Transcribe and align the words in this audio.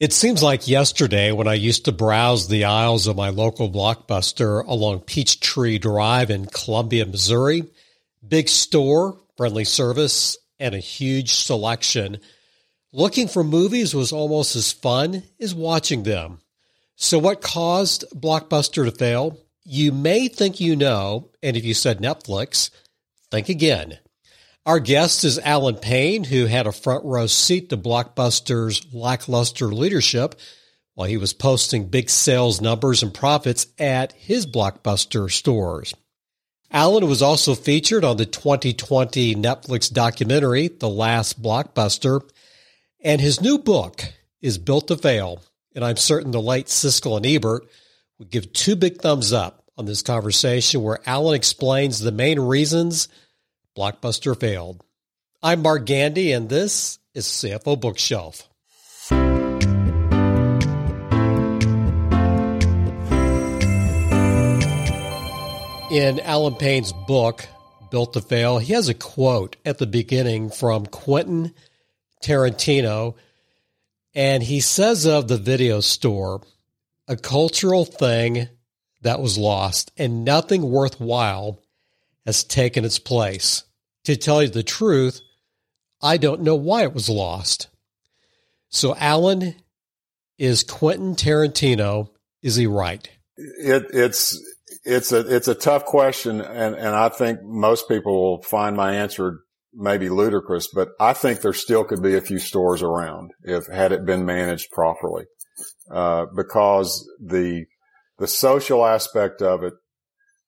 It 0.00 0.12
seems 0.12 0.44
like 0.44 0.68
yesterday 0.68 1.32
when 1.32 1.48
I 1.48 1.54
used 1.54 1.86
to 1.86 1.92
browse 1.92 2.46
the 2.46 2.66
aisles 2.66 3.08
of 3.08 3.16
my 3.16 3.30
local 3.30 3.68
blockbuster 3.68 4.64
along 4.64 5.00
Peachtree 5.00 5.78
Drive 5.78 6.30
in 6.30 6.46
Columbia, 6.46 7.04
Missouri. 7.04 7.64
Big 8.26 8.48
store, 8.48 9.18
friendly 9.36 9.64
service, 9.64 10.36
and 10.60 10.76
a 10.76 10.78
huge 10.78 11.32
selection. 11.32 12.18
Looking 12.92 13.26
for 13.26 13.42
movies 13.42 13.92
was 13.92 14.12
almost 14.12 14.54
as 14.54 14.72
fun 14.72 15.24
as 15.40 15.52
watching 15.52 16.04
them. 16.04 16.38
So, 16.94 17.18
what 17.18 17.40
caused 17.40 18.04
Blockbuster 18.14 18.84
to 18.84 18.92
fail? 18.92 19.36
You 19.64 19.90
may 19.90 20.28
think 20.28 20.60
you 20.60 20.76
know, 20.76 21.32
and 21.42 21.56
if 21.56 21.64
you 21.64 21.74
said 21.74 21.98
Netflix, 21.98 22.70
think 23.32 23.48
again. 23.48 23.98
Our 24.68 24.80
guest 24.80 25.24
is 25.24 25.38
Alan 25.38 25.76
Payne, 25.76 26.24
who 26.24 26.44
had 26.44 26.66
a 26.66 26.72
front 26.72 27.02
row 27.06 27.26
seat 27.26 27.70
to 27.70 27.78
Blockbuster's 27.78 28.86
lackluster 28.92 29.68
leadership 29.68 30.34
while 30.92 31.08
he 31.08 31.16
was 31.16 31.32
posting 31.32 31.86
big 31.86 32.10
sales 32.10 32.60
numbers 32.60 33.02
and 33.02 33.14
profits 33.14 33.66
at 33.78 34.12
his 34.12 34.46
Blockbuster 34.46 35.32
stores. 35.32 35.94
Alan 36.70 37.08
was 37.08 37.22
also 37.22 37.54
featured 37.54 38.04
on 38.04 38.18
the 38.18 38.26
2020 38.26 39.36
Netflix 39.36 39.90
documentary, 39.90 40.68
The 40.68 40.90
Last 40.90 41.42
Blockbuster, 41.42 42.20
and 43.00 43.22
his 43.22 43.40
new 43.40 43.56
book 43.56 44.04
is 44.42 44.58
Built 44.58 44.88
to 44.88 44.98
Fail. 44.98 45.40
And 45.74 45.82
I'm 45.82 45.96
certain 45.96 46.30
the 46.30 46.42
late 46.42 46.66
Siskel 46.66 47.16
and 47.16 47.24
Ebert 47.24 47.66
would 48.18 48.30
give 48.30 48.52
two 48.52 48.76
big 48.76 49.00
thumbs 49.00 49.32
up 49.32 49.64
on 49.78 49.86
this 49.86 50.02
conversation 50.02 50.82
where 50.82 51.00
Alan 51.06 51.36
explains 51.36 52.00
the 52.00 52.12
main 52.12 52.38
reasons– 52.38 53.08
Blockbuster 53.78 54.36
failed. 54.36 54.82
I'm 55.40 55.62
Mark 55.62 55.86
Gandy, 55.86 56.32
and 56.32 56.48
this 56.48 56.98
is 57.14 57.26
CFO 57.26 57.80
Bookshelf. 57.80 58.48
In 65.92 66.18
Alan 66.18 66.56
Payne's 66.56 66.92
book, 67.06 67.46
Built 67.92 68.14
to 68.14 68.20
Fail, 68.20 68.58
he 68.58 68.72
has 68.72 68.88
a 68.88 68.94
quote 68.94 69.54
at 69.64 69.78
the 69.78 69.86
beginning 69.86 70.50
from 70.50 70.84
Quentin 70.84 71.54
Tarantino, 72.20 73.14
and 74.12 74.42
he 74.42 74.58
says 74.58 75.06
of 75.06 75.28
the 75.28 75.38
video 75.38 75.78
store, 75.78 76.42
a 77.06 77.16
cultural 77.16 77.84
thing 77.84 78.48
that 79.02 79.20
was 79.20 79.38
lost 79.38 79.92
and 79.96 80.24
nothing 80.24 80.68
worthwhile 80.68 81.60
has 82.26 82.42
taken 82.42 82.84
its 82.84 82.98
place. 82.98 83.62
To 84.08 84.16
tell 84.16 84.42
you 84.42 84.48
the 84.48 84.62
truth, 84.62 85.20
I 86.00 86.16
don't 86.16 86.40
know 86.40 86.54
why 86.54 86.82
it 86.82 86.94
was 86.94 87.10
lost. 87.10 87.68
So, 88.70 88.96
Alan, 88.96 89.56
is 90.38 90.62
Quentin 90.62 91.14
Tarantino, 91.14 92.08
is 92.40 92.56
he 92.56 92.66
right? 92.66 93.06
It, 93.36 93.84
it's, 93.92 94.34
it's 94.82 95.12
a, 95.12 95.36
it's 95.36 95.48
a 95.48 95.54
tough 95.54 95.84
question. 95.84 96.40
And, 96.40 96.74
and 96.74 96.96
I 96.96 97.10
think 97.10 97.40
most 97.42 97.86
people 97.86 98.18
will 98.18 98.42
find 98.44 98.74
my 98.74 98.94
answer 98.94 99.40
maybe 99.74 100.08
ludicrous, 100.08 100.68
but 100.72 100.88
I 100.98 101.12
think 101.12 101.42
there 101.42 101.52
still 101.52 101.84
could 101.84 102.02
be 102.02 102.16
a 102.16 102.22
few 102.22 102.38
stores 102.38 102.80
around 102.80 103.32
if 103.42 103.66
had 103.66 103.92
it 103.92 104.06
been 104.06 104.24
managed 104.24 104.70
properly. 104.70 105.26
Uh, 105.90 106.24
because 106.34 107.06
the, 107.22 107.66
the 108.16 108.26
social 108.26 108.86
aspect 108.86 109.42
of 109.42 109.62
it 109.62 109.74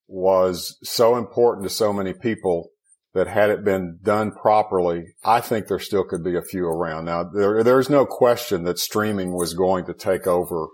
was 0.09 0.79
so 0.83 1.17
important 1.17 1.65
to 1.65 1.75
so 1.75 1.93
many 1.93 2.15
people 2.15 2.70
that 3.13 3.27
had 3.27 3.51
it 3.51 3.65
been 3.65 3.99
done 4.03 4.31
properly, 4.31 5.15
I 5.25 5.41
think 5.41 5.67
there 5.67 5.81
still 5.81 6.05
could 6.05 6.23
be 6.23 6.37
a 6.37 6.43
few 6.43 6.67
around. 6.67 7.07
Now, 7.07 7.25
there, 7.25 7.65
there's 7.65 7.91
no 7.91 8.07
question 8.07 8.65
that 8.65 8.79
streaming 8.79 9.35
was 9.35 9.55
going 9.55 9.87
to 9.87 9.95
take 9.95 10.27
over 10.27 10.69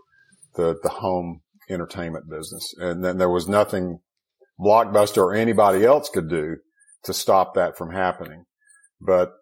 the, 0.54 0.76
the 0.82 0.88
home 0.88 1.40
entertainment 1.70 2.28
business. 2.30 2.74
And 2.78 3.02
then 3.02 3.18
there 3.18 3.30
was 3.30 3.48
nothing 3.48 3.98
Blockbuster 4.60 5.18
or 5.18 5.34
anybody 5.34 5.84
else 5.84 6.08
could 6.08 6.28
do 6.28 6.56
to 7.04 7.12
stop 7.12 7.54
that 7.54 7.76
from 7.76 7.92
happening. 7.92 8.44
But, 9.00 9.32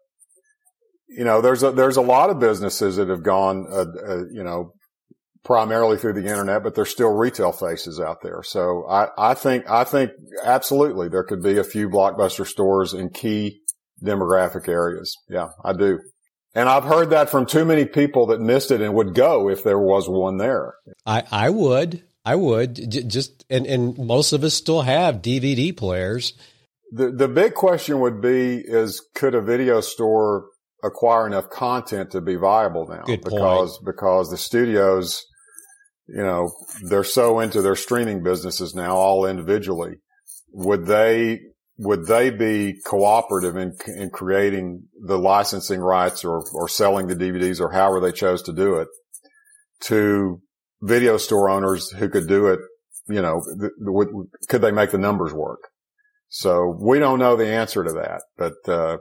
you 1.09 1.25
know, 1.25 1.41
there's 1.41 1.63
a, 1.63 1.71
there's 1.71 1.97
a 1.97 2.03
lot 2.03 2.31
of 2.31 2.41
businesses 2.41 2.97
that 2.97 3.09
have 3.09 3.23
gone, 3.23 3.67
uh, 3.71 3.85
uh, 4.09 4.25
you 4.33 4.43
know, 4.43 4.73
primarily 5.45 5.99
through 5.99 6.15
the 6.15 6.27
internet, 6.27 6.63
but 6.63 6.75
there's 6.75 6.91
still 6.91 7.13
retail 7.13 7.53
faces 7.53 8.01
out 8.01 8.23
there. 8.23 8.43
So 8.43 8.87
I, 8.89 9.09
I 9.19 9.35
think, 9.35 9.69
I 9.69 9.85
think 9.85 10.11
absolutely 10.43 11.09
there 11.09 11.25
could 11.25 11.43
be 11.43 11.59
a 11.59 11.65
few 11.65 11.89
blockbuster 11.89 12.47
stores 12.47 12.95
in 12.95 13.11
key 13.11 13.61
demographic 14.03 14.69
areas. 14.69 15.17
Yeah, 15.29 15.49
I 15.63 15.75
do. 15.75 16.01
And 16.55 16.69
I've 16.69 16.85
heard 16.85 17.11
that 17.11 17.31
from 17.31 17.47
too 17.47 17.65
many 17.65 17.85
people 17.85 18.27
that 18.27 18.41
missed 18.41 18.71
it 18.71 18.81
and 18.81 18.95
would 18.95 19.15
go 19.15 19.51
if 19.51 19.65
there 19.65 19.79
was 19.79 20.09
one 20.09 20.39
there. 20.39 20.75
I, 21.05 21.25
I 21.31 21.51
would. 21.51 22.05
I 22.25 22.37
would 22.37 22.91
just, 22.91 23.45
and, 23.51 23.67
and 23.67 23.99
most 23.99 24.33
of 24.33 24.45
us 24.45 24.55
still 24.55 24.83
have 24.83 25.17
DVD 25.17 25.77
players. 25.77 26.33
The, 26.93 27.11
the 27.11 27.29
big 27.29 27.55
question 27.55 28.01
would 28.01 28.23
be 28.23 28.63
is 28.65 29.05
could 29.15 29.35
a 29.35 29.43
video 29.43 29.81
store 29.83 30.47
acquire 30.83 31.27
enough 31.27 31.51
content 31.51 32.13
to 32.13 32.21
be 32.21 32.37
viable 32.37 32.87
now? 32.87 33.03
Good 33.03 33.25
because, 33.25 33.79
point. 33.79 33.85
because 33.85 34.31
the 34.31 34.39
studios 34.39 35.25
you 36.07 36.23
know, 36.23 36.53
they're 36.83 37.05
so 37.05 37.41
into 37.41 37.63
their 37.63 37.77
streaming 37.77 38.23
businesses 38.23 38.75
now, 38.75 38.97
all 38.97 39.27
individually. 39.27 39.97
Would 40.53 40.87
they, 40.87 41.41
would 41.79 42.07
they 42.07 42.31
be 42.31 42.75
cooperative 42.87 43.57
in, 43.57 43.75
in 43.87 44.11
creating 44.11 44.85
the 45.01 45.19
licensing 45.19 45.81
rights 45.81 46.25
or, 46.25 46.45
or 46.53 46.69
selling 46.69 47.07
the 47.07 47.17
DVDs 47.17 47.61
or 47.61 47.73
however 47.73 48.01
they 48.01 48.13
chose 48.13 48.43
to 48.43 48.53
do 48.53 48.77
it 48.77 48.89
to 49.81 50.41
video 50.83 51.17
store 51.17 51.49
owners 51.49 51.91
who 51.91 52.09
could 52.09 52.29
do 52.29 52.49
it, 52.49 52.61
you 53.09 53.21
know, 53.21 53.41
th- 53.59 53.73
th- 53.85 54.49
could 54.49 54.63
they 54.63 54.71
make 54.71 54.91
the 54.91 54.99
numbers 54.99 55.33
work? 55.33 55.61
So 56.29 56.77
we 56.81 56.99
don't 56.99 57.19
know 57.19 57.37
the 57.37 57.49
answer 57.49 57.83
to 57.83 57.93
that, 57.93 58.23
but, 58.37 58.73
uh, 58.73 58.99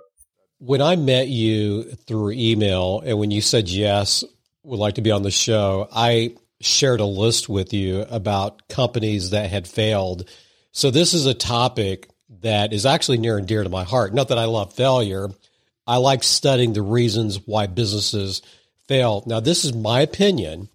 when 0.59 0.81
I 0.81 0.95
met 0.95 1.27
you 1.27 1.83
through 2.07 2.31
email 2.31 3.01
and 3.05 3.19
when 3.19 3.31
you 3.31 3.41
said 3.41 3.67
yes, 3.67 4.23
would 4.63 4.79
like 4.79 4.95
to 4.95 5.01
be 5.01 5.11
on 5.11 5.23
the 5.23 5.31
show, 5.31 5.89
I 5.91 6.35
shared 6.63 6.99
a 6.99 7.05
list 7.05 7.49
with 7.49 7.73
you 7.73 8.01
about 8.09 8.67
companies 8.67 9.31
that 9.31 9.49
had 9.49 9.67
failed. 9.67 10.29
So 10.71 10.91
this 10.91 11.13
is 11.13 11.25
a 11.25 11.33
topic 11.33 12.09
that 12.41 12.73
is 12.73 12.85
actually 12.85 13.17
near 13.17 13.37
and 13.37 13.47
dear 13.47 13.63
to 13.63 13.69
my 13.69 13.83
heart. 13.83 14.13
Not 14.13 14.29
that 14.29 14.37
I 14.37 14.45
love 14.45 14.73
failure. 14.73 15.27
I 15.85 15.97
like 15.97 16.23
studying 16.23 16.73
the 16.73 16.81
reasons 16.81 17.45
why 17.45 17.67
businesses 17.67 18.41
fail. 18.87 19.23
Now, 19.25 19.39
this 19.39 19.65
is 19.65 19.73
my 19.73 20.01
opinion. 20.01 20.69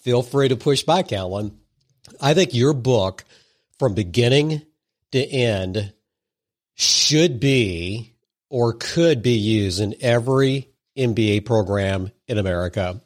Feel 0.00 0.22
free 0.22 0.48
to 0.48 0.56
push 0.56 0.82
back, 0.82 1.12
Alan. 1.12 1.58
I 2.20 2.34
think 2.34 2.54
your 2.54 2.74
book, 2.74 3.24
from 3.78 3.94
beginning 3.94 4.62
to 5.12 5.18
end, 5.24 5.92
should 6.74 7.40
be 7.40 8.12
or 8.50 8.74
could 8.74 9.22
be 9.22 9.32
used 9.32 9.80
in 9.80 9.94
every 10.00 10.68
MBA 10.96 11.44
program 11.44 12.10
in 12.28 12.38
America. 12.38 13.00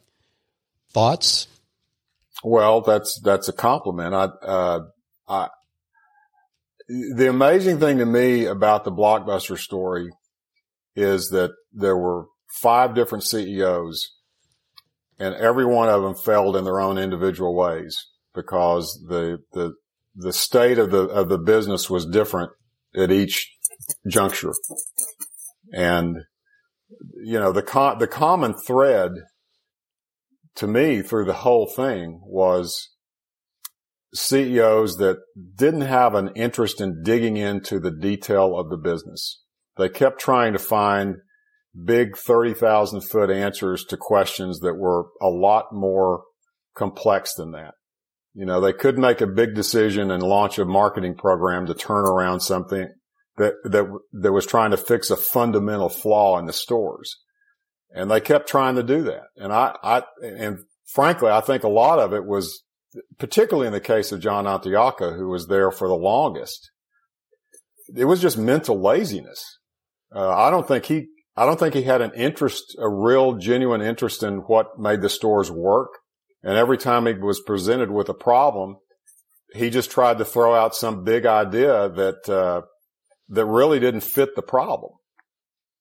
Thoughts? 0.91 1.47
Well, 2.43 2.81
that's, 2.81 3.19
that's 3.23 3.49
a 3.49 3.53
compliment. 3.53 4.13
I, 4.13 4.25
uh, 4.45 4.79
I, 5.27 5.49
the 6.87 7.29
amazing 7.29 7.79
thing 7.79 7.97
to 7.99 8.05
me 8.05 8.45
about 8.45 8.83
the 8.83 8.91
blockbuster 8.91 9.57
story 9.57 10.09
is 10.95 11.29
that 11.29 11.51
there 11.71 11.97
were 11.97 12.25
five 12.61 12.95
different 12.95 13.23
CEOs 13.23 14.15
and 15.19 15.35
every 15.35 15.65
one 15.65 15.89
of 15.89 16.01
them 16.01 16.15
failed 16.15 16.55
in 16.55 16.63
their 16.63 16.79
own 16.79 16.97
individual 16.97 17.55
ways 17.55 18.07
because 18.33 19.05
the, 19.07 19.39
the, 19.53 19.73
the 20.15 20.33
state 20.33 20.79
of 20.79 20.91
the, 20.91 21.03
of 21.03 21.29
the 21.29 21.37
business 21.37 21.89
was 21.89 22.05
different 22.05 22.51
at 22.95 23.11
each 23.11 23.51
juncture. 24.07 24.53
And, 25.73 26.17
you 27.23 27.39
know, 27.39 27.51
the 27.51 27.61
con- 27.61 27.99
the 27.99 28.07
common 28.07 28.55
thread 28.55 29.11
to 30.59 30.67
me 30.67 31.01
through 31.01 31.25
the 31.25 31.33
whole 31.33 31.67
thing 31.67 32.21
was 32.23 32.89
CEOs 34.13 34.97
that 34.97 35.17
didn't 35.55 35.81
have 35.81 36.15
an 36.15 36.31
interest 36.35 36.81
in 36.81 37.03
digging 37.03 37.37
into 37.37 37.79
the 37.79 37.91
detail 37.91 38.57
of 38.57 38.69
the 38.69 38.77
business. 38.77 39.43
They 39.77 39.89
kept 39.89 40.19
trying 40.19 40.53
to 40.53 40.59
find 40.59 41.15
big 41.85 42.17
30,000 42.17 43.01
foot 43.01 43.29
answers 43.29 43.85
to 43.85 43.97
questions 43.97 44.59
that 44.59 44.75
were 44.75 45.07
a 45.21 45.29
lot 45.29 45.65
more 45.71 46.23
complex 46.75 47.33
than 47.35 47.51
that. 47.51 47.75
You 48.33 48.45
know, 48.45 48.59
they 48.59 48.73
could 48.73 48.97
make 48.97 49.21
a 49.21 49.27
big 49.27 49.55
decision 49.55 50.11
and 50.11 50.23
launch 50.23 50.59
a 50.59 50.65
marketing 50.65 51.15
program 51.15 51.65
to 51.67 51.73
turn 51.73 52.05
around 52.05 52.41
something 52.41 52.87
that, 53.37 53.53
that, 53.63 53.85
that 54.11 54.33
was 54.33 54.45
trying 54.45 54.71
to 54.71 54.77
fix 54.77 55.09
a 55.09 55.15
fundamental 55.15 55.89
flaw 55.89 56.37
in 56.37 56.45
the 56.45 56.53
stores. 56.53 57.17
And 57.91 58.09
they 58.09 58.21
kept 58.21 58.47
trying 58.47 58.75
to 58.75 58.83
do 58.83 59.03
that. 59.03 59.25
And 59.35 59.51
I, 59.51 59.75
I, 59.83 60.03
and 60.21 60.59
frankly, 60.85 61.29
I 61.29 61.41
think 61.41 61.63
a 61.63 61.69
lot 61.69 61.99
of 61.99 62.13
it 62.13 62.25
was, 62.25 62.63
particularly 63.17 63.67
in 63.67 63.73
the 63.73 63.79
case 63.79 64.11
of 64.11 64.19
John 64.19 64.45
Antioco, 64.45 65.17
who 65.17 65.29
was 65.29 65.47
there 65.47 65.71
for 65.71 65.87
the 65.87 65.95
longest, 65.95 66.71
it 67.95 68.05
was 68.05 68.21
just 68.21 68.37
mental 68.37 68.79
laziness. 68.79 69.43
Uh, 70.15 70.29
I 70.29 70.51
don't 70.51 70.67
think 70.67 70.85
he, 70.85 71.07
I 71.35 71.45
don't 71.45 71.59
think 71.59 71.73
he 71.73 71.83
had 71.83 72.01
an 72.01 72.11
interest, 72.15 72.75
a 72.79 72.89
real 72.89 73.37
genuine 73.37 73.81
interest 73.81 74.23
in 74.23 74.39
what 74.39 74.77
made 74.77 75.01
the 75.01 75.09
stores 75.09 75.51
work. 75.51 75.89
And 76.43 76.57
every 76.57 76.77
time 76.77 77.05
he 77.05 77.13
was 77.13 77.41
presented 77.41 77.91
with 77.91 78.09
a 78.09 78.13
problem, 78.13 78.77
he 79.53 79.69
just 79.69 79.89
tried 79.89 80.19
to 80.19 80.25
throw 80.25 80.53
out 80.53 80.75
some 80.75 81.03
big 81.03 81.25
idea 81.25 81.89
that, 81.89 82.29
uh, 82.29 82.61
that 83.29 83.45
really 83.45 83.79
didn't 83.79 84.01
fit 84.01 84.35
the 84.35 84.41
problem. 84.41 84.91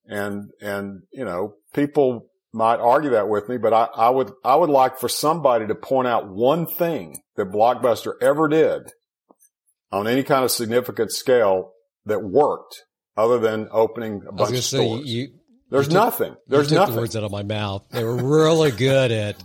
And, 0.06 0.50
and, 0.60 1.02
you 1.12 1.24
know, 1.24 1.54
people 1.74 2.28
might 2.52 2.80
argue 2.80 3.10
that 3.10 3.28
with 3.28 3.48
me, 3.48 3.58
but 3.58 3.72
I, 3.72 3.88
I 3.94 4.10
would, 4.10 4.32
I 4.44 4.56
would 4.56 4.70
like 4.70 4.98
for 4.98 5.08
somebody 5.08 5.66
to 5.66 5.74
point 5.74 6.08
out 6.08 6.28
one 6.28 6.66
thing 6.66 7.20
that 7.36 7.50
Blockbuster 7.50 8.12
ever 8.20 8.48
did 8.48 8.90
on 9.92 10.06
any 10.06 10.22
kind 10.22 10.44
of 10.44 10.50
significant 10.50 11.12
scale 11.12 11.72
that 12.06 12.22
worked 12.22 12.84
other 13.16 13.38
than 13.38 13.68
opening 13.70 14.22
a 14.28 14.32
bunch 14.32 14.56
of 14.56 14.64
stores. 14.64 15.06
You, 15.06 15.28
There's 15.70 15.86
you 15.86 15.92
took, 15.92 16.04
nothing. 16.04 16.36
There's 16.46 16.72
nothing. 16.72 16.94
The 16.94 17.00
words 17.00 17.16
out 17.16 17.24
of 17.24 17.32
my 17.32 17.42
mouth. 17.42 17.84
They 17.90 18.04
were 18.04 18.16
really 18.16 18.70
good 18.70 19.10
at 19.10 19.42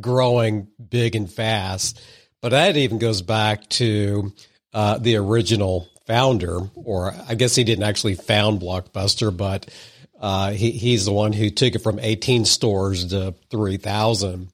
growing 0.00 0.68
big 0.88 1.16
and 1.16 1.30
fast, 1.30 2.00
but 2.40 2.50
that 2.50 2.76
even 2.76 2.98
goes 2.98 3.22
back 3.22 3.68
to 3.70 4.32
uh, 4.72 4.98
the 4.98 5.16
original 5.16 5.88
founder, 6.06 6.60
or 6.74 7.14
I 7.28 7.34
guess 7.34 7.54
he 7.54 7.64
didn't 7.64 7.84
actually 7.84 8.14
found 8.14 8.60
Blockbuster, 8.60 9.36
but 9.36 9.68
uh, 10.18 10.50
he, 10.52 10.70
he's 10.70 11.04
the 11.04 11.12
one 11.12 11.32
who 11.32 11.50
took 11.50 11.74
it 11.74 11.80
from 11.80 11.98
18 11.98 12.44
stores 12.44 13.06
to 13.06 13.34
3,000. 13.50 14.48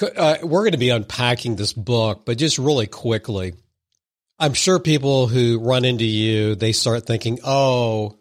Uh, 0.00 0.36
we're 0.42 0.62
going 0.62 0.72
to 0.72 0.78
be 0.78 0.90
unpacking 0.90 1.56
this 1.56 1.72
book, 1.72 2.24
but 2.24 2.38
just 2.38 2.58
really 2.58 2.86
quickly, 2.86 3.54
I'm 4.38 4.52
sure 4.52 4.78
people 4.78 5.26
who 5.26 5.58
run 5.60 5.84
into 5.84 6.04
you, 6.04 6.54
they 6.54 6.72
start 6.72 7.06
thinking, 7.06 7.38
"Oh, 7.42 8.18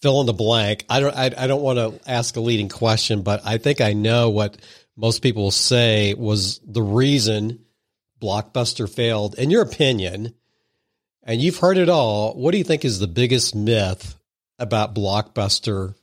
fill 0.00 0.20
in 0.20 0.26
the 0.26 0.32
blank." 0.32 0.84
I 0.88 1.00
don't. 1.00 1.16
I, 1.16 1.24
I 1.36 1.46
don't 1.48 1.62
want 1.62 1.78
to 1.78 2.08
ask 2.08 2.36
a 2.36 2.40
leading 2.40 2.68
question, 2.68 3.22
but 3.22 3.44
I 3.44 3.58
think 3.58 3.80
I 3.80 3.94
know 3.94 4.30
what 4.30 4.56
most 4.96 5.20
people 5.22 5.50
say 5.50 6.14
was 6.14 6.60
the 6.64 6.82
reason 6.82 7.64
Blockbuster 8.20 8.88
failed. 8.88 9.34
In 9.36 9.50
your 9.50 9.62
opinion, 9.62 10.34
and 11.24 11.40
you've 11.40 11.58
heard 11.58 11.78
it 11.78 11.88
all, 11.88 12.34
what 12.34 12.52
do 12.52 12.58
you 12.58 12.64
think 12.64 12.84
is 12.84 13.00
the 13.00 13.08
biggest 13.08 13.56
myth 13.56 14.14
about 14.62 14.94
Blockbuster 14.94 15.94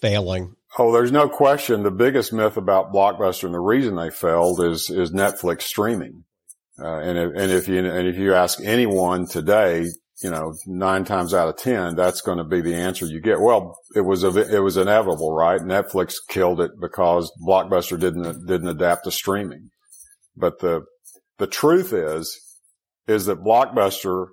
failing? 0.00 0.56
Oh, 0.78 0.92
there's 0.92 1.12
no 1.12 1.28
question. 1.28 1.82
The 1.82 1.90
biggest 1.90 2.32
myth 2.32 2.56
about 2.56 2.92
Blockbuster 2.92 3.44
and 3.44 3.54
the 3.54 3.60
reason 3.60 3.96
they 3.96 4.10
failed 4.10 4.60
is 4.60 4.88
is 4.90 5.12
Netflix 5.12 5.62
streaming. 5.62 6.24
Uh, 6.80 6.98
and 6.98 7.18
if, 7.18 7.30
and 7.36 7.52
if 7.52 7.68
you 7.68 7.78
and 7.78 8.08
if 8.08 8.16
you 8.16 8.34
ask 8.34 8.60
anyone 8.64 9.26
today, 9.26 9.84
you 10.22 10.30
know, 10.30 10.54
nine 10.66 11.04
times 11.04 11.34
out 11.34 11.48
of 11.48 11.56
ten, 11.56 11.96
that's 11.96 12.20
going 12.20 12.38
to 12.38 12.44
be 12.44 12.60
the 12.60 12.74
answer 12.74 13.04
you 13.04 13.20
get. 13.20 13.40
Well, 13.40 13.76
it 13.94 14.02
was 14.02 14.22
it 14.24 14.62
was 14.62 14.76
inevitable, 14.76 15.34
right? 15.34 15.60
Netflix 15.60 16.14
killed 16.28 16.60
it 16.60 16.70
because 16.80 17.30
Blockbuster 17.46 17.98
didn't 17.98 18.46
didn't 18.46 18.68
adapt 18.68 19.04
to 19.04 19.10
streaming. 19.10 19.70
But 20.36 20.60
the 20.60 20.84
the 21.38 21.46
truth 21.46 21.92
is 21.92 22.40
is 23.06 23.26
that 23.26 23.42
Blockbuster, 23.42 24.28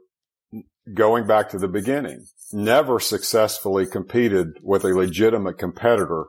going 0.93 1.27
back 1.27 1.49
to 1.49 1.57
the 1.57 1.67
beginning, 1.67 2.25
never 2.51 2.99
successfully 2.99 3.85
competed 3.85 4.47
with 4.61 4.83
a 4.83 4.89
legitimate 4.89 5.57
competitor 5.57 6.25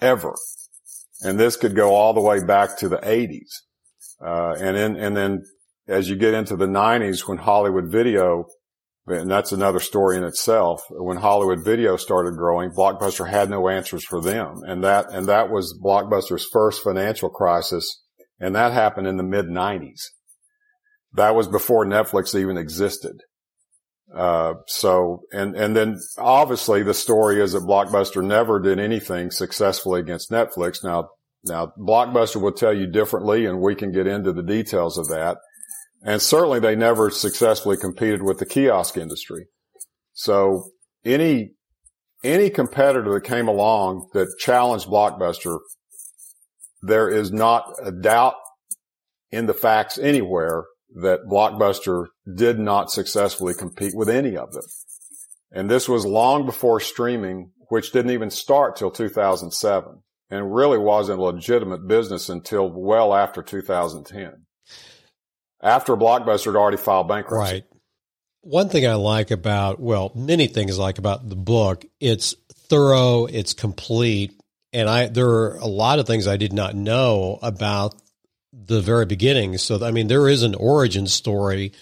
ever. 0.00 0.34
And 1.22 1.38
this 1.38 1.56
could 1.56 1.74
go 1.74 1.94
all 1.94 2.12
the 2.12 2.20
way 2.20 2.44
back 2.44 2.76
to 2.78 2.88
the 2.88 2.98
80s. 2.98 3.60
Uh, 4.24 4.54
and 4.60 4.76
then, 4.76 4.96
and 4.96 5.16
then 5.16 5.44
as 5.88 6.08
you 6.08 6.16
get 6.16 6.34
into 6.34 6.56
the 6.56 6.66
90s 6.66 7.26
when 7.26 7.38
Hollywood 7.38 7.90
video, 7.90 8.46
and 9.06 9.30
that's 9.30 9.52
another 9.52 9.80
story 9.80 10.16
in 10.16 10.24
itself, 10.24 10.82
when 10.90 11.16
Hollywood 11.16 11.64
video 11.64 11.96
started 11.96 12.36
growing, 12.36 12.70
Blockbuster 12.70 13.28
had 13.28 13.50
no 13.50 13.68
answers 13.68 14.04
for 14.04 14.20
them. 14.20 14.62
And 14.64 14.84
that, 14.84 15.10
and 15.10 15.26
that 15.26 15.50
was 15.50 15.78
Blockbuster's 15.82 16.46
first 16.52 16.82
financial 16.82 17.28
crisis. 17.28 18.02
And 18.38 18.54
that 18.54 18.72
happened 18.72 19.06
in 19.06 19.16
the 19.16 19.22
mid 19.24 19.46
90s. 19.46 20.02
That 21.14 21.34
was 21.34 21.48
before 21.48 21.84
Netflix 21.84 22.38
even 22.38 22.56
existed. 22.56 23.22
Uh, 24.14 24.54
so, 24.66 25.22
and, 25.32 25.56
and 25.56 25.74
then 25.74 25.98
obviously 26.18 26.82
the 26.82 26.94
story 26.94 27.40
is 27.40 27.52
that 27.52 27.62
Blockbuster 27.62 28.22
never 28.22 28.60
did 28.60 28.78
anything 28.78 29.30
successfully 29.30 30.00
against 30.00 30.30
Netflix. 30.30 30.84
Now, 30.84 31.08
now 31.44 31.72
Blockbuster 31.78 32.40
will 32.40 32.52
tell 32.52 32.74
you 32.74 32.86
differently 32.86 33.46
and 33.46 33.60
we 33.60 33.74
can 33.74 33.90
get 33.90 34.06
into 34.06 34.32
the 34.32 34.42
details 34.42 34.98
of 34.98 35.08
that. 35.08 35.38
And 36.04 36.20
certainly 36.20 36.60
they 36.60 36.76
never 36.76 37.10
successfully 37.10 37.76
competed 37.76 38.22
with 38.22 38.38
the 38.38 38.46
kiosk 38.46 38.96
industry. 38.96 39.46
So 40.12 40.70
any, 41.04 41.52
any 42.22 42.50
competitor 42.50 43.14
that 43.14 43.24
came 43.24 43.48
along 43.48 44.10
that 44.12 44.36
challenged 44.38 44.88
Blockbuster, 44.88 45.58
there 46.82 47.08
is 47.08 47.32
not 47.32 47.64
a 47.82 47.92
doubt 47.92 48.34
in 49.30 49.46
the 49.46 49.54
facts 49.54 49.96
anywhere 49.96 50.64
that 50.96 51.26
Blockbuster 51.26 52.06
did 52.32 52.58
not 52.58 52.90
successfully 52.90 53.54
compete 53.54 53.94
with 53.94 54.08
any 54.08 54.36
of 54.36 54.52
them. 54.52 54.64
And 55.50 55.70
this 55.70 55.88
was 55.88 56.06
long 56.06 56.46
before 56.46 56.80
streaming, 56.80 57.50
which 57.68 57.92
didn't 57.92 58.12
even 58.12 58.30
start 58.30 58.76
till 58.76 58.90
2007 58.90 60.02
and 60.30 60.54
really 60.54 60.78
wasn't 60.78 61.18
a 61.18 61.22
legitimate 61.22 61.86
business 61.86 62.28
until 62.28 62.68
well 62.68 63.14
after 63.14 63.42
2010. 63.42 64.46
After 65.62 65.96
Blockbuster 65.96 66.46
had 66.46 66.56
already 66.56 66.78
filed 66.78 67.08
bankruptcy. 67.08 67.52
Right. 67.52 67.64
One 68.40 68.68
thing 68.68 68.86
I 68.86 68.94
like 68.94 69.30
about, 69.30 69.78
well, 69.78 70.10
many 70.14 70.48
things 70.48 70.78
I 70.78 70.82
like 70.82 70.98
about 70.98 71.28
the 71.28 71.36
book, 71.36 71.84
it's 72.00 72.34
thorough, 72.68 73.26
it's 73.26 73.52
complete, 73.52 74.32
and 74.72 74.88
I 74.88 75.06
there 75.06 75.28
are 75.28 75.56
a 75.58 75.66
lot 75.66 75.98
of 75.98 76.06
things 76.06 76.26
I 76.26 76.38
did 76.38 76.52
not 76.52 76.74
know 76.74 77.38
about 77.42 77.94
the 78.52 78.80
very 78.80 79.06
beginning. 79.06 79.58
So, 79.58 79.84
I 79.84 79.90
mean, 79.90 80.08
there 80.08 80.28
is 80.28 80.42
an 80.42 80.54
origin 80.54 81.06
story 81.06 81.72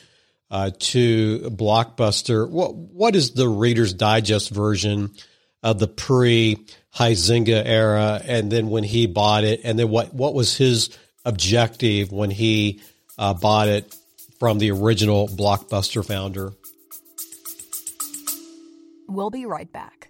uh, 0.50 0.70
to 0.78 1.40
Blockbuster. 1.50 2.48
What 2.48 2.74
what 2.74 3.16
is 3.16 3.32
the 3.32 3.48
Reader's 3.48 3.94
Digest 3.94 4.50
version 4.50 5.10
of 5.62 5.78
the 5.78 5.88
pre 5.88 6.64
Huizenga 6.96 7.62
era, 7.64 8.20
and 8.24 8.50
then 8.50 8.68
when 8.70 8.84
he 8.84 9.06
bought 9.06 9.44
it, 9.44 9.60
and 9.64 9.78
then 9.78 9.88
what 9.88 10.12
what 10.14 10.34
was 10.34 10.56
his 10.56 10.96
objective 11.24 12.10
when 12.10 12.30
he 12.30 12.80
uh, 13.18 13.34
bought 13.34 13.68
it 13.68 13.94
from 14.38 14.58
the 14.58 14.70
original 14.70 15.28
Blockbuster 15.28 16.04
founder? 16.04 16.52
We'll 19.08 19.30
be 19.30 19.44
right 19.44 19.70
back. 19.72 20.09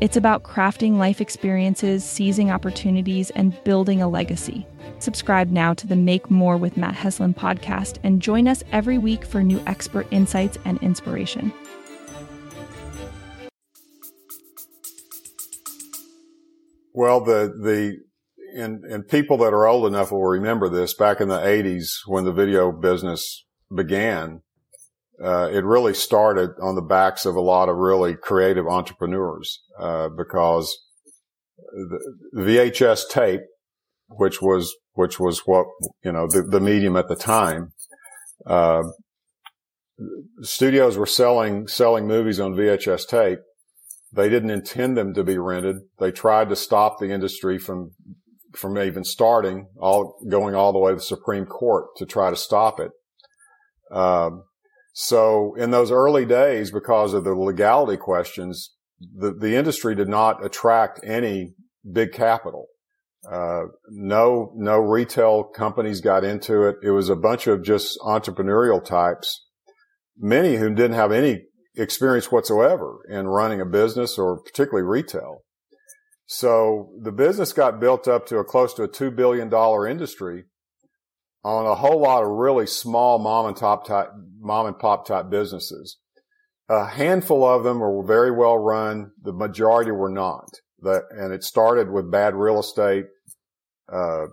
It's 0.00 0.16
about 0.16 0.44
crafting 0.44 0.96
life 0.96 1.20
experiences, 1.20 2.02
seizing 2.04 2.50
opportunities, 2.50 3.28
and 3.32 3.62
building 3.64 4.00
a 4.00 4.08
legacy. 4.08 4.66
Subscribe 4.98 5.50
now 5.50 5.74
to 5.74 5.86
the 5.86 5.94
Make 5.94 6.30
More 6.30 6.56
with 6.56 6.78
Matt 6.78 6.94
Heslin 6.94 7.36
podcast 7.36 7.98
and 8.02 8.22
join 8.22 8.48
us 8.48 8.64
every 8.72 8.96
week 8.96 9.26
for 9.26 9.42
new 9.42 9.62
expert 9.66 10.06
insights 10.10 10.56
and 10.64 10.82
inspiration. 10.82 11.52
Well, 16.94 17.22
the, 17.22 17.52
the, 17.62 17.98
and, 18.56 18.82
and 18.84 19.06
people 19.06 19.36
that 19.38 19.52
are 19.52 19.66
old 19.66 19.84
enough 19.86 20.12
will 20.12 20.24
remember 20.24 20.70
this 20.70 20.94
back 20.94 21.20
in 21.20 21.28
the 21.28 21.40
80s 21.40 22.06
when 22.06 22.24
the 22.24 22.32
video 22.32 22.72
business 22.72 23.44
began 23.74 24.40
uh, 25.22 25.50
it 25.52 25.64
really 25.64 25.94
started 25.94 26.50
on 26.62 26.74
the 26.74 26.82
backs 26.82 27.26
of 27.26 27.36
a 27.36 27.40
lot 27.40 27.68
of 27.68 27.76
really 27.76 28.14
creative 28.14 28.66
entrepreneurs 28.66 29.62
uh, 29.78 30.08
because 30.08 30.78
the 31.72 32.00
VHS 32.34 33.08
tape, 33.10 33.42
which 34.08 34.40
was 34.40 34.74
which 34.94 35.20
was 35.20 35.42
what 35.44 35.66
you 36.02 36.12
know 36.12 36.26
the, 36.26 36.42
the 36.42 36.60
medium 36.60 36.96
at 36.96 37.08
the 37.08 37.16
time, 37.16 37.72
uh, 38.46 38.82
studios 40.40 40.96
were 40.96 41.06
selling 41.06 41.68
selling 41.68 42.06
movies 42.06 42.40
on 42.40 42.54
VHS 42.54 43.06
tape. 43.06 43.40
They 44.12 44.28
didn't 44.28 44.50
intend 44.50 44.96
them 44.96 45.14
to 45.14 45.22
be 45.22 45.38
rented. 45.38 45.76
They 45.98 46.10
tried 46.10 46.48
to 46.48 46.56
stop 46.56 46.98
the 46.98 47.12
industry 47.12 47.58
from 47.58 47.92
from 48.54 48.78
even 48.78 49.04
starting, 49.04 49.68
all 49.78 50.18
going 50.28 50.54
all 50.54 50.72
the 50.72 50.78
way 50.78 50.92
to 50.92 50.96
the 50.96 51.02
Supreme 51.02 51.44
Court 51.44 51.86
to 51.96 52.06
try 52.06 52.30
to 52.30 52.36
stop 52.36 52.80
it. 52.80 52.90
Um, 53.94 54.44
so 54.92 55.54
in 55.54 55.70
those 55.70 55.90
early 55.90 56.24
days, 56.24 56.70
because 56.70 57.14
of 57.14 57.24
the 57.24 57.34
legality 57.34 57.96
questions, 57.96 58.74
the, 59.00 59.32
the 59.32 59.56
industry 59.56 59.94
did 59.94 60.08
not 60.08 60.44
attract 60.44 61.00
any 61.04 61.54
big 61.90 62.12
capital. 62.12 62.66
Uh, 63.30 63.64
no, 63.88 64.52
no 64.56 64.78
retail 64.78 65.44
companies 65.44 66.00
got 66.00 66.24
into 66.24 66.64
it. 66.66 66.76
It 66.82 66.90
was 66.90 67.08
a 67.08 67.16
bunch 67.16 67.46
of 67.46 67.62
just 67.62 67.98
entrepreneurial 68.00 68.82
types, 68.84 69.46
many 70.18 70.56
who 70.56 70.74
didn't 70.74 70.96
have 70.96 71.12
any 71.12 71.44
experience 71.76 72.32
whatsoever 72.32 72.98
in 73.08 73.28
running 73.28 73.60
a 73.60 73.66
business 73.66 74.18
or 74.18 74.40
particularly 74.42 74.86
retail. 74.86 75.42
So 76.26 76.90
the 77.00 77.12
business 77.12 77.52
got 77.52 77.80
built 77.80 78.08
up 78.08 78.26
to 78.26 78.38
a 78.38 78.44
close 78.44 78.72
to 78.74 78.84
a 78.84 78.88
$2 78.88 79.14
billion 79.14 79.52
industry 79.90 80.44
on 81.42 81.66
a 81.66 81.74
whole 81.74 82.00
lot 82.00 82.22
of 82.22 82.28
really 82.28 82.66
small 82.66 83.18
mom 83.18 83.46
and 83.46 83.56
top 83.56 83.86
type, 83.86 84.08
mom 84.38 84.66
and 84.66 84.78
pop 84.78 85.06
type 85.06 85.30
businesses. 85.30 85.98
A 86.68 86.86
handful 86.86 87.44
of 87.44 87.64
them 87.64 87.80
were 87.80 88.04
very 88.04 88.30
well 88.30 88.58
run. 88.58 89.12
The 89.20 89.32
majority 89.32 89.90
were 89.90 90.10
not. 90.10 90.48
That, 90.82 91.04
and 91.10 91.32
it 91.32 91.42
started 91.42 91.90
with 91.90 92.10
bad 92.10 92.34
real 92.34 92.60
estate, 92.60 93.06
uh, 93.92 94.26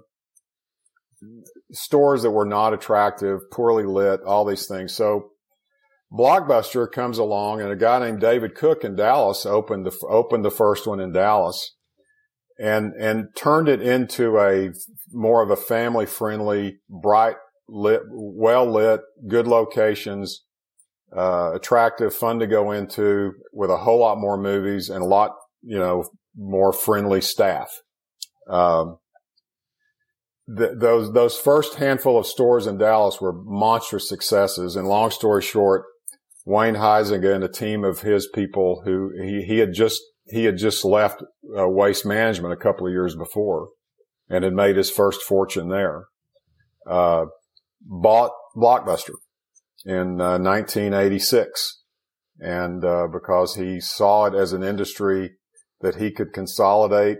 stores 1.71 2.21
that 2.23 2.31
were 2.31 2.45
not 2.45 2.73
attractive, 2.73 3.39
poorly 3.51 3.83
lit, 3.83 4.21
all 4.21 4.45
these 4.45 4.67
things. 4.67 4.93
So 4.93 5.31
Blockbuster 6.11 6.89
comes 6.89 7.17
along 7.17 7.61
and 7.61 7.71
a 7.71 7.75
guy 7.75 7.99
named 7.99 8.21
David 8.21 8.55
Cook 8.55 8.83
in 8.83 8.95
Dallas 8.95 9.45
opened 9.45 9.85
the, 9.85 10.07
opened 10.07 10.45
the 10.45 10.51
first 10.51 10.87
one 10.87 10.99
in 10.99 11.11
Dallas 11.11 11.75
and, 12.59 12.93
and 12.93 13.27
turned 13.35 13.69
it 13.69 13.81
into 13.81 14.37
a 14.39 14.71
more 15.11 15.43
of 15.43 15.49
a 15.49 15.55
family 15.55 16.05
friendly, 16.05 16.79
bright 16.89 17.35
lit, 17.67 18.01
well 18.09 18.71
lit, 18.71 19.01
good 19.27 19.47
locations, 19.47 20.43
uh, 21.15 21.51
attractive, 21.53 22.13
fun 22.13 22.39
to 22.39 22.47
go 22.47 22.71
into 22.71 23.33
with 23.53 23.69
a 23.69 23.77
whole 23.77 23.99
lot 23.99 24.17
more 24.17 24.37
movies 24.37 24.89
and 24.89 25.01
a 25.01 25.07
lot, 25.07 25.31
you 25.61 25.77
know, 25.77 26.03
more 26.35 26.73
friendly 26.73 27.21
staff. 27.21 27.69
Um, 28.49 28.97
those 30.47 31.11
those 31.11 31.37
first 31.37 31.75
handful 31.75 32.17
of 32.17 32.25
stores 32.25 32.67
in 32.67 32.77
Dallas 32.77 33.19
were 33.19 33.33
monstrous 33.33 34.07
successes. 34.07 34.77
And 34.77 34.87
long 34.87 35.11
story 35.11 35.41
short, 35.41 35.83
Wayne 36.45 36.75
Huizenga 36.75 37.35
and 37.35 37.43
a 37.43 37.49
team 37.49 37.83
of 37.83 38.01
his 38.01 38.27
people 38.27 38.81
who 38.85 39.11
he, 39.21 39.43
he 39.43 39.57
had 39.57 39.73
just, 39.73 40.01
he 40.29 40.45
had 40.45 40.57
just 40.57 40.83
left 40.83 41.23
uh, 41.57 41.67
waste 41.67 42.05
management 42.05 42.53
a 42.53 42.57
couple 42.57 42.85
of 42.85 42.93
years 42.93 43.15
before 43.15 43.69
and 44.29 44.43
had 44.43 44.53
made 44.53 44.75
his 44.75 44.89
first 44.89 45.21
fortune 45.21 45.69
there. 45.69 46.05
Uh, 46.89 47.25
bought 47.81 48.31
Blockbuster 48.55 49.13
in 49.85 50.19
uh, 50.19 50.37
1986. 50.37 51.83
And, 52.39 52.85
uh, 52.85 53.07
because 53.11 53.55
he 53.55 53.79
saw 53.79 54.25
it 54.25 54.35
as 54.35 54.53
an 54.53 54.63
industry 54.63 55.31
that 55.81 55.95
he 55.95 56.11
could 56.11 56.33
consolidate 56.33 57.17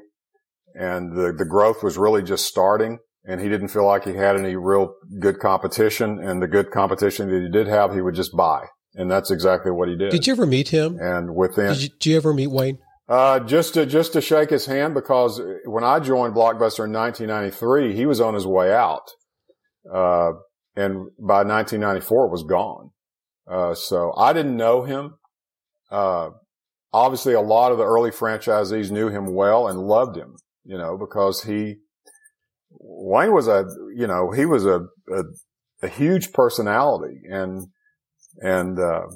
and 0.75 1.17
the, 1.17 1.33
the 1.35 1.45
growth 1.45 1.81
was 1.81 1.97
really 1.97 2.21
just 2.21 2.45
starting 2.45 2.99
and 3.25 3.41
he 3.41 3.49
didn't 3.49 3.69
feel 3.69 3.85
like 3.85 4.05
he 4.05 4.13
had 4.13 4.37
any 4.37 4.55
real 4.55 4.93
good 5.19 5.39
competition 5.39 6.19
and 6.19 6.41
the 6.41 6.47
good 6.47 6.69
competition 6.71 7.29
that 7.29 7.41
he 7.41 7.49
did 7.49 7.67
have, 7.67 7.93
he 7.93 8.01
would 8.01 8.15
just 8.15 8.35
buy. 8.35 8.65
And 8.93 9.09
that's 9.09 9.31
exactly 9.31 9.71
what 9.71 9.89
he 9.89 9.95
did. 9.95 10.11
Did 10.11 10.27
you 10.27 10.33
ever 10.33 10.45
meet 10.45 10.69
him? 10.69 10.97
And 10.99 11.35
within, 11.35 11.73
did 11.73 11.81
you, 11.81 11.89
did 11.89 12.05
you 12.05 12.17
ever 12.17 12.33
meet 12.33 12.47
Wayne? 12.47 12.79
Uh, 13.09 13.39
just 13.39 13.73
to, 13.73 13.85
just 13.85 14.11
to 14.13 14.21
shake 14.21 14.49
his 14.49 14.65
hand 14.65 14.93
because 14.93 15.41
when 15.65 15.83
I 15.83 15.99
joined 15.99 16.33
Blockbuster 16.33 16.85
in 16.85 16.91
1993, 16.91 17.95
he 17.95 18.05
was 18.05 18.19
on 18.19 18.33
his 18.33 18.45
way 18.45 18.73
out. 18.73 19.09
Uh, 19.89 20.31
and 20.75 21.09
by 21.17 21.43
1994 21.43 22.29
was 22.29 22.43
gone. 22.43 22.91
Uh, 23.49 23.73
so 23.73 24.13
I 24.17 24.33
didn't 24.33 24.57
know 24.57 24.83
him. 24.83 25.15
Uh, 25.89 26.31
obviously 26.91 27.33
a 27.33 27.41
lot 27.41 27.71
of 27.71 27.77
the 27.77 27.85
early 27.85 28.11
franchisees 28.11 28.91
knew 28.91 29.07
him 29.07 29.33
well 29.33 29.67
and 29.67 29.79
loved 29.79 30.17
him, 30.17 30.35
you 30.65 30.77
know, 30.77 30.97
because 30.97 31.43
he, 31.43 31.75
Wayne 32.71 33.33
was 33.33 33.47
a, 33.47 33.65
you 33.95 34.05
know, 34.05 34.31
he 34.31 34.45
was 34.45 34.65
a, 34.65 34.81
a, 35.11 35.23
a 35.81 35.87
huge 35.87 36.33
personality 36.33 37.21
and 37.29 37.67
and, 38.39 38.77
uh, 38.77 39.07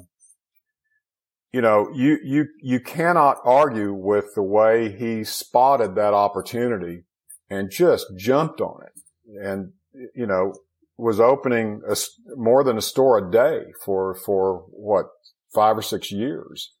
you 1.52 1.60
know, 1.60 1.90
you, 1.94 2.18
you, 2.24 2.46
you 2.60 2.80
cannot 2.80 3.38
argue 3.44 3.92
with 3.92 4.34
the 4.34 4.42
way 4.42 4.90
he 4.90 5.22
spotted 5.22 5.94
that 5.94 6.14
opportunity 6.14 7.04
and 7.50 7.70
just 7.70 8.06
jumped 8.16 8.60
on 8.60 8.80
it 8.86 9.02
and, 9.44 9.72
you 10.14 10.26
know, 10.26 10.54
was 10.96 11.20
opening 11.20 11.82
a, 11.88 11.96
more 12.36 12.64
than 12.64 12.78
a 12.78 12.82
store 12.82 13.18
a 13.18 13.30
day 13.30 13.72
for, 13.84 14.14
for 14.14 14.64
what, 14.70 15.06
five 15.54 15.76
or 15.76 15.82
six 15.82 16.10
years. 16.10 16.72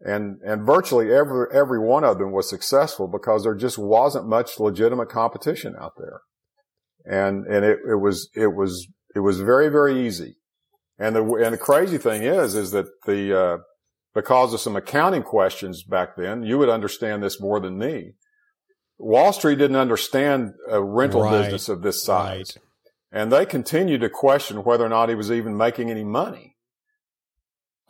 And, 0.00 0.40
and 0.44 0.66
virtually 0.66 1.14
every, 1.14 1.46
every 1.52 1.78
one 1.78 2.02
of 2.02 2.18
them 2.18 2.32
was 2.32 2.50
successful 2.50 3.06
because 3.06 3.44
there 3.44 3.54
just 3.54 3.78
wasn't 3.78 4.28
much 4.28 4.58
legitimate 4.58 5.08
competition 5.08 5.74
out 5.80 5.92
there. 5.96 6.20
And, 7.04 7.46
and 7.46 7.64
it, 7.64 7.78
it 7.88 8.00
was, 8.00 8.28
it 8.34 8.48
was, 8.48 8.88
it 9.14 9.20
was 9.20 9.40
very, 9.40 9.68
very 9.68 10.04
easy 10.04 10.36
and 10.98 11.14
the, 11.14 11.22
and 11.22 11.52
the 11.52 11.58
crazy 11.58 11.98
thing 11.98 12.22
is, 12.22 12.54
is 12.54 12.70
that 12.70 12.86
the, 13.06 13.38
uh, 13.38 13.56
because 14.16 14.54
of 14.54 14.60
some 14.60 14.76
accounting 14.76 15.22
questions 15.22 15.82
back 15.82 16.16
then, 16.16 16.42
you 16.42 16.56
would 16.56 16.70
understand 16.70 17.22
this 17.22 17.38
more 17.38 17.60
than 17.60 17.76
me. 17.76 18.14
Wall 18.96 19.30
Street 19.30 19.58
didn't 19.58 19.76
understand 19.76 20.54
a 20.70 20.82
rental 20.82 21.20
right. 21.20 21.42
business 21.42 21.68
of 21.68 21.82
this 21.82 22.02
size. 22.02 22.56
Right. 22.56 23.20
And 23.20 23.30
they 23.30 23.44
continued 23.44 24.00
to 24.00 24.08
question 24.08 24.64
whether 24.64 24.86
or 24.86 24.88
not 24.88 25.10
he 25.10 25.14
was 25.14 25.30
even 25.30 25.54
making 25.54 25.90
any 25.90 26.02
money. 26.02 26.56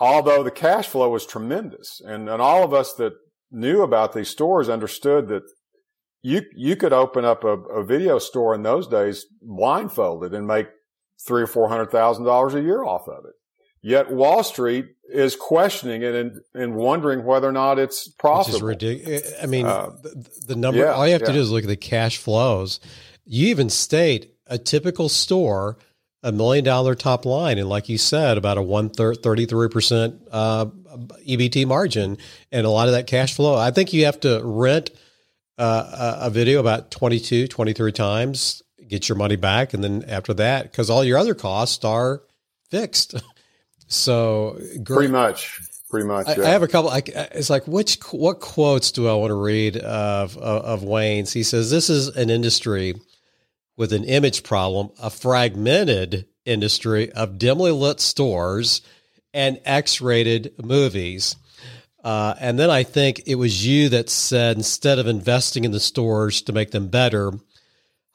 Although 0.00 0.42
the 0.42 0.50
cash 0.50 0.88
flow 0.88 1.11
was 1.11 1.25
tremendous. 1.25 2.02
And, 2.04 2.28
and 2.28 2.42
all 2.42 2.64
of 2.64 2.75
us 2.75 2.92
that 2.95 3.12
knew 3.52 3.83
about 3.83 4.12
these 4.12 4.28
stores 4.28 4.68
understood 4.68 5.28
that 5.28 5.45
you, 6.23 6.42
you 6.56 6.75
could 6.75 6.92
open 6.92 7.25
up 7.25 7.45
a, 7.45 7.56
a 7.56 7.85
video 7.85 8.18
store 8.18 8.52
in 8.52 8.64
those 8.64 8.88
days 8.88 9.26
blindfolded 9.40 10.35
and 10.35 10.45
make 10.45 10.66
three 11.25 11.42
or 11.42 11.47
four 11.47 11.68
hundred 11.68 11.92
thousand 11.92 12.25
dollars 12.25 12.54
a 12.54 12.62
year 12.62 12.83
off 12.83 13.06
of 13.06 13.25
it. 13.26 13.35
Yet 13.83 14.11
Wall 14.11 14.42
Street 14.42 14.88
is 15.09 15.37
questioning 15.37 16.02
it 16.02 16.14
and, 16.14 16.40
and 16.54 16.75
wondering 16.75 17.25
whether 17.25 17.49
or 17.49 17.52
not 17.52 17.78
it's 17.78 18.09
profitable. 18.09 18.66
Which 18.66 18.83
is 18.83 18.97
ridiculous. 18.97 19.33
I 19.42 19.47
mean, 19.47 19.66
uh, 19.66 19.90
the, 20.02 20.26
the, 20.49 20.56
number, 20.56 20.80
yeah, 20.80 20.92
all 20.92 21.06
you 21.06 21.12
have 21.12 21.23
yeah. 21.23 21.28
to 21.28 21.33
do 21.33 21.40
is 21.40 21.50
look 21.50 21.62
at 21.62 21.68
the 21.68 21.76
cash 21.76 22.16
flows. 22.16 22.80
You 23.25 23.49
even 23.49 23.71
state 23.71 24.35
a 24.47 24.59
typical 24.59 25.09
store, 25.09 25.78
a 26.23 26.33
million 26.33 26.64
dollar 26.64 26.95
top 26.95 27.25
line. 27.25 27.59
And 27.59 27.68
like 27.68 27.88
you 27.88 27.99
said, 27.99 28.37
about 28.37 28.59
a 28.59 28.62
one 28.62 28.90
33% 28.90 30.21
uh, 30.33 30.66
EBT 30.66 31.66
margin 31.66 32.18
and 32.50 32.66
a 32.66 32.71
lot 32.71 32.88
of 32.88 32.95
that 32.95 33.06
cash 33.06 33.35
flow. 33.35 33.56
I 33.56 33.71
think 33.71 33.92
you 33.92 34.06
have 34.06 34.18
to 34.21 34.40
rent 34.42 34.90
uh, 35.59 36.18
a 36.21 36.30
video 36.30 36.59
about 36.59 36.90
22, 36.90 37.47
23 37.47 37.92
times 37.92 38.62
get 38.88 39.09
your 39.09 39.16
money 39.16 39.37
back. 39.37 39.75
And 39.75 39.83
then 39.83 40.04
after 40.09 40.35
that, 40.35 40.71
because 40.71 40.90
all 40.90 41.04
your 41.04 41.18
other 41.18 41.35
costs 41.35 41.85
are 41.85 42.23
fixed. 42.71 43.14
so 43.87 44.59
great. 44.83 44.97
pretty 44.97 45.12
much, 45.12 45.61
pretty 45.88 46.07
much. 46.07 46.26
I, 46.26 46.37
yeah. 46.37 46.45
I 46.45 46.49
have 46.49 46.62
a 46.62 46.69
couple. 46.69 46.90
I, 46.90 47.02
it's 47.07 47.50
like 47.50 47.66
which 47.66 47.99
what 48.11 48.40
quotes 48.40 48.90
do 48.93 49.09
I 49.09 49.14
want 49.14 49.31
to 49.31 49.35
read 49.35 49.76
of, 49.76 50.37
of 50.37 50.64
of 50.64 50.83
Wayne's? 50.83 51.33
He 51.33 51.43
says 51.43 51.71
this 51.71 51.90
is 51.90 52.09
an 52.09 52.31
industry 52.31 52.95
with 53.76 53.93
an 53.93 54.05
image 54.05 54.43
problem, 54.43 54.90
a 55.02 55.11
fragmented 55.11 56.26
industry 56.45 57.12
of 57.12 57.38
dimly 57.38 57.71
lit 57.71 58.00
stores 58.00 58.81
and 59.35 59.61
X-rated 59.64 60.55
movies. 60.64 61.37
Uh, 62.02 62.35
and 62.40 62.59
then 62.59 62.71
I 62.71 62.85
think 62.85 63.23
it 63.26 63.35
was 63.35 63.66
you 63.66 63.88
that 63.90 64.09
said 64.09 64.57
instead 64.57 64.99
of 64.99 65.09
investing 65.09 65.64
in 65.64 65.73
the 65.73 65.81
stores 65.81 66.40
to 66.43 66.52
make 66.52 66.71
them 66.71 66.88
better, 66.88 67.33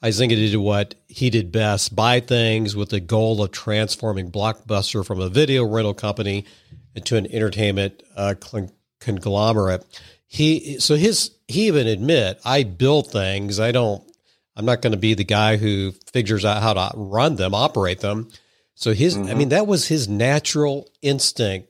Huizenga 0.04 0.30
did 0.30 0.56
what 0.58 0.96
he 1.08 1.30
did 1.30 1.52
best 1.52 1.96
buy 1.96 2.20
things 2.20 2.76
with 2.76 2.90
the 2.90 3.00
goal 3.00 3.44
of 3.44 3.52
transforming 3.52 4.32
Blockbuster 4.32 5.06
from 5.06 5.22
a 5.22 5.30
video 5.30 5.64
rental 5.66 5.94
company 5.94 6.46
into 6.96 7.18
an 7.18 7.32
entertainment 7.32 8.02
uh, 8.16 8.34
conglomerate. 9.00 9.86
He 10.28 10.80
so 10.80 10.96
his 10.96 11.32
he 11.48 11.68
even 11.68 11.88
admit 11.88 12.40
I 12.44 12.64
build 12.64 13.12
things. 13.12 13.60
I 13.60 13.72
don't. 13.72 14.04
I'm 14.56 14.66
not 14.66 14.82
going 14.82 14.92
to 14.92 14.98
be 14.98 15.14
the 15.14 15.24
guy 15.24 15.58
who 15.58 15.94
figures 16.12 16.44
out 16.44 16.62
how 16.62 16.74
to 16.74 16.92
run 16.96 17.36
them, 17.36 17.56
operate 17.56 18.02
them. 18.02 18.30
So 18.76 18.94
his, 18.94 19.16
mm-hmm. 19.16 19.30
I 19.30 19.34
mean, 19.34 19.50
that 19.50 19.66
was 19.66 19.88
his 19.88 20.10
natural 20.10 20.90
instinct: 21.02 21.70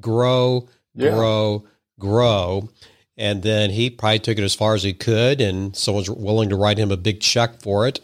grow, 0.00 0.68
yeah. 0.94 1.10
grow, 1.10 1.66
grow. 1.98 2.68
And 3.16 3.42
then 3.42 3.70
he 3.70 3.90
probably 3.90 4.18
took 4.18 4.38
it 4.38 4.42
as 4.42 4.54
far 4.54 4.74
as 4.74 4.82
he 4.82 4.92
could, 4.92 5.40
and 5.40 5.76
someone's 5.76 6.10
willing 6.10 6.48
to 6.48 6.56
write 6.56 6.78
him 6.78 6.90
a 6.90 6.96
big 6.96 7.20
check 7.20 7.60
for 7.60 7.86
it. 7.86 8.00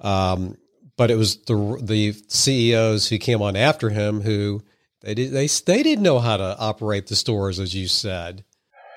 Um, 0.00 0.56
but 0.96 1.10
it 1.10 1.16
was 1.16 1.38
the 1.44 1.78
the 1.82 2.12
CEOs 2.28 3.08
who 3.08 3.18
came 3.18 3.42
on 3.42 3.56
after 3.56 3.90
him 3.90 4.20
who 4.20 4.62
they 5.00 5.14
did, 5.14 5.32
they 5.32 5.46
they 5.46 5.82
didn't 5.82 6.04
know 6.04 6.20
how 6.20 6.36
to 6.36 6.56
operate 6.58 7.08
the 7.08 7.16
stores, 7.16 7.58
as 7.58 7.74
you 7.74 7.88
said. 7.88 8.44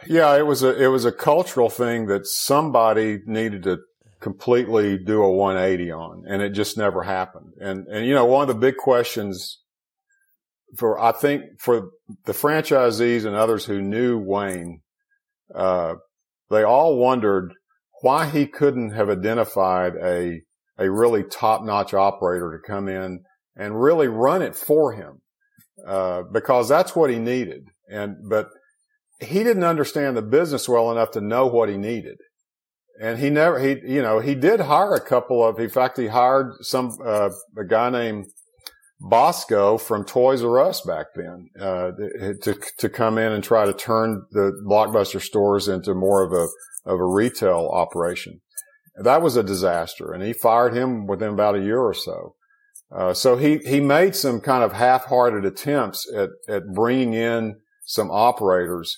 Yeah, 0.06 0.38
it 0.38 0.46
was 0.46 0.64
a 0.64 0.82
it 0.82 0.88
was 0.88 1.06
a 1.06 1.12
cultural 1.12 1.70
thing 1.70 2.06
that 2.08 2.28
somebody 2.28 3.20
needed 3.26 3.64
to 3.64 3.80
completely 4.20 4.98
do 4.98 5.22
a 5.24 5.32
180 5.32 5.92
on, 5.92 6.24
and 6.28 6.42
it 6.42 6.52
just 6.52 6.78
never 6.78 7.04
happened. 7.04 7.54
And 7.60 7.88
and 7.88 8.06
you 8.06 8.14
know, 8.14 8.26
one 8.26 8.44
of 8.44 8.48
the 8.48 8.60
big 8.60 8.78
questions 8.78 9.60
for 10.76 11.00
I 11.00 11.12
think 11.12 11.60
for 11.60 11.90
the 12.26 12.34
franchisees 12.34 13.26
and 13.26 13.36
others 13.36 13.66
who 13.66 13.82
knew 13.82 14.18
Wayne 14.18 14.82
uh, 15.54 15.96
they 16.50 16.64
all 16.64 16.98
wondered 16.98 17.54
why 18.02 18.30
he 18.30 18.46
couldn't 18.46 18.92
have 18.92 19.10
identified 19.10 19.94
a, 20.02 20.42
a 20.78 20.90
really 20.90 21.24
top 21.24 21.64
notch 21.64 21.94
operator 21.94 22.52
to 22.52 22.72
come 22.72 22.88
in 22.88 23.22
and 23.56 23.82
really 23.82 24.08
run 24.08 24.42
it 24.42 24.56
for 24.56 24.94
him. 24.94 25.22
Uh, 25.86 26.24
because 26.32 26.68
that's 26.68 26.96
what 26.96 27.10
he 27.10 27.20
needed. 27.20 27.70
And, 27.90 28.16
but 28.28 28.50
he 29.20 29.44
didn't 29.44 29.64
understand 29.64 30.18
the 30.18 30.24
business 30.24 30.68
well 30.68 30.92
enough 30.92 31.12
to 31.12 31.22
know 31.22 31.46
what 31.48 31.70
he 31.70 31.78
needed. 31.78 32.18
And 33.00 33.20
he 33.20 33.30
never, 33.30 33.60
he, 33.60 33.80
you 33.86 34.02
know, 34.02 34.20
he 34.20 34.34
did 34.34 34.60
hire 34.60 34.96
a 34.96 35.02
couple 35.02 35.46
of, 35.46 35.60
in 35.60 35.70
fact, 35.70 35.98
he 35.98 36.08
hired 36.08 36.54
some, 36.62 36.98
uh, 37.06 37.30
a 37.56 37.64
guy 37.64 37.92
named 37.92 38.26
Bosco 39.00 39.78
from 39.78 40.04
Toys 40.04 40.44
R 40.44 40.60
Us 40.60 40.82
back 40.82 41.08
then, 41.16 41.50
uh, 41.60 41.92
to, 42.42 42.60
to 42.80 42.90
come 42.90 43.18
in 43.18 43.32
and 43.32 43.44
try 43.44 43.66
to 43.66 43.74
turn 43.74 44.26
the 44.32 44.52
blockbuster 44.66 45.22
stores 45.22 45.68
into 45.68 45.94
more 45.94 46.24
of 46.24 46.34
a, 46.34 46.48
of 46.90 47.00
a 47.00 47.06
retail 47.06 47.70
operation. 47.72 48.42
That 48.96 49.22
was 49.22 49.36
a 49.36 49.44
disaster 49.44 50.12
and 50.12 50.24
he 50.24 50.34
fired 50.34 50.74
him 50.74 51.06
within 51.06 51.30
about 51.30 51.56
a 51.56 51.62
year 51.62 51.80
or 51.80 51.94
so. 51.94 52.34
Uh, 52.92 53.14
so 53.14 53.38
he, 53.38 53.58
he 53.60 53.80
made 53.80 54.16
some 54.16 54.40
kind 54.40 54.64
of 54.64 54.74
half-hearted 54.74 55.46
attempts 55.46 56.10
at, 56.16 56.30
at 56.48 56.74
bringing 56.74 57.14
in 57.14 57.58
some 57.86 58.10
operators, 58.10 58.98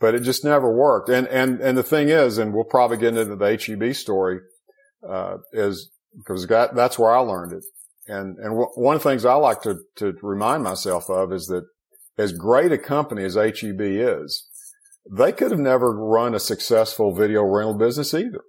but 0.00 0.14
it 0.14 0.20
just 0.20 0.44
never 0.44 0.72
worked. 0.72 1.08
And, 1.08 1.26
and, 1.28 1.60
and 1.60 1.76
the 1.76 1.82
thing 1.82 2.08
is, 2.08 2.38
and 2.38 2.54
we'll 2.54 2.64
probably 2.64 2.96
get 2.96 3.16
into 3.16 3.36
the 3.36 3.56
HEB 3.56 3.94
story, 3.94 4.40
uh, 5.06 5.38
is 5.52 5.90
because 6.16 6.46
that, 6.46 6.74
that's 6.74 6.98
where 6.98 7.14
I 7.14 7.18
learned 7.18 7.52
it. 7.52 7.64
And, 8.08 8.36
and 8.38 8.50
w- 8.50 8.70
one 8.74 8.96
of 8.96 9.02
the 9.02 9.08
things 9.08 9.24
I 9.24 9.34
like 9.34 9.62
to, 9.62 9.78
to 9.96 10.14
remind 10.22 10.62
myself 10.62 11.10
of 11.10 11.32
is 11.32 11.46
that 11.46 11.64
as 12.18 12.32
great 12.32 12.72
a 12.72 12.78
company 12.78 13.24
as 13.24 13.34
HEB 13.34 13.80
is, 13.80 14.46
they 15.10 15.32
could 15.32 15.50
have 15.50 15.60
never 15.60 15.92
run 15.92 16.34
a 16.34 16.40
successful 16.40 17.14
video 17.14 17.42
rental 17.42 17.76
business 17.76 18.14
either. 18.14 18.42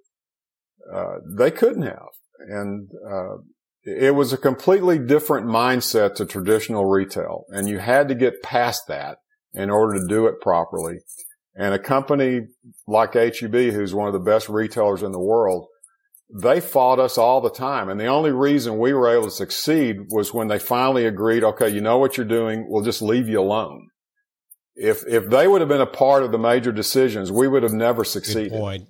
Uh, 0.92 1.18
they 1.38 1.52
couldn't 1.52 1.84
have. 1.84 2.10
And, 2.40 2.90
uh, 3.08 3.38
it 3.84 4.16
was 4.16 4.34
a 4.34 4.38
completely 4.38 5.00
different 5.00 5.48
mindset 5.48 6.16
to 6.16 6.26
traditional 6.26 6.86
retail 6.86 7.46
and 7.50 7.70
you 7.70 7.80
had 7.80 8.10
to 8.10 8.16
get 8.16 8.44
past 8.44 8.84
that 8.90 9.20
in 9.54 9.70
order 9.70 9.98
to 9.98 10.08
do 10.08 10.28
it 10.28 10.42
properly. 10.42 11.00
And 11.56 11.74
a 11.74 11.80
company 11.80 12.42
like 12.86 13.14
HEB, 13.14 13.54
who's 13.54 13.96
one 13.96 14.08
of 14.08 14.14
the 14.14 14.20
best 14.20 14.50
retailers 14.50 15.04
in 15.04 15.12
the 15.12 15.20
world, 15.20 15.68
they 16.30 16.60
fought 16.60 17.00
us 17.00 17.18
all 17.18 17.42
the 17.42 17.50
time. 17.50 17.90
And 17.90 18.00
the 18.00 18.08
only 18.08 18.32
reason 18.32 18.78
we 18.78 18.94
were 18.94 19.10
able 19.10 19.26
to 19.26 19.32
succeed 19.32 20.08
was 20.10 20.34
when 20.34 20.48
they 20.48 20.60
finally 20.60 21.06
agreed, 21.06 21.44
okay, 21.44 21.70
you 21.70 21.82
know 21.82 21.98
what 21.98 22.18
you're 22.18 22.26
doing. 22.26 22.66
We'll 22.68 22.84
just 22.84 23.02
leave 23.02 23.30
you 23.30 23.40
alone. 23.40 23.88
If, 24.76 25.04
if 25.08 25.30
they 25.30 25.48
would 25.48 25.62
have 25.62 25.70
been 25.70 25.82
a 25.82 25.86
part 25.86 26.24
of 26.24 26.32
the 26.32 26.38
major 26.38 26.72
decisions, 26.72 27.32
we 27.32 27.48
would 27.48 27.64
have 27.64 27.74
never 27.74 28.04
succeeded. 28.04 28.52
Good 28.52 28.60
point. 28.60 28.88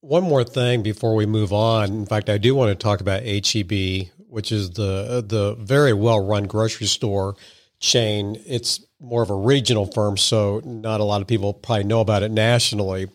One 0.00 0.24
more 0.24 0.44
thing 0.44 0.82
before 0.82 1.14
we 1.14 1.26
move 1.26 1.52
on. 1.52 1.90
In 1.90 2.06
fact, 2.06 2.28
I 2.28 2.38
do 2.38 2.54
want 2.54 2.70
to 2.70 2.74
talk 2.74 3.00
about 3.00 3.22
HEB, 3.24 4.08
which 4.28 4.52
is 4.52 4.70
the 4.70 5.24
the 5.26 5.56
very 5.58 5.92
well 5.92 6.24
run 6.24 6.44
grocery 6.44 6.86
store 6.86 7.34
chain. 7.80 8.40
It's 8.46 8.84
more 9.00 9.22
of 9.22 9.30
a 9.30 9.34
regional 9.34 9.86
firm, 9.86 10.16
so 10.16 10.60
not 10.64 11.00
a 11.00 11.04
lot 11.04 11.20
of 11.20 11.26
people 11.26 11.52
probably 11.52 11.84
know 11.84 12.00
about 12.00 12.22
it 12.22 12.30
nationally. 12.30 13.08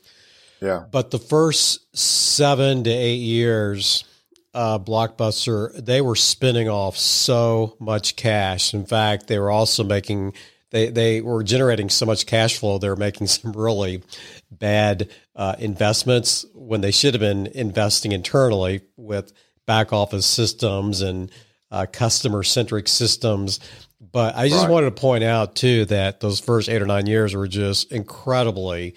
Yeah. 0.63 0.85
But 0.89 1.11
the 1.11 1.19
first 1.19 1.95
seven 1.97 2.85
to 2.85 2.89
eight 2.89 3.17
years, 3.17 4.05
uh, 4.53 4.79
Blockbuster, 4.79 5.73
they 5.83 5.99
were 5.99 6.15
spinning 6.15 6.69
off 6.69 6.97
so 6.97 7.75
much 7.79 8.15
cash. 8.15 8.73
In 8.73 8.85
fact, 8.85 9.27
they 9.27 9.39
were 9.39 9.51
also 9.51 9.83
making 9.83 10.33
they 10.71 10.89
they 10.89 11.19
were 11.19 11.43
generating 11.43 11.89
so 11.89 12.05
much 12.05 12.25
cash 12.25 12.57
flow. 12.57 12.77
They 12.77 12.87
were 12.87 12.95
making 12.95 13.27
some 13.35 13.51
really 13.51 14.03
bad 14.49 15.09
uh, 15.35 15.55
investments 15.59 16.45
when 16.53 16.79
they 16.79 16.91
should 16.91 17.13
have 17.13 17.21
been 17.21 17.47
investing 17.47 18.13
internally 18.13 18.81
with 18.95 19.33
back 19.65 19.91
office 19.91 20.25
systems 20.25 21.01
and 21.01 21.29
uh, 21.71 21.87
customer 21.91 22.43
centric 22.43 22.87
systems. 22.87 23.59
But 23.99 24.35
I 24.35 24.47
just 24.47 24.63
right. 24.63 24.71
wanted 24.71 24.95
to 24.95 25.01
point 25.01 25.25
out 25.25 25.55
too 25.55 25.83
that 25.85 26.21
those 26.21 26.39
first 26.39 26.69
eight 26.69 26.81
or 26.81 26.85
nine 26.85 27.07
years 27.07 27.35
were 27.35 27.47
just 27.47 27.91
incredibly 27.91 28.95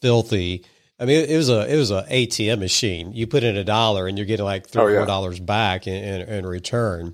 filthy. 0.00 0.64
I 0.98 1.04
mean, 1.04 1.28
it 1.28 1.36
was 1.36 1.50
a 1.50 1.72
it 1.72 1.76
was 1.76 1.90
a 1.90 2.06
ATM 2.10 2.58
machine. 2.58 3.12
You 3.12 3.26
put 3.26 3.44
in 3.44 3.56
a 3.56 3.64
dollar 3.64 4.06
and 4.06 4.16
you're 4.16 4.26
getting 4.26 4.44
like 4.44 4.66
three 4.66 4.82
oh, 4.82 4.86
yeah. 4.86 4.98
four 5.00 5.06
dollars 5.06 5.38
back 5.38 5.86
in, 5.86 5.94
in, 5.94 6.28
in, 6.28 6.46
return. 6.46 7.12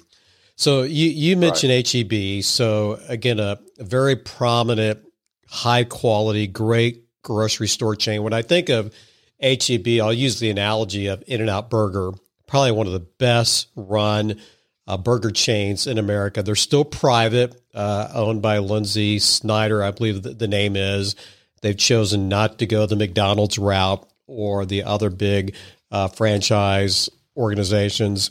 So 0.55 0.83
you 0.83 1.09
you 1.09 1.37
mentioned 1.37 1.73
right. 1.73 1.89
HEB. 1.91 2.45
So 2.45 3.01
again, 3.09 3.41
a, 3.41 3.59
a 3.79 3.85
very 3.85 4.15
prominent, 4.15 5.01
high 5.49 5.85
quality, 5.85 6.47
great 6.47 7.05
grocery 7.23 7.69
store 7.69 7.97
chain. 7.97 8.23
When 8.23 8.33
I 8.33 8.43
think 8.43 8.69
of 8.69 8.95
HEB, 9.41 10.01
I'll 10.01 10.13
use 10.13 10.39
the 10.39 10.51
analogy 10.51 11.09
of 11.09 11.25
In 11.27 11.41
and 11.41 11.51
Out 11.51 11.69
Burger, 11.69 12.13
probably 12.47 12.73
one 12.73 12.87
of 12.87 12.93
the 12.93 13.01
best 13.01 13.69
run 13.75 14.41
uh, 14.87 14.97
burger 14.97 15.31
chains 15.31 15.87
in 15.87 15.99
America. 15.99 16.43
They're 16.43 16.55
still 16.55 16.85
private, 16.85 17.61
uh, 17.75 18.09
owned 18.15 18.43
by 18.43 18.59
Lynsi 18.59 19.21
Snyder, 19.21 19.83
I 19.83 19.91
believe 19.91 20.23
the, 20.23 20.31
the 20.31 20.49
name 20.49 20.77
is. 20.77 21.17
They've 21.63 21.77
chosen 21.77 22.29
not 22.29 22.59
to 22.59 22.67
go 22.67 22.87
the 22.87 22.97
McDonald's 22.97 23.59
route 23.59 24.07
or 24.27 24.67
the 24.67 24.83
other 24.83 25.11
big 25.11 25.55
uh, 25.91 26.09
franchise 26.09 27.09
organizations. 27.37 28.31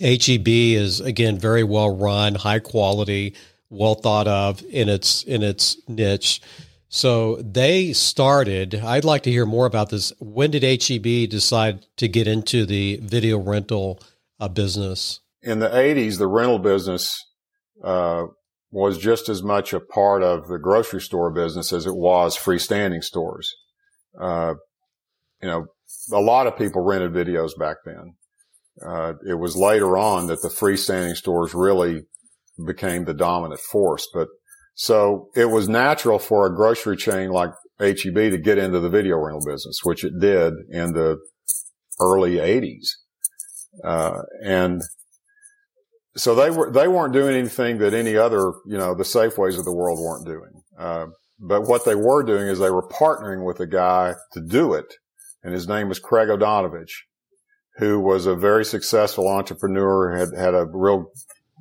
HEB 0.00 0.48
is 0.48 1.00
again 1.00 1.38
very 1.38 1.64
well 1.64 1.94
run, 1.94 2.34
high 2.34 2.60
quality, 2.60 3.34
well 3.68 3.94
thought 3.94 4.28
of 4.28 4.62
in 4.70 4.88
its 4.88 5.22
in 5.24 5.42
its 5.42 5.76
niche. 5.88 6.40
So 6.88 7.36
they 7.36 7.94
started. 7.94 8.74
I'd 8.74 9.04
like 9.04 9.22
to 9.22 9.30
hear 9.30 9.46
more 9.46 9.66
about 9.66 9.88
this. 9.88 10.12
When 10.20 10.50
did 10.50 10.62
HEB 10.62 11.28
decide 11.30 11.86
to 11.96 12.06
get 12.06 12.28
into 12.28 12.66
the 12.66 13.00
video 13.02 13.38
rental 13.38 13.98
uh, 14.38 14.48
business? 14.48 15.20
In 15.40 15.58
the 15.58 15.70
80s, 15.70 16.18
the 16.18 16.28
rental 16.28 16.58
business 16.58 17.18
uh, 17.82 18.26
was 18.72 18.96
just 18.96 19.28
as 19.28 19.42
much 19.42 19.74
a 19.74 19.80
part 19.80 20.22
of 20.22 20.48
the 20.48 20.58
grocery 20.58 21.00
store 21.00 21.30
business 21.30 21.72
as 21.72 21.86
it 21.86 21.94
was 21.94 22.36
freestanding 22.36 23.04
stores. 23.04 23.54
Uh, 24.18 24.54
you 25.42 25.48
know, 25.48 25.66
a 26.10 26.20
lot 26.20 26.46
of 26.46 26.56
people 26.56 26.82
rented 26.82 27.12
videos 27.12 27.50
back 27.56 27.76
then. 27.84 28.14
Uh, 28.84 29.12
it 29.28 29.34
was 29.34 29.54
later 29.56 29.98
on 29.98 30.26
that 30.26 30.40
the 30.40 30.48
freestanding 30.48 31.14
stores 31.14 31.52
really 31.52 32.00
became 32.66 33.04
the 33.04 33.12
dominant 33.14 33.60
force, 33.60 34.08
but 34.14 34.28
so 34.74 35.28
it 35.36 35.50
was 35.50 35.68
natural 35.68 36.18
for 36.18 36.46
a 36.46 36.54
grocery 36.54 36.96
chain 36.96 37.28
like 37.28 37.50
HEB 37.78 38.14
to 38.14 38.38
get 38.38 38.56
into 38.56 38.80
the 38.80 38.88
video 38.88 39.16
rental 39.18 39.44
business, 39.46 39.80
which 39.82 40.02
it 40.02 40.18
did 40.18 40.54
in 40.70 40.94
the 40.94 41.18
early 42.00 42.36
80s. 42.36 42.88
Uh, 43.84 44.22
and 44.42 44.80
so 46.16 46.34
they 46.34 46.50
were, 46.50 46.70
they 46.70 46.88
weren't 46.88 47.12
doing 47.12 47.34
anything 47.34 47.78
that 47.78 47.94
any 47.94 48.16
other, 48.16 48.52
you 48.66 48.76
know, 48.76 48.94
the 48.94 49.04
Safeways 49.04 49.58
of 49.58 49.64
the 49.64 49.74
world 49.74 49.98
weren't 49.98 50.26
doing. 50.26 50.62
Uh, 50.78 51.06
but 51.38 51.62
what 51.62 51.84
they 51.84 51.94
were 51.94 52.22
doing 52.22 52.46
is 52.46 52.58
they 52.58 52.70
were 52.70 52.86
partnering 52.86 53.44
with 53.46 53.60
a 53.60 53.66
guy 53.66 54.14
to 54.32 54.40
do 54.40 54.74
it. 54.74 54.94
And 55.42 55.52
his 55.52 55.66
name 55.66 55.88
was 55.88 55.98
Craig 55.98 56.28
Odonovich, 56.28 56.92
who 57.78 57.98
was 57.98 58.26
a 58.26 58.36
very 58.36 58.64
successful 58.64 59.28
entrepreneur, 59.28 60.16
had, 60.16 60.28
had 60.38 60.54
a 60.54 60.66
real 60.72 61.10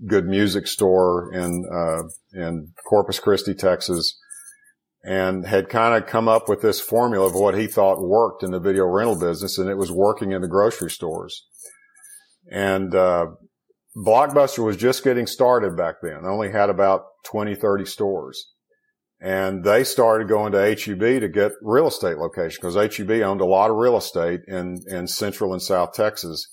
good 0.07 0.25
music 0.25 0.67
store 0.67 1.33
in 1.33 1.65
uh, 1.71 2.03
in 2.33 2.73
Corpus 2.87 3.19
Christi, 3.19 3.53
Texas, 3.53 4.17
and 5.03 5.45
had 5.45 5.69
kind 5.69 6.01
of 6.01 6.09
come 6.09 6.27
up 6.27 6.47
with 6.47 6.61
this 6.61 6.79
formula 6.79 7.27
of 7.27 7.33
what 7.33 7.57
he 7.57 7.67
thought 7.67 8.01
worked 8.01 8.43
in 8.43 8.51
the 8.51 8.59
video 8.59 8.85
rental 8.85 9.19
business, 9.19 9.57
and 9.57 9.69
it 9.69 9.77
was 9.77 9.91
working 9.91 10.31
in 10.31 10.41
the 10.41 10.47
grocery 10.47 10.91
stores. 10.91 11.45
And 12.51 12.93
uh, 12.95 13.27
Blockbuster 13.95 14.63
was 14.63 14.77
just 14.77 15.03
getting 15.03 15.27
started 15.27 15.75
back 15.75 15.95
then; 16.01 16.23
They 16.23 16.29
only 16.29 16.51
had 16.51 16.69
about 16.69 17.05
20, 17.25 17.55
30 17.55 17.85
stores. 17.85 18.53
And 19.23 19.63
they 19.63 19.83
started 19.83 20.27
going 20.27 20.51
to 20.53 20.57
HEB 20.57 21.21
to 21.21 21.29
get 21.29 21.51
real 21.61 21.87
estate 21.87 22.17
location 22.17 22.57
because 22.59 22.73
HEB 22.75 23.21
owned 23.21 23.39
a 23.39 23.45
lot 23.45 23.69
of 23.69 23.75
real 23.75 23.95
estate 23.95 24.41
in, 24.47 24.77
in 24.87 25.05
central 25.05 25.53
and 25.53 25.61
south 25.61 25.93
Texas 25.93 26.47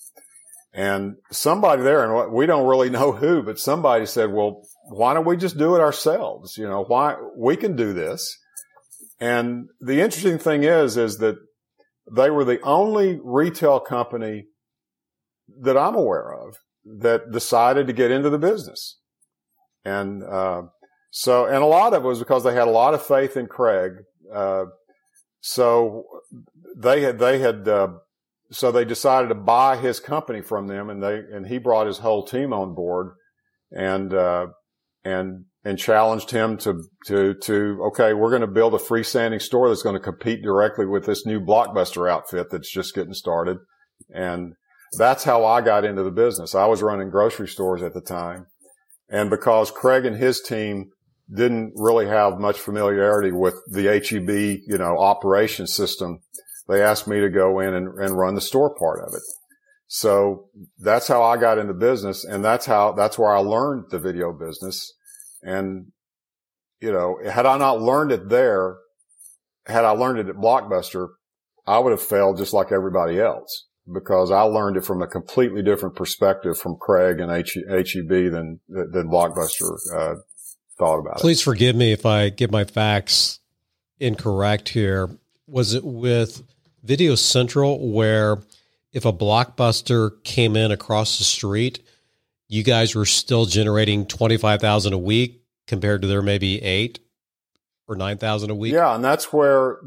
and 0.72 1.16
somebody 1.32 1.82
there, 1.82 2.04
and 2.04 2.32
we 2.32 2.46
don't 2.46 2.66
really 2.66 2.90
know 2.98 3.12
who, 3.12 3.42
but 3.42 3.58
somebody 3.58 4.06
said, 4.06 4.32
well, 4.32 4.62
why 4.90 5.14
don't 5.14 5.26
we 5.26 5.36
just 5.36 5.58
do 5.58 5.74
it 5.74 5.80
ourselves? 5.80 6.56
You 6.56 6.68
know, 6.68 6.84
why 6.84 7.16
we 7.36 7.56
can 7.56 7.76
do 7.76 7.92
this. 7.92 8.36
And 9.20 9.68
the 9.80 10.00
interesting 10.00 10.38
thing 10.38 10.62
is, 10.62 10.96
is 10.96 11.18
that 11.18 11.36
they 12.10 12.30
were 12.30 12.44
the 12.44 12.60
only 12.62 13.18
retail 13.22 13.80
company 13.80 14.46
that 15.60 15.76
I'm 15.76 15.94
aware 15.94 16.32
of 16.32 16.56
that 17.00 17.30
decided 17.32 17.86
to 17.86 17.92
get 17.92 18.10
into 18.10 18.30
the 18.30 18.38
business. 18.38 18.98
And, 19.84 20.22
uh, 20.22 20.62
so, 21.10 21.46
and 21.46 21.62
a 21.62 21.66
lot 21.66 21.94
of 21.94 22.04
it 22.04 22.06
was 22.06 22.18
because 22.18 22.44
they 22.44 22.54
had 22.54 22.68
a 22.68 22.72
lot 22.72 22.94
of 22.94 23.04
faith 23.04 23.36
in 23.36 23.46
Craig. 23.46 23.92
Uh, 24.32 24.66
so 25.40 26.04
they 26.76 27.00
had, 27.02 27.18
they 27.18 27.38
had, 27.38 27.66
uh, 27.66 27.88
so 28.50 28.72
they 28.72 28.84
decided 28.84 29.28
to 29.28 29.34
buy 29.34 29.76
his 29.76 30.00
company 30.00 30.40
from 30.40 30.66
them 30.66 30.90
and 30.90 31.02
they, 31.02 31.18
and 31.18 31.46
he 31.46 31.58
brought 31.58 31.86
his 31.86 31.98
whole 31.98 32.24
team 32.24 32.52
on 32.52 32.74
board. 32.74 33.12
And, 33.70 34.14
uh, 34.14 34.46
and 35.04 35.44
and 35.64 35.78
challenged 35.78 36.30
him 36.30 36.56
to 36.58 36.84
to 37.06 37.34
to 37.42 37.78
okay, 37.88 38.12
we're 38.14 38.30
going 38.30 38.42
to 38.42 38.46
build 38.46 38.74
a 38.74 38.78
freestanding 38.78 39.40
store 39.40 39.68
that's 39.68 39.82
going 39.82 39.96
to 39.96 40.00
compete 40.00 40.42
directly 40.42 40.86
with 40.86 41.06
this 41.06 41.26
new 41.26 41.40
blockbuster 41.40 42.10
outfit 42.10 42.48
that's 42.50 42.70
just 42.70 42.94
getting 42.94 43.14
started, 43.14 43.58
and 44.14 44.54
that's 44.96 45.24
how 45.24 45.44
I 45.44 45.60
got 45.60 45.84
into 45.84 46.02
the 46.02 46.10
business. 46.10 46.54
I 46.54 46.66
was 46.66 46.82
running 46.82 47.10
grocery 47.10 47.48
stores 47.48 47.82
at 47.82 47.94
the 47.94 48.00
time, 48.00 48.46
and 49.08 49.30
because 49.30 49.70
Craig 49.70 50.04
and 50.04 50.16
his 50.16 50.40
team 50.40 50.90
didn't 51.32 51.72
really 51.76 52.06
have 52.06 52.38
much 52.38 52.58
familiarity 52.58 53.32
with 53.32 53.54
the 53.70 53.82
HEB, 53.84 54.62
you 54.66 54.78
know, 54.78 54.98
operation 54.98 55.66
system, 55.66 56.20
they 56.68 56.82
asked 56.82 57.06
me 57.06 57.20
to 57.20 57.28
go 57.28 57.60
in 57.60 57.74
and, 57.74 57.98
and 57.98 58.18
run 58.18 58.34
the 58.34 58.40
store 58.40 58.74
part 58.74 59.00
of 59.00 59.12
it. 59.14 59.22
So 59.88 60.48
that's 60.78 61.08
how 61.08 61.22
I 61.22 61.36
got 61.36 61.58
into 61.58 61.74
business, 61.74 62.24
and 62.24 62.44
that's 62.44 62.66
how 62.66 62.92
that's 62.92 63.18
where 63.18 63.34
I 63.34 63.38
learned 63.38 63.86
the 63.90 63.98
video 63.98 64.32
business 64.32 64.94
and, 65.42 65.92
you 66.80 66.92
know, 66.92 67.18
had 67.24 67.46
I 67.46 67.58
not 67.58 67.80
learned 67.80 68.12
it 68.12 68.28
there, 68.28 68.76
had 69.66 69.84
I 69.84 69.90
learned 69.90 70.18
it 70.18 70.28
at 70.28 70.36
Blockbuster, 70.36 71.08
I 71.66 71.78
would 71.78 71.90
have 71.90 72.02
failed 72.02 72.38
just 72.38 72.52
like 72.52 72.72
everybody 72.72 73.20
else 73.20 73.66
because 73.92 74.30
I 74.30 74.42
learned 74.42 74.76
it 74.76 74.84
from 74.84 75.02
a 75.02 75.06
completely 75.06 75.62
different 75.62 75.94
perspective 75.94 76.58
from 76.58 76.76
Craig 76.76 77.20
and 77.20 77.30
HEB 77.30 78.08
than, 78.08 78.60
than 78.68 79.08
Blockbuster, 79.08 79.76
uh, 79.94 80.14
thought 80.78 80.98
about 80.98 81.16
it. 81.16 81.20
Please 81.20 81.40
it. 81.40 81.44
forgive 81.44 81.76
me 81.76 81.92
if 81.92 82.04
I 82.04 82.28
get 82.28 82.50
my 82.50 82.64
facts 82.64 83.40
incorrect 83.98 84.70
here. 84.70 85.10
Was 85.46 85.74
it 85.74 85.84
with 85.84 86.42
Video 86.82 87.14
Central 87.14 87.90
where 87.90 88.38
if 88.92 89.04
a 89.04 89.12
Blockbuster 89.12 90.22
came 90.24 90.56
in 90.56 90.70
across 90.70 91.18
the 91.18 91.24
street, 91.24 91.80
you 92.48 92.62
guys 92.62 92.94
were 92.94 93.06
still 93.06 93.44
generating 93.44 94.06
25,000 94.06 94.92
a 94.92 94.98
week 94.98 95.42
compared 95.66 96.02
to 96.02 96.08
their 96.08 96.22
maybe 96.22 96.62
8 96.62 96.98
or 97.86 97.96
9,000 97.96 98.50
a 98.50 98.54
week. 98.54 98.72
Yeah, 98.72 98.94
and 98.94 99.04
that's 99.04 99.32
where 99.32 99.78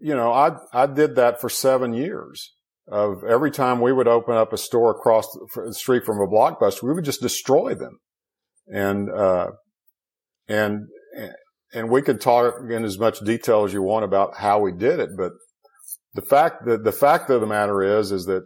you 0.00 0.14
know, 0.14 0.32
I 0.32 0.56
I 0.72 0.86
did 0.86 1.16
that 1.16 1.40
for 1.40 1.48
7 1.48 1.94
years. 1.94 2.55
Of 2.88 3.24
every 3.24 3.50
time 3.50 3.80
we 3.80 3.92
would 3.92 4.06
open 4.06 4.36
up 4.36 4.52
a 4.52 4.58
store 4.58 4.92
across 4.92 5.26
the 5.56 5.74
street 5.74 6.04
from 6.04 6.20
a 6.20 6.26
blockbuster, 6.28 6.84
we 6.84 6.92
would 6.92 7.04
just 7.04 7.20
destroy 7.20 7.74
them. 7.74 7.98
And 8.68 9.10
uh 9.10 9.48
and 10.48 10.86
and 11.72 11.90
we 11.90 12.02
could 12.02 12.20
talk 12.20 12.54
in 12.70 12.84
as 12.84 12.96
much 12.96 13.18
detail 13.20 13.64
as 13.64 13.72
you 13.72 13.82
want 13.82 14.04
about 14.04 14.36
how 14.36 14.60
we 14.60 14.70
did 14.70 15.00
it, 15.00 15.10
but 15.16 15.32
the 16.14 16.22
fact 16.22 16.64
that 16.66 16.84
the 16.84 16.92
fact 16.92 17.30
of 17.30 17.40
the 17.40 17.46
matter 17.46 17.82
is 17.82 18.10
is 18.10 18.26
that 18.26 18.42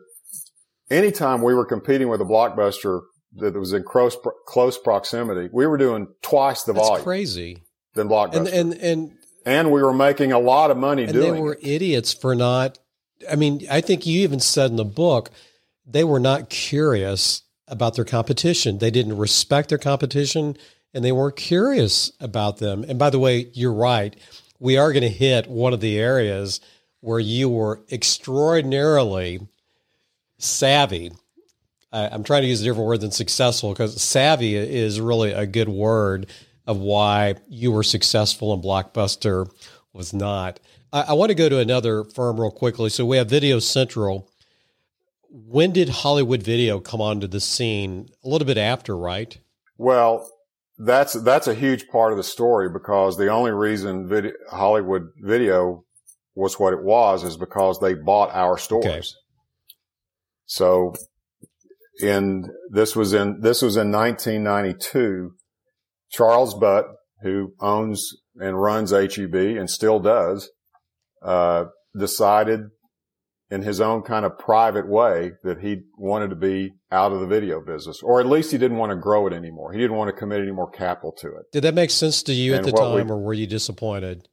anytime 0.90 1.40
we 1.40 1.54
were 1.54 1.64
competing 1.64 2.08
with 2.08 2.20
a 2.20 2.24
blockbuster 2.24 3.00
that 3.36 3.54
was 3.54 3.72
in 3.72 3.84
close 3.84 4.16
close 4.46 4.76
proximity, 4.76 5.48
we 5.52 5.66
were 5.66 5.78
doing 5.78 6.08
twice 6.22 6.64
the 6.64 6.72
That's 6.72 6.86
volume. 6.86 7.04
Crazy. 7.04 7.62
Than 7.94 8.08
Blockbuster. 8.08 8.36
And 8.36 8.48
and 8.48 8.74
and 8.74 9.12
and 9.46 9.72
we 9.72 9.82
were 9.82 9.94
making 9.94 10.32
a 10.32 10.38
lot 10.38 10.70
of 10.70 10.76
money 10.76 11.04
and 11.04 11.12
doing. 11.12 11.34
They 11.34 11.40
were 11.40 11.54
it. 11.54 11.66
idiots 11.66 12.12
for 12.12 12.34
not. 12.34 12.78
I 13.30 13.36
mean, 13.36 13.66
I 13.70 13.80
think 13.80 14.06
you 14.06 14.20
even 14.20 14.40
said 14.40 14.70
in 14.70 14.76
the 14.76 14.84
book 14.84 15.30
they 15.86 16.04
were 16.04 16.20
not 16.20 16.50
curious 16.50 17.42
about 17.66 17.96
their 17.96 18.04
competition. 18.04 18.78
They 18.78 18.90
didn't 18.90 19.16
respect 19.16 19.68
their 19.68 19.78
competition, 19.78 20.56
and 20.94 21.04
they 21.04 21.12
weren't 21.12 21.36
curious 21.36 22.12
about 22.20 22.58
them. 22.58 22.84
And 22.86 22.98
by 22.98 23.10
the 23.10 23.18
way, 23.18 23.50
you're 23.52 23.72
right. 23.72 24.16
We 24.58 24.76
are 24.76 24.92
going 24.92 25.02
to 25.02 25.08
hit 25.08 25.48
one 25.48 25.72
of 25.72 25.80
the 25.80 25.98
areas 25.98 26.60
where 27.00 27.18
you 27.18 27.48
were 27.48 27.80
extraordinarily 27.90 29.40
savvy 30.38 31.12
I'm 31.92 32.22
trying 32.22 32.42
to 32.42 32.48
use 32.48 32.60
a 32.60 32.64
different 32.64 32.86
word 32.86 33.00
than 33.00 33.10
successful 33.10 33.72
because 33.72 34.00
savvy 34.00 34.54
is 34.54 35.00
really 35.00 35.32
a 35.32 35.46
good 35.46 35.68
word 35.68 36.26
of 36.66 36.78
why 36.78 37.34
you 37.48 37.72
were 37.72 37.82
successful 37.82 38.52
and 38.52 38.62
Blockbuster 38.62 39.50
was 39.92 40.12
not. 40.12 40.60
I, 40.92 41.02
I 41.02 41.12
want 41.12 41.30
to 41.30 41.34
go 41.34 41.48
to 41.48 41.58
another 41.58 42.04
firm 42.04 42.40
real 42.40 42.50
quickly. 42.50 42.90
So 42.90 43.04
we 43.04 43.16
have 43.16 43.28
Video 43.28 43.58
Central. 43.58 44.28
When 45.30 45.72
did 45.72 45.88
Hollywood 45.88 46.42
Video 46.42 46.80
come 46.80 47.00
onto 47.00 47.26
the 47.26 47.40
scene? 47.40 48.08
A 48.24 48.28
little 48.28 48.46
bit 48.46 48.58
after, 48.58 48.96
right? 48.96 49.38
Well, 49.78 50.28
that's 50.78 51.12
that's 51.12 51.46
a 51.46 51.54
huge 51.54 51.88
part 51.88 52.12
of 52.12 52.16
the 52.16 52.24
story 52.24 52.68
because 52.68 53.16
the 53.16 53.28
only 53.28 53.52
reason 53.52 54.08
video, 54.08 54.32
Hollywood 54.50 55.10
Video 55.18 55.84
was 56.34 56.58
what 56.58 56.72
it 56.72 56.82
was 56.82 57.22
is 57.22 57.36
because 57.36 57.78
they 57.80 57.94
bought 57.94 58.34
our 58.34 58.56
stores. 58.58 58.86
Okay. 58.86 59.02
So 60.46 60.94
in 62.00 62.50
this 62.70 62.96
was 62.96 63.12
in 63.12 63.40
this 63.40 63.62
was 63.62 63.76
in 63.76 63.92
1992. 63.92 65.34
Charles 66.10 66.54
Butt, 66.54 66.86
who 67.22 67.52
owns 67.60 68.16
and 68.36 68.60
runs 68.60 68.90
HEB 68.90 69.34
and 69.34 69.70
still 69.70 70.00
does, 70.00 70.50
uh, 71.22 71.64
decided 71.98 72.60
in 73.50 73.62
his 73.62 73.80
own 73.80 74.02
kind 74.02 74.24
of 74.24 74.38
private 74.38 74.88
way 74.88 75.32
that 75.42 75.60
he 75.60 75.78
wanted 75.98 76.30
to 76.30 76.36
be 76.36 76.72
out 76.92 77.12
of 77.12 77.20
the 77.20 77.26
video 77.26 77.60
business, 77.60 78.00
or 78.02 78.20
at 78.20 78.26
least 78.26 78.52
he 78.52 78.58
didn't 78.58 78.76
want 78.76 78.90
to 78.90 78.96
grow 78.96 79.26
it 79.26 79.32
anymore. 79.32 79.72
He 79.72 79.78
didn't 79.78 79.96
want 79.96 80.08
to 80.08 80.16
commit 80.16 80.40
any 80.40 80.52
more 80.52 80.70
capital 80.70 81.12
to 81.18 81.28
it. 81.28 81.50
Did 81.52 81.64
that 81.64 81.74
make 81.74 81.90
sense 81.90 82.22
to 82.24 82.32
you 82.32 82.54
and 82.54 82.60
at 82.60 82.70
the 82.70 82.76
time, 82.76 83.08
we, 83.08 83.12
or 83.12 83.18
were 83.18 83.34
you 83.34 83.46
disappointed? 83.46 84.28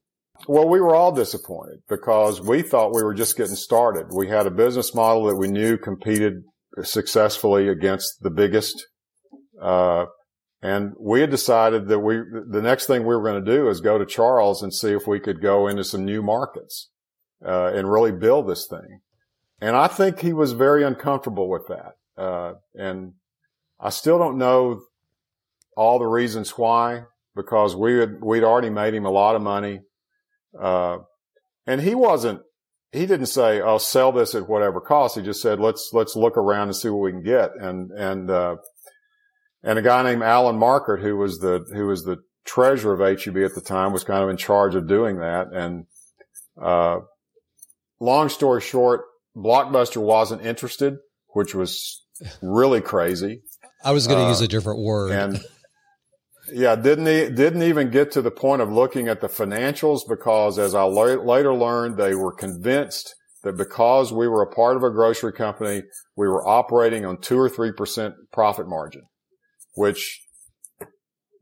Well, 0.47 0.69
we 0.69 0.79
were 0.79 0.95
all 0.95 1.11
disappointed 1.11 1.79
because 1.89 2.41
we 2.41 2.61
thought 2.61 2.93
we 2.93 3.01
were 3.01 3.15
just 3.15 3.35
getting 3.35 3.55
started. 3.55 4.07
We 4.13 4.27
had 4.27 4.45
a 4.45 4.51
business 4.51 4.93
model 4.93 5.25
that 5.25 5.35
we 5.35 5.47
knew 5.47 5.77
competed 5.77 6.43
successfully 6.83 7.69
against 7.69 8.21
the 8.21 8.29
biggest. 8.29 8.85
Uh, 9.59 10.05
and 10.61 10.93
we 10.99 11.21
had 11.21 11.29
decided 11.29 11.87
that 11.87 11.99
we, 11.99 12.17
the 12.17 12.61
next 12.61 12.87
thing 12.87 13.01
we 13.01 13.15
were 13.15 13.23
going 13.23 13.43
to 13.43 13.51
do 13.51 13.69
is 13.69 13.81
go 13.81 13.97
to 13.97 14.05
Charles 14.05 14.63
and 14.63 14.73
see 14.73 14.91
if 14.91 15.07
we 15.07 15.19
could 15.19 15.41
go 15.41 15.67
into 15.67 15.83
some 15.83 16.05
new 16.05 16.21
markets, 16.21 16.89
uh, 17.45 17.71
and 17.73 17.91
really 17.91 18.11
build 18.11 18.47
this 18.47 18.67
thing. 18.67 19.01
And 19.61 19.75
I 19.75 19.87
think 19.87 20.19
he 20.19 20.33
was 20.33 20.53
very 20.53 20.83
uncomfortable 20.83 21.49
with 21.49 21.67
that. 21.67 21.93
Uh, 22.21 22.53
and 22.75 23.13
I 23.79 23.89
still 23.89 24.17
don't 24.17 24.37
know 24.37 24.81
all 25.75 25.99
the 25.99 26.05
reasons 26.05 26.51
why, 26.57 27.03
because 27.35 27.75
we 27.75 27.99
had, 27.99 28.21
we'd 28.21 28.43
already 28.43 28.69
made 28.71 28.93
him 28.93 29.05
a 29.05 29.11
lot 29.11 29.35
of 29.35 29.41
money. 29.41 29.81
Uh, 30.59 30.99
and 31.67 31.81
he 31.81 31.93
wasn't 31.93 32.41
he 32.91 33.05
didn't 33.05 33.27
say, 33.27 33.61
"I'll 33.61 33.79
sell 33.79 34.11
this 34.11 34.33
at 34.33 34.47
whatever 34.47 34.79
cost." 34.79 35.17
He 35.17 35.21
just 35.21 35.41
said, 35.41 35.59
"Let's 35.59 35.91
let's 35.93 36.15
look 36.15 36.37
around 36.37 36.69
and 36.69 36.75
see 36.75 36.89
what 36.89 37.01
we 37.01 37.11
can 37.11 37.23
get." 37.23 37.51
And 37.59 37.91
and 37.91 38.29
uh, 38.29 38.55
and 39.63 39.79
a 39.79 39.81
guy 39.81 40.03
named 40.03 40.23
Alan 40.23 40.57
Markert, 40.57 41.01
who 41.01 41.17
was 41.17 41.39
the 41.39 41.65
who 41.73 41.87
was 41.87 42.03
the 42.03 42.17
treasurer 42.45 42.93
of 42.93 42.99
HEB 42.99 43.37
at 43.37 43.55
the 43.55 43.61
time, 43.61 43.91
was 43.91 44.03
kind 44.03 44.23
of 44.23 44.29
in 44.29 44.37
charge 44.37 44.75
of 44.75 44.87
doing 44.87 45.17
that. 45.17 45.47
And 45.53 45.85
uh, 46.61 46.99
long 47.99 48.29
story 48.29 48.61
short, 48.61 49.01
Blockbuster 49.35 50.01
wasn't 50.01 50.45
interested, 50.45 50.97
which 51.29 51.53
was 51.53 52.03
really 52.41 52.81
crazy. 52.81 53.41
I 53.83 53.91
was 53.91 54.07
going 54.07 54.19
to 54.19 54.25
uh, 54.25 54.29
use 54.29 54.41
a 54.41 54.47
different 54.47 54.79
word. 54.79 55.11
And 55.11 55.39
yeah, 56.51 56.75
didn't 56.75 57.35
didn't 57.35 57.63
even 57.63 57.91
get 57.91 58.11
to 58.11 58.21
the 58.21 58.31
point 58.31 58.61
of 58.61 58.71
looking 58.71 59.07
at 59.07 59.21
the 59.21 59.27
financials 59.27 60.01
because 60.07 60.57
as 60.57 60.73
I 60.73 60.83
la- 60.83 61.21
later 61.21 61.53
learned, 61.53 61.97
they 61.97 62.15
were 62.15 62.31
convinced 62.31 63.15
that 63.43 63.57
because 63.57 64.11
we 64.11 64.27
were 64.27 64.41
a 64.41 64.53
part 64.53 64.77
of 64.77 64.83
a 64.83 64.89
grocery 64.89 65.33
company, 65.33 65.83
we 66.15 66.27
were 66.27 66.47
operating 66.47 67.05
on 67.05 67.19
two 67.19 67.37
or 67.37 67.49
three 67.49 67.71
percent 67.71 68.15
profit 68.31 68.67
margin, 68.67 69.03
which 69.77 70.21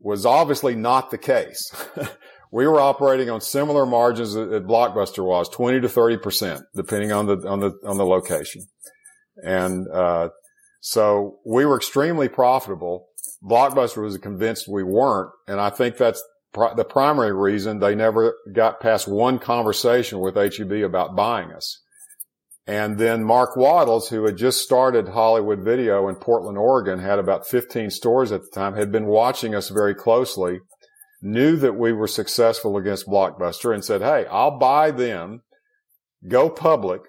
was 0.00 0.24
obviously 0.24 0.74
not 0.76 1.10
the 1.10 1.18
case. 1.18 1.72
we 2.52 2.66
were 2.66 2.80
operating 2.80 3.28
on 3.30 3.40
similar 3.40 3.86
margins 3.86 4.34
that 4.34 4.66
Blockbuster 4.66 5.24
was, 5.24 5.48
20 5.48 5.80
to 5.80 5.88
30 5.88 6.18
percent, 6.18 6.62
depending 6.74 7.10
on 7.10 7.26
the, 7.26 7.36
on 7.48 7.60
the, 7.60 7.72
on 7.84 7.96
the 7.96 8.06
location. 8.06 8.62
And, 9.42 9.88
uh, 9.88 10.28
so 10.80 11.38
we 11.44 11.66
were 11.66 11.76
extremely 11.76 12.28
profitable 12.28 13.08
Blockbuster 13.42 14.02
was 14.02 14.16
convinced 14.18 14.68
we 14.68 14.82
weren't. 14.82 15.30
And 15.46 15.60
I 15.60 15.70
think 15.70 15.96
that's 15.96 16.22
pr- 16.52 16.74
the 16.76 16.84
primary 16.84 17.32
reason 17.32 17.78
they 17.78 17.94
never 17.94 18.34
got 18.52 18.80
past 18.80 19.08
one 19.08 19.38
conversation 19.38 20.20
with 20.20 20.34
HEB 20.34 20.72
about 20.84 21.16
buying 21.16 21.52
us. 21.52 21.82
And 22.66 22.98
then 22.98 23.22
Mark 23.22 23.56
Wattles, 23.56 24.08
who 24.08 24.24
had 24.24 24.36
just 24.36 24.60
started 24.60 25.08
Hollywood 25.08 25.60
Video 25.60 26.08
in 26.08 26.16
Portland, 26.16 26.58
Oregon, 26.58 26.98
had 26.98 27.20
about 27.20 27.46
15 27.46 27.90
stores 27.90 28.32
at 28.32 28.42
the 28.42 28.50
time, 28.52 28.74
had 28.74 28.90
been 28.90 29.06
watching 29.06 29.54
us 29.54 29.68
very 29.68 29.94
closely, 29.94 30.58
knew 31.22 31.56
that 31.56 31.76
we 31.76 31.92
were 31.92 32.08
successful 32.08 32.76
against 32.76 33.06
Blockbuster 33.06 33.72
and 33.72 33.84
said, 33.84 34.02
Hey, 34.02 34.26
I'll 34.30 34.58
buy 34.58 34.90
them, 34.90 35.42
go 36.26 36.50
public 36.50 37.02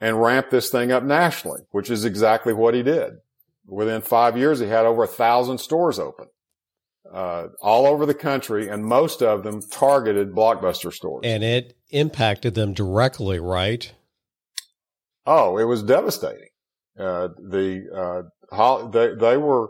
and 0.00 0.20
ramp 0.20 0.50
this 0.50 0.70
thing 0.70 0.92
up 0.92 1.02
nationally, 1.02 1.60
which 1.72 1.90
is 1.90 2.04
exactly 2.04 2.52
what 2.52 2.74
he 2.74 2.82
did. 2.82 3.14
Within 3.66 4.02
five 4.02 4.36
years, 4.36 4.60
he 4.60 4.66
had 4.66 4.86
over 4.86 5.04
a 5.04 5.08
thousand 5.08 5.58
stores 5.58 5.98
open, 5.98 6.26
uh, 7.12 7.48
all 7.60 7.86
over 7.86 8.06
the 8.06 8.14
country, 8.14 8.68
and 8.68 8.84
most 8.84 9.22
of 9.22 9.42
them 9.42 9.60
targeted 9.70 10.32
blockbuster 10.32 10.92
stores. 10.92 11.22
And 11.24 11.42
it 11.42 11.76
impacted 11.90 12.54
them 12.54 12.72
directly, 12.72 13.38
right? 13.38 13.92
Oh, 15.26 15.58
it 15.58 15.64
was 15.64 15.82
devastating. 15.82 16.48
Uh, 16.98 17.28
the 17.38 18.24
uh, 18.52 18.88
they 18.90 19.14
they 19.14 19.36
were 19.36 19.68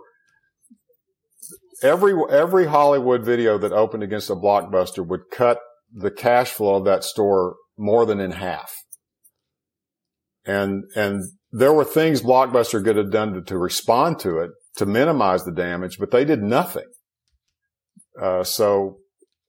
every, 1.82 2.14
every 2.30 2.66
Hollywood 2.66 3.24
video 3.24 3.58
that 3.58 3.72
opened 3.72 4.02
against 4.02 4.30
a 4.30 4.34
blockbuster 4.34 5.06
would 5.06 5.30
cut 5.30 5.58
the 5.92 6.10
cash 6.10 6.50
flow 6.50 6.76
of 6.76 6.84
that 6.84 7.04
store 7.04 7.56
more 7.76 8.06
than 8.06 8.20
in 8.20 8.32
half. 8.32 8.72
And, 10.44 10.84
and 10.94 11.22
there 11.52 11.72
were 11.72 11.84
things 11.84 12.22
Blockbuster 12.22 12.82
could 12.82 12.96
have 12.96 13.10
done 13.10 13.34
to, 13.34 13.42
to 13.42 13.58
respond 13.58 14.18
to 14.20 14.38
it 14.38 14.50
to 14.76 14.86
minimize 14.86 15.44
the 15.44 15.52
damage, 15.52 15.98
but 15.98 16.10
they 16.10 16.24
did 16.24 16.42
nothing. 16.42 16.86
Uh, 18.20 18.44
so 18.44 18.98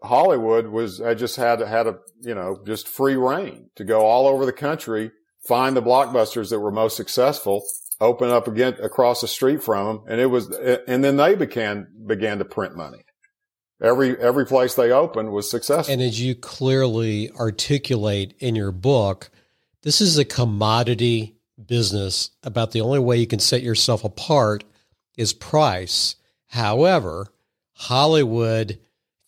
Hollywood 0.04 0.68
was, 0.68 1.00
I 1.00 1.14
just 1.14 1.36
had, 1.36 1.60
had 1.60 1.88
a, 1.88 1.96
you 2.22 2.34
know, 2.34 2.58
just 2.66 2.88
free 2.88 3.16
reign 3.16 3.70
to 3.76 3.84
go 3.84 4.02
all 4.02 4.28
over 4.28 4.46
the 4.46 4.54
country, 4.54 5.12
find 5.48 5.76
the 5.76 5.82
blockbusters 5.82 6.50
that 6.50 6.60
were 6.60 6.72
most 6.72 6.96
successful, 6.96 7.64
open 8.00 8.30
up 8.30 8.48
again 8.48 8.76
across 8.82 9.22
the 9.22 9.28
street 9.28 9.64
from 9.64 9.86
them. 9.86 10.06
And 10.08 10.22
it 10.22 10.28
was, 10.28 10.50
and 10.88 11.04
then 11.04 11.18
they 11.18 11.36
began, 11.36 11.88
began 12.06 12.40
to 12.40 12.46
print 12.46 12.76
money. 12.76 13.04
Every, 13.82 14.18
every 14.20 14.46
place 14.46 14.76
they 14.76 14.92
opened 14.92 15.32
was 15.32 15.50
successful. 15.50 15.92
And 15.92 16.04
as 16.04 16.22
you 16.22 16.36
clearly 16.36 17.32
articulate 17.32 18.36
in 18.40 18.56
your 18.56 18.72
book, 18.72 19.32
this 19.82 20.02
is 20.02 20.18
a 20.20 20.26
commodity 20.26 21.36
business 21.68 22.30
about 22.44 22.72
the 22.72 22.82
only 22.82 23.00
way 23.00 23.18
you 23.18 23.28
can 23.28 23.40
set 23.40 23.64
yourself 23.64 24.04
apart 24.04 24.64
is 25.18 25.34
price. 25.34 26.16
However, 26.48 27.28
Hollywood 27.74 28.80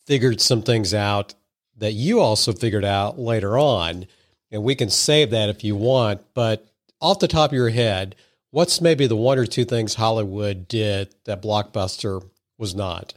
figured 0.05 0.39
some 0.39 0.61
things 0.61 0.93
out 0.93 1.33
that 1.77 1.93
you 1.93 2.19
also 2.19 2.53
figured 2.53 2.85
out 2.85 3.17
later 3.17 3.57
on. 3.57 4.05
And 4.53 4.63
we 4.63 4.75
can 4.75 4.89
save 4.89 5.31
that 5.31 5.49
if 5.49 5.63
you 5.63 5.75
want. 5.75 6.21
But 6.33 6.65
off 7.01 7.19
the 7.19 7.27
top 7.27 7.49
of 7.49 7.55
your 7.55 7.69
head, 7.69 8.15
what's 8.51 8.79
maybe 8.79 9.07
the 9.07 9.17
one 9.17 9.37
or 9.39 9.45
two 9.45 9.65
things 9.65 9.95
Hollywood 9.95 10.67
did 10.67 11.13
that 11.25 11.41
Blockbuster 11.41 12.23
was 12.57 12.75
not? 12.75 13.15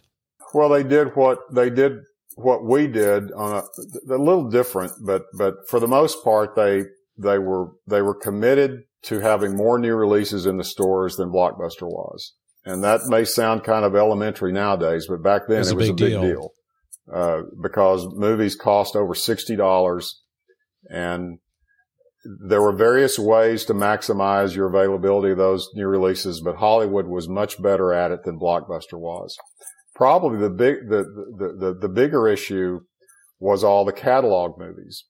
Well, 0.55 0.70
they 0.70 0.83
did 0.83 1.14
what 1.14 1.38
they 1.53 1.70
did 1.70 2.01
what 2.37 2.64
we 2.64 2.87
did 2.87 3.33
on 3.33 3.53
a, 3.53 4.12
a 4.12 4.18
little 4.18 4.49
different, 4.51 4.92
but 5.05 5.27
but 5.37 5.68
for 5.68 5.79
the 5.79 5.87
most 5.87 6.25
part, 6.25 6.57
they 6.57 6.85
they 7.18 7.38
were 7.38 7.72
they 7.87 8.03
were 8.03 8.14
committed 8.14 8.85
to 9.03 9.20
having 9.20 9.55
more 9.55 9.79
new 9.79 9.94
releases 9.94 10.46
in 10.46 10.57
the 10.57 10.64
stores 10.64 11.16
than 11.16 11.31
Blockbuster 11.31 11.87
was. 11.87 12.33
And 12.64 12.83
that 12.83 13.03
may 13.07 13.25
sound 13.25 13.62
kind 13.62 13.85
of 13.85 13.94
elementary 13.94 14.53
nowadays, 14.53 15.07
but 15.09 15.22
back 15.22 15.42
then 15.49 15.59
it 15.59 15.61
was, 15.61 15.70
a, 15.70 15.77
big, 15.77 15.90
a 15.90 15.94
big 15.94 16.11
deal, 16.11 16.22
deal. 16.22 16.51
Uh, 17.12 17.42
because 17.62 18.05
movies 18.12 18.57
cost 18.57 18.96
over 18.96 19.14
$60 19.14 20.11
and 20.90 21.38
there 22.49 22.62
were 22.62 22.72
various 22.72 23.18
ways 23.18 23.64
to 23.66 23.75
maximize 23.75 24.55
your 24.55 24.66
availability 24.66 25.31
of 25.31 25.38
those 25.38 25.68
new 25.75 25.87
releases, 25.87 26.40
but 26.40 26.57
Hollywood 26.57 27.07
was 27.07 27.29
much 27.29 27.61
better 27.62 27.92
at 27.92 28.11
it 28.11 28.25
than 28.25 28.38
Blockbuster 28.38 28.99
was. 28.99 29.37
Probably 29.94 30.38
the 30.38 30.51
big, 30.51 30.88
the, 30.88 31.05
the, 31.38 31.57
the, 31.59 31.79
the 31.83 31.88
bigger 31.88 32.29
issue 32.29 32.81
was 33.38 33.62
all 33.62 33.85
the 33.85 33.92
catalog 33.92 34.59
movies. 34.59 35.05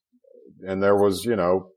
And 0.67 0.81
there 0.81 0.95
was, 0.95 1.25
you 1.25 1.35
know, 1.35 1.71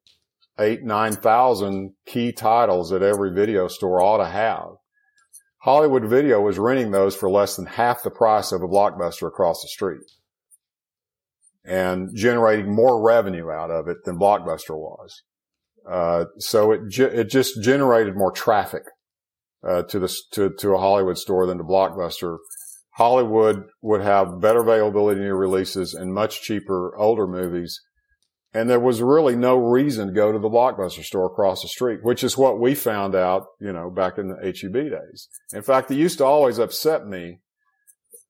eight, 0.59 0.83
9,000 0.83 1.93
key 2.07 2.33
titles 2.33 2.91
that 2.91 3.03
every 3.03 3.33
video 3.33 3.69
store 3.69 4.03
ought 4.03 4.19
to 4.19 4.27
have. 4.27 4.69
Hollywood 5.63 6.05
Video 6.05 6.41
was 6.41 6.59
renting 6.59 6.91
those 6.91 7.15
for 7.15 7.31
less 7.31 7.57
than 7.57 7.67
half 7.67 8.03
the 8.03 8.11
price 8.11 8.53
of 8.53 8.63
a 8.63 8.69
blockbuster 8.69 9.29
across 9.29 9.63
the 9.63 9.69
street 9.69 10.01
and 11.65 12.11
generating 12.15 12.75
more 12.75 13.03
revenue 13.03 13.51
out 13.51 13.71
of 13.71 13.89
it 13.89 13.99
than 14.05 14.19
Blockbuster 14.19 14.77
was. 14.77 15.23
Uh, 15.91 16.27
so 16.39 16.73
it 16.73 16.99
it 16.99 17.31
just 17.31 17.63
generated 17.63 18.17
more 18.17 18.33
traffic 18.33 18.83
uh, 19.67 19.83
to 19.83 19.99
the 19.99 20.15
to 20.33 20.51
to 20.59 20.75
a 20.75 20.79
Hollywood 20.79 21.19
store 21.19 21.47
than 21.47 21.59
to 21.59 21.65
Blockbuster. 21.65 22.39
Hollywood 22.95 23.65
would 23.81 24.03
have 24.03 24.41
better 24.41 24.61
availability 24.61 25.21
new 25.21 25.35
releases 25.35 25.95
and 25.95 26.13
much 26.13 26.43
cheaper 26.43 26.95
older 26.99 27.27
movies 27.27 27.81
and 28.53 28.69
there 28.69 28.81
was 28.81 29.01
really 29.01 29.37
no 29.37 29.57
reason 29.57 30.09
to 30.09 30.13
go 30.13 30.33
to 30.33 30.39
the 30.39 30.49
blockbuster 30.49 31.05
store 31.05 31.27
across 31.27 31.63
the 31.63 31.69
street, 31.69 32.01
which 32.03 32.25
is 32.25 32.37
what 32.37 32.59
we 32.59 32.75
found 32.75 33.15
out, 33.15 33.45
you 33.61 33.73
know, 33.73 33.91
back 33.91 34.19
in 34.19 34.29
the 34.29 34.37
HEB 34.43 34.91
days. 34.91 35.29
In 35.53 35.63
fact, 35.63 35.91
it 35.91 35.97
used 35.97 36.19
to 36.19 36.25
always 36.25 36.59
upset 36.59 37.07
me 37.07 37.41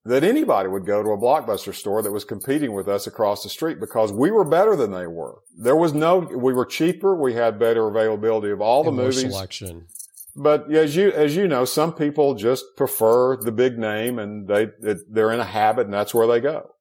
that 0.03 0.23
anybody 0.23 0.67
would 0.67 0.85
go 0.85 1.03
to 1.03 1.09
a 1.09 1.17
blockbuster 1.17 1.73
store 1.73 2.01
that 2.01 2.11
was 2.11 2.25
competing 2.25 2.73
with 2.73 2.87
us 2.87 3.05
across 3.05 3.43
the 3.43 3.49
street 3.49 3.79
because 3.79 4.11
we 4.11 4.31
were 4.31 4.43
better 4.43 4.75
than 4.75 4.91
they 4.91 5.05
were. 5.05 5.35
There 5.57 5.75
was 5.75 5.93
no, 5.93 6.19
we 6.19 6.53
were 6.53 6.65
cheaper. 6.65 7.15
We 7.15 7.35
had 7.35 7.59
better 7.59 7.87
availability 7.87 8.51
of 8.51 8.61
all 8.61 8.83
the 8.83 8.91
movies. 8.91 9.21
Selection. 9.21 9.87
But 10.35 10.73
as 10.73 10.95
you, 10.95 11.11
as 11.11 11.35
you 11.35 11.47
know, 11.47 11.65
some 11.65 11.93
people 11.93 12.35
just 12.35 12.65
prefer 12.77 13.37
the 13.37 13.51
big 13.51 13.77
name 13.77 14.17
and 14.17 14.47
they, 14.47 14.69
they're 14.79 15.31
in 15.31 15.39
a 15.39 15.45
habit 15.45 15.85
and 15.85 15.93
that's 15.93 16.13
where 16.13 16.27
they 16.27 16.39
go. 16.39 16.71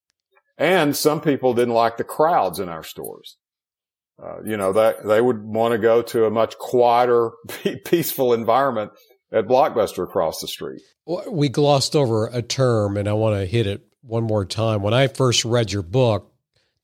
And 0.57 0.97
some 0.97 1.21
people 1.21 1.53
didn't 1.53 1.75
like 1.75 1.97
the 1.97 2.05
crowds 2.05 2.59
in 2.59 2.69
our 2.69 2.85
stores. 2.85 3.37
Uh, 4.23 4.43
you 4.45 4.57
know, 4.57 4.73
that 4.73 5.07
they 5.07 5.21
would 5.21 5.43
want 5.43 5.73
to 5.73 5.79
go 5.79 6.03
to 6.03 6.27
a 6.27 6.31
much 6.31 6.59
quieter, 6.59 7.31
peaceful 7.85 8.35
environment 8.35 8.93
at 9.33 9.47
Blockbuster 9.47 10.05
across 10.05 10.41
the 10.41 10.49
street. 10.49 10.83
We 11.29 11.49
glossed 11.49 11.95
over 11.95 12.27
a 12.27 12.43
term 12.43 12.97
and 12.97 13.09
I 13.09 13.13
want 13.13 13.37
to 13.37 13.47
hit 13.47 13.67
it 13.67 13.87
one 14.03 14.25
more 14.25 14.45
time. 14.45 14.83
When 14.83 14.95
I 14.95 15.07
first 15.07 15.45
read 15.45 15.73
your 15.73 15.83
book, 15.83 16.33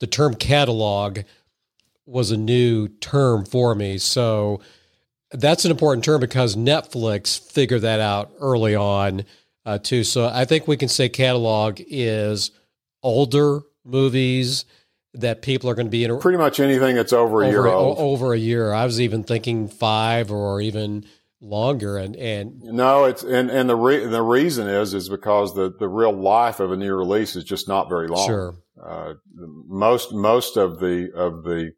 the 0.00 0.06
term 0.06 0.34
catalog 0.34 1.20
was 2.04 2.30
a 2.30 2.36
new 2.36 2.88
term 2.88 3.44
for 3.44 3.74
me. 3.74 3.98
So 3.98 4.60
that's 5.32 5.64
an 5.64 5.70
important 5.70 6.04
term 6.04 6.20
because 6.20 6.56
Netflix 6.56 7.38
figured 7.52 7.82
that 7.82 8.00
out 8.00 8.32
early 8.40 8.74
on 8.74 9.24
uh, 9.64 9.78
too. 9.78 10.04
So 10.04 10.26
I 10.26 10.44
think 10.44 10.68
we 10.68 10.76
can 10.76 10.88
say 10.88 11.08
catalog 11.08 11.80
is 11.88 12.52
older 13.02 13.62
movies 13.84 14.64
that 15.14 15.42
people 15.42 15.70
are 15.70 15.74
going 15.74 15.86
to 15.86 15.90
be 15.90 16.04
in. 16.04 16.18
Pretty 16.20 16.38
much 16.38 16.60
anything 16.60 16.94
that's 16.94 17.12
over 17.12 17.42
a 17.42 17.46
over, 17.46 17.50
year 17.50 17.66
old. 17.66 17.98
Over 17.98 18.34
a 18.34 18.38
year. 18.38 18.72
I 18.72 18.84
was 18.84 19.00
even 19.00 19.24
thinking 19.24 19.68
five 19.68 20.30
or 20.30 20.60
even 20.60 21.06
longer. 21.40 21.98
And, 21.98 22.16
and 22.16 22.60
no, 22.62 23.04
it's, 23.04 23.22
and, 23.22 23.50
and 23.50 23.68
the 23.68 23.76
re, 23.76 24.06
the 24.06 24.22
reason 24.22 24.68
is, 24.68 24.94
is 24.94 25.08
because 25.08 25.54
the, 25.54 25.72
the 25.78 25.88
real 25.88 26.12
life 26.12 26.60
of 26.60 26.72
a 26.72 26.76
new 26.76 26.94
release 26.94 27.36
is 27.36 27.44
just 27.44 27.68
not 27.68 27.88
very 27.88 28.08
long. 28.08 28.26
Sure. 28.26 28.54
Uh, 28.82 29.14
most, 29.66 30.12
most 30.12 30.56
of 30.56 30.80
the, 30.80 31.08
of 31.14 31.44
the, 31.44 31.72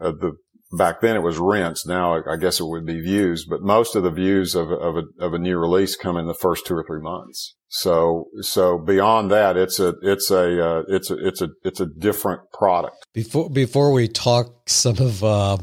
of 0.00 0.20
the 0.20 0.32
back 0.76 1.00
then 1.00 1.14
it 1.14 1.22
was 1.22 1.38
rents. 1.38 1.86
Now 1.86 2.20
I 2.28 2.36
guess 2.36 2.58
it 2.58 2.66
would 2.66 2.84
be 2.84 3.00
views, 3.00 3.46
but 3.48 3.62
most 3.62 3.94
of 3.94 4.02
the 4.02 4.10
views 4.10 4.54
of, 4.54 4.70
of 4.70 4.96
a, 4.96 5.02
of 5.24 5.32
a 5.32 5.38
new 5.38 5.56
release 5.56 5.96
come 5.96 6.16
in 6.16 6.26
the 6.26 6.34
first 6.34 6.66
two 6.66 6.74
or 6.74 6.84
three 6.84 7.00
months. 7.00 7.54
So, 7.68 8.26
so 8.40 8.78
beyond 8.78 9.30
that, 9.30 9.56
it's 9.56 9.78
a, 9.80 9.94
it's 10.02 10.30
a, 10.30 10.66
uh, 10.66 10.82
it's 10.88 11.10
a, 11.10 11.26
it's 11.26 11.40
a, 11.40 11.48
it's 11.64 11.80
a 11.80 11.86
different 11.86 12.50
product. 12.52 13.06
Before, 13.12 13.50
before 13.50 13.92
we 13.92 14.08
talk 14.08 14.68
some 14.68 14.98
of, 14.98 15.22
uh, 15.24 15.58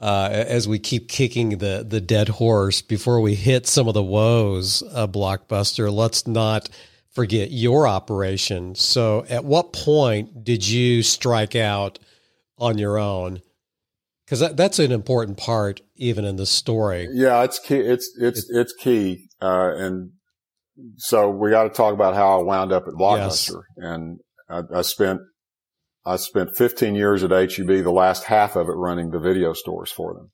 uh, 0.00 0.28
as 0.30 0.68
we 0.68 0.78
keep 0.78 1.08
kicking 1.08 1.58
the, 1.58 1.84
the 1.88 2.00
dead 2.00 2.28
horse, 2.28 2.82
before 2.82 3.20
we 3.20 3.34
hit 3.34 3.66
some 3.66 3.88
of 3.88 3.94
the 3.94 4.02
woes 4.02 4.82
of 4.82 5.12
Blockbuster, 5.12 5.92
let's 5.92 6.26
not 6.26 6.68
forget 7.10 7.50
your 7.50 7.86
operation. 7.86 8.74
So 8.74 9.24
at 9.28 9.44
what 9.44 9.72
point 9.72 10.44
did 10.44 10.66
you 10.66 11.02
strike 11.02 11.56
out 11.56 11.98
on 12.58 12.78
your 12.78 12.98
own? 12.98 13.40
because 14.26 14.40
that, 14.40 14.56
that's 14.56 14.78
an 14.78 14.92
important 14.92 15.38
part 15.38 15.80
even 15.94 16.24
in 16.24 16.36
the 16.36 16.46
story. 16.46 17.08
Yeah, 17.12 17.44
it's 17.44 17.58
key. 17.58 17.76
It's 17.76 18.10
it's 18.18 18.50
it's 18.50 18.72
key, 18.72 19.28
uh, 19.40 19.72
and 19.76 20.10
so 20.96 21.30
we 21.30 21.50
got 21.50 21.64
to 21.64 21.70
talk 21.70 21.94
about 21.94 22.14
how 22.14 22.40
I 22.40 22.42
wound 22.42 22.72
up 22.72 22.86
at 22.88 22.94
Blockbuster, 22.94 23.62
yes. 23.76 23.86
and 23.86 24.18
I, 24.48 24.62
I, 24.74 24.82
spent 24.82 25.20
I 26.06 26.16
spent 26.16 26.56
15 26.56 26.94
years 26.94 27.24
at 27.24 27.32
HEB, 27.32 27.66
the 27.66 27.90
last 27.90 28.24
half 28.24 28.54
of 28.54 28.68
it 28.68 28.72
running 28.72 29.10
the 29.10 29.18
video 29.18 29.52
stores 29.52 29.90
for 29.90 30.14
them. 30.14 30.30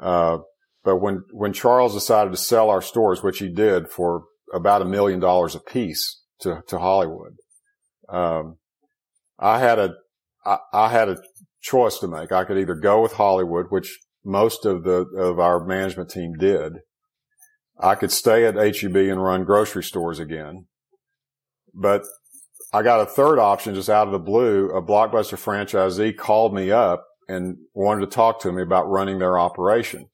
Uh, 0.00 0.38
but 0.84 0.98
when 0.98 1.22
when 1.32 1.52
Charles 1.52 1.94
decided 1.94 2.30
to 2.30 2.36
sell 2.36 2.70
our 2.70 2.82
stores, 2.82 3.22
which 3.22 3.38
he 3.38 3.48
did 3.48 3.88
for 3.88 4.24
about 4.52 4.82
a 4.82 4.86
million 4.86 5.18
dollars 5.18 5.54
a 5.54 5.60
piece 5.60 6.22
to 6.40 6.62
to 6.68 6.78
Hollywood, 6.78 7.36
um, 8.08 8.58
I 9.38 9.58
had 9.58 9.78
a 9.78 9.94
I, 10.44 10.58
I 10.72 10.88
had 10.90 11.08
a 11.08 11.22
choice 11.60 11.98
to 11.98 12.08
make. 12.08 12.30
I 12.30 12.44
could 12.44 12.58
either 12.58 12.74
go 12.74 13.02
with 13.02 13.14
Hollywood, 13.14 13.66
which 13.70 13.98
most 14.24 14.64
of 14.64 14.84
the, 14.84 15.06
of 15.16 15.38
our 15.38 15.64
management 15.64 16.10
team 16.10 16.34
did. 16.38 16.74
I 17.78 17.94
could 17.94 18.12
stay 18.12 18.44
at 18.44 18.54
HEB 18.54 18.96
and 18.96 19.22
run 19.22 19.44
grocery 19.44 19.82
stores 19.82 20.18
again. 20.18 20.66
But 21.72 22.04
I 22.74 22.82
got 22.82 23.00
a 23.00 23.06
third 23.06 23.38
option 23.38 23.76
just 23.76 23.88
out 23.88 24.08
of 24.08 24.12
the 24.12 24.18
blue. 24.18 24.68
A 24.70 24.82
Blockbuster 24.82 25.38
franchisee 25.38 26.16
called 26.16 26.52
me 26.52 26.72
up 26.72 27.06
and 27.28 27.56
wanted 27.72 28.00
to 28.00 28.08
talk 28.08 28.40
to 28.40 28.50
me 28.50 28.62
about 28.62 28.90
running 28.90 29.20
their 29.20 29.38
operation. 29.38 30.08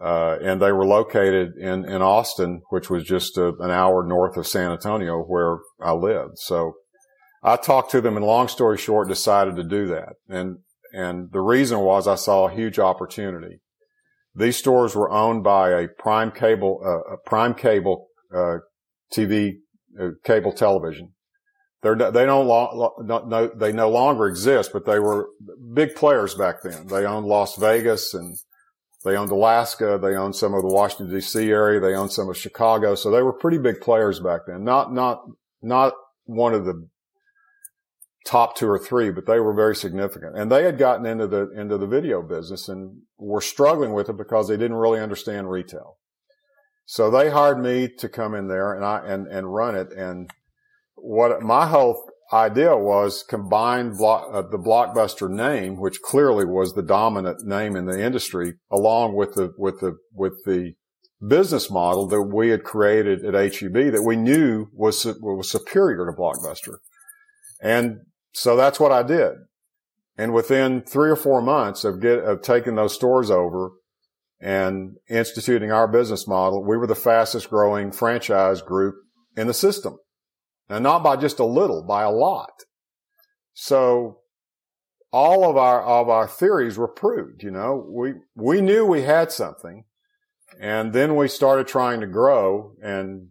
Uh, 0.00 0.36
and 0.40 0.62
they 0.62 0.70
were 0.70 0.86
located 0.86 1.56
in, 1.58 1.84
in 1.84 2.00
Austin, 2.00 2.62
which 2.70 2.88
was 2.88 3.02
just 3.02 3.36
a, 3.36 3.48
an 3.58 3.72
hour 3.72 4.06
north 4.06 4.36
of 4.36 4.46
San 4.46 4.70
Antonio 4.70 5.24
where 5.24 5.58
I 5.80 5.90
lived. 5.90 6.38
So 6.38 6.74
I 7.42 7.56
talked 7.56 7.90
to 7.90 8.00
them 8.00 8.16
and 8.16 8.24
long 8.24 8.46
story 8.46 8.78
short 8.78 9.08
decided 9.08 9.56
to 9.56 9.64
do 9.64 9.88
that. 9.88 10.14
And, 10.28 10.58
and 10.92 11.32
the 11.32 11.40
reason 11.40 11.80
was 11.80 12.06
I 12.06 12.14
saw 12.14 12.46
a 12.46 12.54
huge 12.54 12.78
opportunity. 12.78 13.60
These 14.36 14.56
stores 14.56 14.94
were 14.94 15.10
owned 15.10 15.42
by 15.42 15.70
a 15.70 15.88
prime 15.88 16.30
cable, 16.30 16.80
uh, 16.84 17.14
a 17.14 17.16
prime 17.16 17.54
cable, 17.54 18.06
uh, 18.32 18.58
TV 19.12 19.54
uh, 20.00 20.10
cable 20.24 20.52
television. 20.52 21.14
They're, 21.82 21.96
they 21.96 22.26
don't, 22.26 22.46
lo- 22.46 22.94
no, 23.00 23.48
they 23.48 23.72
no 23.72 23.90
longer 23.90 24.28
exist, 24.28 24.70
but 24.72 24.86
they 24.86 25.00
were 25.00 25.30
big 25.74 25.96
players 25.96 26.34
back 26.34 26.62
then. 26.62 26.86
They 26.86 27.04
owned 27.04 27.26
Las 27.26 27.56
Vegas 27.56 28.14
and 28.14 28.36
they 29.04 29.16
owned 29.16 29.32
Alaska. 29.32 29.98
They 30.00 30.14
owned 30.14 30.36
some 30.36 30.54
of 30.54 30.62
the 30.62 30.72
Washington 30.72 31.14
DC 31.14 31.48
area. 31.48 31.80
They 31.80 31.94
owned 31.94 32.12
some 32.12 32.28
of 32.28 32.36
Chicago. 32.36 32.94
So 32.94 33.10
they 33.10 33.22
were 33.22 33.32
pretty 33.32 33.58
big 33.58 33.80
players 33.80 34.20
back 34.20 34.42
then. 34.46 34.62
Not, 34.62 34.92
not, 34.92 35.24
not 35.60 35.94
one 36.24 36.54
of 36.54 36.64
the 36.64 36.88
top 38.24 38.54
two 38.56 38.68
or 38.68 38.78
three, 38.78 39.10
but 39.10 39.26
they 39.26 39.40
were 39.40 39.52
very 39.52 39.74
significant. 39.74 40.38
And 40.38 40.52
they 40.52 40.62
had 40.62 40.78
gotten 40.78 41.04
into 41.04 41.26
the, 41.26 41.50
into 41.50 41.78
the 41.78 41.88
video 41.88 42.22
business 42.22 42.68
and 42.68 43.02
were 43.18 43.40
struggling 43.40 43.92
with 43.92 44.08
it 44.08 44.16
because 44.16 44.46
they 44.46 44.56
didn't 44.56 44.76
really 44.76 45.00
understand 45.00 45.50
retail. 45.50 45.96
So 46.86 47.10
they 47.10 47.30
hired 47.30 47.60
me 47.60 47.88
to 47.98 48.08
come 48.08 48.34
in 48.36 48.46
there 48.46 48.72
and 48.72 48.84
I, 48.84 49.04
and, 49.04 49.26
and 49.26 49.52
run 49.52 49.74
it. 49.74 49.92
And 49.92 50.30
what 51.02 51.42
my 51.42 51.66
whole 51.66 52.08
idea 52.32 52.76
was 52.76 53.24
combine 53.28 53.94
block, 53.96 54.28
uh, 54.32 54.42
the 54.42 54.58
blockbuster 54.58 55.28
name, 55.28 55.78
which 55.78 56.00
clearly 56.00 56.44
was 56.44 56.74
the 56.74 56.82
dominant 56.82 57.44
name 57.44 57.76
in 57.76 57.86
the 57.86 58.00
industry, 58.00 58.54
along 58.70 59.14
with 59.14 59.34
the 59.34 59.52
with 59.58 59.80
the 59.80 59.96
with 60.14 60.44
the 60.46 60.74
business 61.26 61.70
model 61.70 62.06
that 62.08 62.22
we 62.22 62.48
had 62.48 62.64
created 62.64 63.24
at 63.24 63.34
HEB 63.34 63.92
that 63.92 64.04
we 64.06 64.16
knew 64.16 64.66
was 64.72 65.04
was 65.20 65.50
superior 65.50 66.06
to 66.06 66.12
Blockbuster, 66.12 66.76
and 67.60 67.98
so 68.32 68.56
that's 68.56 68.80
what 68.80 68.92
I 68.92 69.02
did. 69.02 69.32
And 70.16 70.32
within 70.32 70.82
three 70.82 71.10
or 71.10 71.16
four 71.16 71.42
months 71.42 71.84
of 71.84 72.00
get 72.00 72.20
of 72.20 72.42
taking 72.42 72.76
those 72.76 72.94
stores 72.94 73.30
over 73.30 73.72
and 74.40 74.96
instituting 75.08 75.72
our 75.72 75.88
business 75.88 76.28
model, 76.28 76.64
we 76.64 76.76
were 76.76 76.86
the 76.86 76.94
fastest 76.94 77.50
growing 77.50 77.90
franchise 77.90 78.62
group 78.62 78.94
in 79.36 79.48
the 79.48 79.54
system. 79.54 79.98
And 80.72 80.82
not 80.82 81.02
by 81.02 81.16
just 81.16 81.38
a 81.38 81.44
little, 81.44 81.82
by 81.82 82.02
a 82.02 82.10
lot. 82.10 82.62
So 83.52 84.20
all 85.12 85.48
of 85.48 85.56
our, 85.58 85.82
of 85.82 86.08
our 86.08 86.26
theories 86.26 86.78
were 86.78 86.88
proved, 86.88 87.42
you 87.42 87.50
know, 87.50 87.86
we, 87.90 88.14
we 88.34 88.62
knew 88.62 88.86
we 88.86 89.02
had 89.02 89.30
something 89.30 89.84
and 90.58 90.94
then 90.94 91.14
we 91.14 91.28
started 91.28 91.66
trying 91.66 92.00
to 92.00 92.06
grow 92.06 92.74
and 92.82 93.28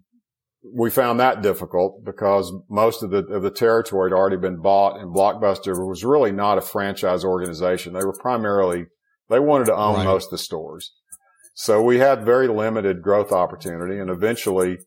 we 0.64 0.92
found 0.92 1.20
that 1.20 1.42
difficult 1.42 2.06
because 2.06 2.54
most 2.70 3.02
of 3.02 3.10
the, 3.10 3.26
of 3.26 3.42
the 3.42 3.50
territory 3.50 4.12
had 4.12 4.16
already 4.16 4.38
been 4.38 4.62
bought 4.62 5.00
and 5.00 5.14
Blockbuster 5.14 5.88
was 5.90 6.06
really 6.06 6.32
not 6.32 6.60
a 6.60 6.62
franchise 6.62 7.26
organization. 7.26 7.94
They 7.94 8.06
were 8.06 8.18
primarily, 8.20 8.86
they 9.30 9.40
wanted 9.40 9.66
to 9.66 9.76
own 9.76 9.96
right. 9.96 10.06
most 10.06 10.26
of 10.26 10.32
the 10.32 10.38
stores. 10.38 10.94
So 11.56 11.82
we 11.82 11.98
had 11.98 12.24
very 12.24 12.48
limited 12.48 13.02
growth 13.02 13.32
opportunity 13.32 13.98
and 13.98 14.12
eventually, 14.12 14.78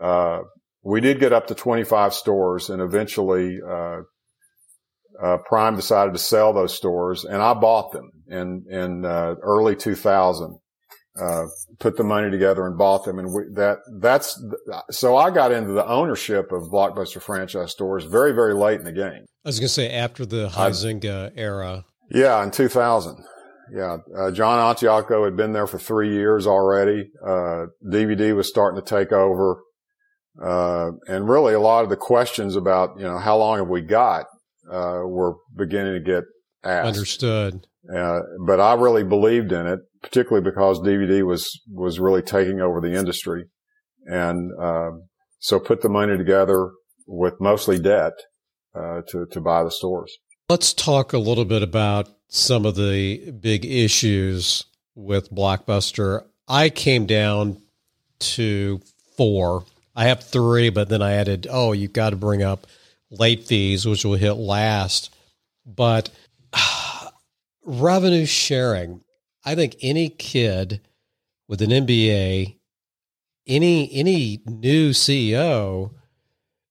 uh, 0.00 0.42
we 0.88 1.02
did 1.02 1.20
get 1.20 1.34
up 1.34 1.48
to 1.48 1.54
25 1.54 2.14
stores 2.14 2.70
and 2.70 2.80
eventually, 2.80 3.58
uh, 3.66 3.98
uh, 5.22 5.36
Prime 5.46 5.76
decided 5.76 6.14
to 6.14 6.18
sell 6.18 6.52
those 6.52 6.74
stores 6.74 7.24
and 7.24 7.42
I 7.42 7.52
bought 7.52 7.92
them 7.92 8.10
in, 8.26 8.64
in, 8.70 9.04
uh, 9.04 9.34
early 9.42 9.76
2000. 9.76 10.58
Uh, 11.20 11.46
put 11.80 11.96
the 11.96 12.04
money 12.04 12.30
together 12.30 12.64
and 12.64 12.78
bought 12.78 13.04
them. 13.04 13.18
And 13.18 13.34
we, 13.34 13.42
that, 13.54 13.78
that's, 14.00 14.40
so 14.90 15.16
I 15.16 15.30
got 15.30 15.50
into 15.50 15.72
the 15.72 15.84
ownership 15.84 16.52
of 16.52 16.70
Blockbuster 16.70 17.20
franchise 17.20 17.72
stores 17.72 18.04
very, 18.04 18.32
very 18.32 18.54
late 18.54 18.78
in 18.78 18.84
the 18.84 18.92
game. 18.92 19.26
I 19.44 19.48
was 19.48 19.58
going 19.58 19.66
to 19.66 19.74
say 19.74 19.90
after 19.90 20.24
the 20.24 20.48
Huizenga 20.48 21.32
era. 21.34 21.84
Yeah, 22.08 22.42
in 22.44 22.52
2000. 22.52 23.16
Yeah. 23.74 23.96
Uh, 24.16 24.30
John 24.30 24.74
Antioco 24.74 25.24
had 25.24 25.36
been 25.36 25.52
there 25.52 25.66
for 25.66 25.80
three 25.80 26.12
years 26.12 26.46
already. 26.46 27.10
Uh, 27.20 27.66
DVD 27.84 28.34
was 28.34 28.48
starting 28.48 28.80
to 28.80 28.88
take 28.88 29.12
over. 29.12 29.60
Uh, 30.42 30.90
and 31.08 31.28
really 31.28 31.54
a 31.54 31.60
lot 31.60 31.84
of 31.84 31.90
the 31.90 31.96
questions 31.96 32.56
about, 32.56 32.96
you 32.96 33.04
know, 33.04 33.18
how 33.18 33.36
long 33.36 33.58
have 33.58 33.68
we 33.68 33.80
got, 33.80 34.26
uh, 34.70 35.00
were 35.04 35.34
beginning 35.56 35.94
to 35.94 36.00
get 36.00 36.24
asked. 36.64 36.86
Understood. 36.86 37.66
Uh, 37.94 38.20
but 38.46 38.60
I 38.60 38.74
really 38.74 39.02
believed 39.02 39.50
in 39.52 39.66
it, 39.66 39.80
particularly 40.02 40.48
because 40.48 40.78
DVD 40.80 41.26
was, 41.26 41.60
was 41.72 41.98
really 41.98 42.22
taking 42.22 42.60
over 42.60 42.80
the 42.80 42.94
industry. 42.94 43.46
And, 44.06 44.52
uh, 44.60 44.90
so 45.40 45.58
put 45.58 45.82
the 45.82 45.88
money 45.88 46.16
together 46.16 46.70
with 47.06 47.34
mostly 47.40 47.78
debt, 47.80 48.12
uh, 48.74 49.02
to, 49.08 49.26
to 49.26 49.40
buy 49.40 49.64
the 49.64 49.70
stores. 49.70 50.16
Let's 50.48 50.72
talk 50.72 51.12
a 51.12 51.18
little 51.18 51.44
bit 51.44 51.62
about 51.62 52.08
some 52.28 52.64
of 52.64 52.76
the 52.76 53.30
big 53.32 53.64
issues 53.64 54.64
with 54.94 55.32
Blockbuster. 55.32 56.24
I 56.46 56.70
came 56.70 57.06
down 57.06 57.60
to 58.20 58.80
four 59.16 59.64
I 59.98 60.04
have 60.04 60.22
three, 60.22 60.70
but 60.70 60.88
then 60.88 61.02
I 61.02 61.14
added, 61.14 61.48
oh, 61.50 61.72
you've 61.72 61.92
got 61.92 62.10
to 62.10 62.16
bring 62.16 62.40
up 62.40 62.68
late 63.10 63.48
fees, 63.48 63.84
which 63.84 64.04
will 64.04 64.14
hit 64.14 64.34
last. 64.34 65.12
But 65.66 66.10
uh, 66.52 67.08
revenue 67.64 68.24
sharing, 68.24 69.00
I 69.44 69.56
think 69.56 69.74
any 69.82 70.08
kid 70.08 70.80
with 71.48 71.62
an 71.62 71.70
MBA, 71.70 72.58
any 73.48 73.92
any 73.92 74.40
new 74.46 74.90
CEO 74.90 75.94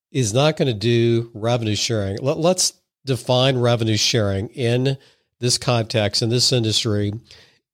is 0.10 0.34
not 0.34 0.56
going 0.56 0.70
to 0.70 0.74
do 0.74 1.30
revenue 1.34 1.76
sharing. 1.76 2.20
Let, 2.20 2.38
let's 2.38 2.80
define 3.06 3.58
revenue 3.58 3.98
sharing 3.98 4.48
in 4.50 4.98
this 5.42 5.58
context 5.58 6.22
in 6.22 6.30
this 6.30 6.54
industry, 6.54 7.12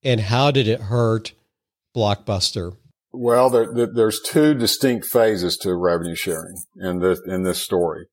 and 0.02 0.20
how 0.20 0.50
did 0.50 0.68
it 0.68 0.82
hurt 0.82 1.34
Blockbuster? 1.96 2.76
Well, 3.16 3.52
there, 3.52 3.68
there's 3.86 4.20
two 4.20 4.56
distinct 4.56 5.06
phases 5.06 5.56
to 5.58 5.76
revenue 5.76 6.16
sharing 6.16 6.56
in 6.82 7.00
this 7.00 7.22
in 7.28 7.44
this 7.44 7.62
story, 7.62 8.08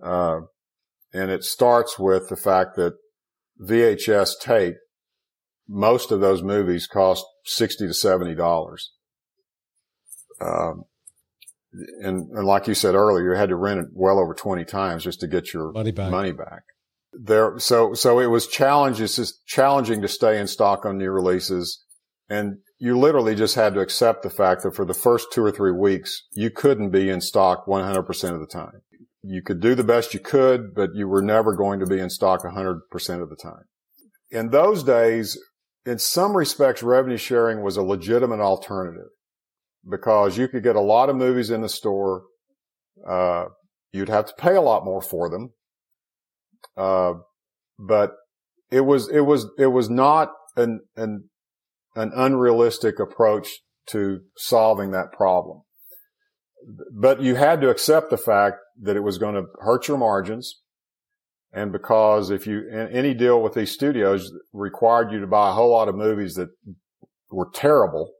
uh, 0.00 0.42
and 1.12 1.32
it 1.32 1.42
starts 1.42 1.98
with 1.98 2.28
the 2.28 2.36
fact 2.36 2.76
that 2.76 2.94
VHS 3.60 4.38
tape, 4.40 4.76
most 5.68 6.12
of 6.12 6.20
those 6.20 6.44
movies 6.44 6.86
cost 6.86 7.24
sixty 7.44 7.88
to 7.88 7.92
seventy 7.92 8.36
dollars, 8.36 8.92
um, 10.40 10.84
and, 12.00 12.30
and 12.30 12.46
like 12.46 12.68
you 12.68 12.74
said 12.74 12.94
earlier, 12.94 13.32
you 13.32 13.36
had 13.36 13.48
to 13.48 13.56
rent 13.56 13.80
it 13.80 13.86
well 13.94 14.20
over 14.20 14.32
twenty 14.32 14.64
times 14.64 15.02
just 15.02 15.18
to 15.20 15.26
get 15.26 15.52
your 15.52 15.72
money 15.72 15.90
back. 15.90 16.12
Money 16.12 16.32
back. 16.32 16.62
There, 17.12 17.58
so 17.58 17.94
so 17.94 18.20
it 18.20 18.26
was 18.26 18.46
challenges, 18.46 19.40
challenging 19.44 20.02
to 20.02 20.08
stay 20.08 20.38
in 20.38 20.46
stock 20.46 20.86
on 20.86 20.98
new 20.98 21.10
releases, 21.10 21.84
and 22.28 22.58
you 22.78 22.98
literally 22.98 23.34
just 23.34 23.54
had 23.54 23.74
to 23.74 23.80
accept 23.80 24.22
the 24.22 24.30
fact 24.30 24.62
that 24.62 24.74
for 24.74 24.84
the 24.84 24.94
first 24.94 25.32
two 25.32 25.42
or 25.42 25.50
three 25.50 25.72
weeks, 25.72 26.22
you 26.32 26.50
couldn't 26.50 26.90
be 26.90 27.08
in 27.08 27.20
stock 27.20 27.66
100% 27.66 28.34
of 28.34 28.40
the 28.40 28.46
time. 28.46 28.82
You 29.22 29.42
could 29.42 29.60
do 29.60 29.74
the 29.74 29.84
best 29.84 30.14
you 30.14 30.20
could, 30.20 30.74
but 30.74 30.90
you 30.94 31.08
were 31.08 31.22
never 31.22 31.54
going 31.54 31.80
to 31.80 31.86
be 31.86 31.98
in 31.98 32.10
stock 32.10 32.42
100% 32.42 33.22
of 33.22 33.30
the 33.30 33.36
time. 33.36 33.64
In 34.30 34.50
those 34.50 34.82
days, 34.82 35.38
in 35.84 35.98
some 35.98 36.36
respects, 36.36 36.82
revenue 36.82 37.16
sharing 37.16 37.62
was 37.62 37.76
a 37.76 37.82
legitimate 37.82 38.40
alternative 38.40 39.08
because 39.88 40.36
you 40.36 40.48
could 40.48 40.62
get 40.62 40.76
a 40.76 40.80
lot 40.80 41.08
of 41.08 41.16
movies 41.16 41.50
in 41.50 41.62
the 41.62 41.68
store. 41.68 42.24
Uh, 43.08 43.46
you'd 43.92 44.08
have 44.08 44.26
to 44.26 44.34
pay 44.36 44.54
a 44.54 44.60
lot 44.60 44.84
more 44.84 45.00
for 45.00 45.30
them. 45.30 45.50
Uh, 46.76 47.14
but 47.78 48.12
it 48.70 48.80
was, 48.80 49.08
it 49.08 49.20
was, 49.20 49.46
it 49.58 49.68
was 49.68 49.88
not 49.88 50.32
an, 50.56 50.80
an 50.96 51.28
an 51.96 52.12
unrealistic 52.14 53.00
approach 53.00 53.48
to 53.88 54.20
solving 54.36 54.92
that 54.92 55.12
problem. 55.12 55.62
But 56.92 57.22
you 57.22 57.36
had 57.36 57.60
to 57.62 57.70
accept 57.70 58.10
the 58.10 58.16
fact 58.16 58.56
that 58.82 58.96
it 58.96 59.02
was 59.02 59.18
going 59.18 59.34
to 59.34 59.46
hurt 59.60 59.88
your 59.88 59.98
margins. 59.98 60.60
And 61.52 61.72
because 61.72 62.30
if 62.30 62.46
you, 62.46 62.68
any 62.70 63.14
deal 63.14 63.40
with 63.40 63.54
these 63.54 63.70
studios 63.70 64.30
required 64.52 65.10
you 65.10 65.20
to 65.20 65.26
buy 65.26 65.50
a 65.50 65.52
whole 65.52 65.70
lot 65.70 65.88
of 65.88 65.94
movies 65.94 66.34
that 66.34 66.50
were 67.30 67.48
terrible 67.54 68.12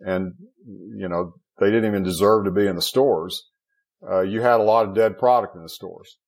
and, 0.00 0.34
you 0.66 1.08
know, 1.08 1.34
they 1.58 1.66
didn't 1.66 1.86
even 1.86 2.02
deserve 2.02 2.44
to 2.44 2.50
be 2.50 2.66
in 2.66 2.76
the 2.76 2.82
stores, 2.82 3.48
uh, 4.08 4.20
you 4.20 4.42
had 4.42 4.60
a 4.60 4.64
lot 4.64 4.86
of 4.86 4.94
dead 4.94 5.18
product 5.18 5.56
in 5.56 5.62
the 5.62 5.68
stores. 5.68 6.18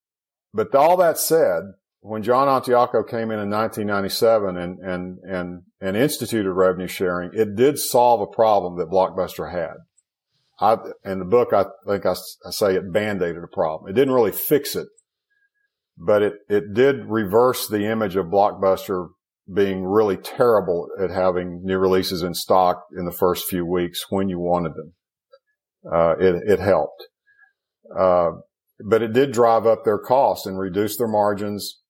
But 0.53 0.75
all 0.75 0.97
that 0.97 1.19
said, 1.19 1.63
when 2.07 2.23
John 2.23 2.47
Antioco 2.47 3.07
came 3.07 3.33
in 3.33 3.41
in 3.41 3.51
1997 3.51 4.57
and, 4.57 4.79
and, 4.79 5.19
and, 5.25 5.63
and 5.81 5.97
instituted 5.97 6.53
revenue 6.53 6.87
sharing, 6.87 7.31
it 7.35 7.57
did 7.57 7.79
solve 7.79 8.21
a 8.21 8.33
problem 8.33 8.79
that 8.79 8.89
Blockbuster 8.89 9.51
had. 9.51 9.75
I, 10.61 10.77
in 11.05 11.19
the 11.19 11.25
book, 11.25 11.53
I 11.53 11.65
think 11.87 12.07
I, 12.07 12.13
I 12.13 12.51
say 12.51 12.77
it 12.77 12.93
band-aided 12.93 13.43
a 13.43 13.49
problem. 13.49 13.91
It 13.91 13.95
didn't 13.95 14.15
really 14.15 14.31
fix 14.31 14.77
it, 14.77 14.87
but 15.99 16.23
it, 16.23 16.35
it 16.49 16.75
did 16.75 17.07
reverse 17.07 17.67
the 17.67 17.87
image 17.87 18.15
of 18.15 18.27
Blockbuster 18.27 19.09
being 19.53 19.85
really 19.85 20.17
terrible 20.17 20.89
at 21.01 21.11
having 21.11 21.63
new 21.65 21.79
releases 21.79 22.23
in 22.23 22.35
stock 22.35 22.85
in 22.97 23.05
the 23.05 23.13
first 23.13 23.47
few 23.47 23.67
weeks 23.67 24.05
when 24.11 24.29
you 24.29 24.39
wanted 24.39 24.75
them. 24.75 24.93
Uh, 25.93 26.15
it, 26.21 26.37
it 26.53 26.61
helped. 26.61 27.09
Uh, 27.99 28.31
but 28.89 29.03
it 29.03 29.13
did 29.13 29.33
drive 29.33 29.67
up 29.67 29.85
their 29.85 29.99
costs 29.99 30.47
and 30.47 30.59
reduce 30.59 30.97
their 30.97 31.09
margins 31.09 31.81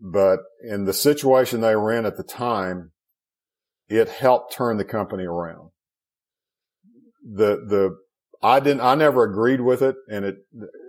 but 0.00 0.40
in 0.62 0.84
the 0.84 0.92
situation 0.92 1.60
they 1.60 1.76
were 1.76 1.92
in 1.92 2.06
at 2.06 2.16
the 2.16 2.24
time, 2.24 2.92
it 3.88 4.08
helped 4.08 4.54
turn 4.54 4.76
the 4.76 4.84
company 4.84 5.24
around. 5.24 5.70
The, 7.22 7.56
the 7.66 7.96
I 8.42 8.60
didn't, 8.60 8.82
I 8.82 8.94
never 8.94 9.24
agreed 9.24 9.60
with 9.60 9.82
it 9.82 9.96
and 10.08 10.24
it, 10.24 10.36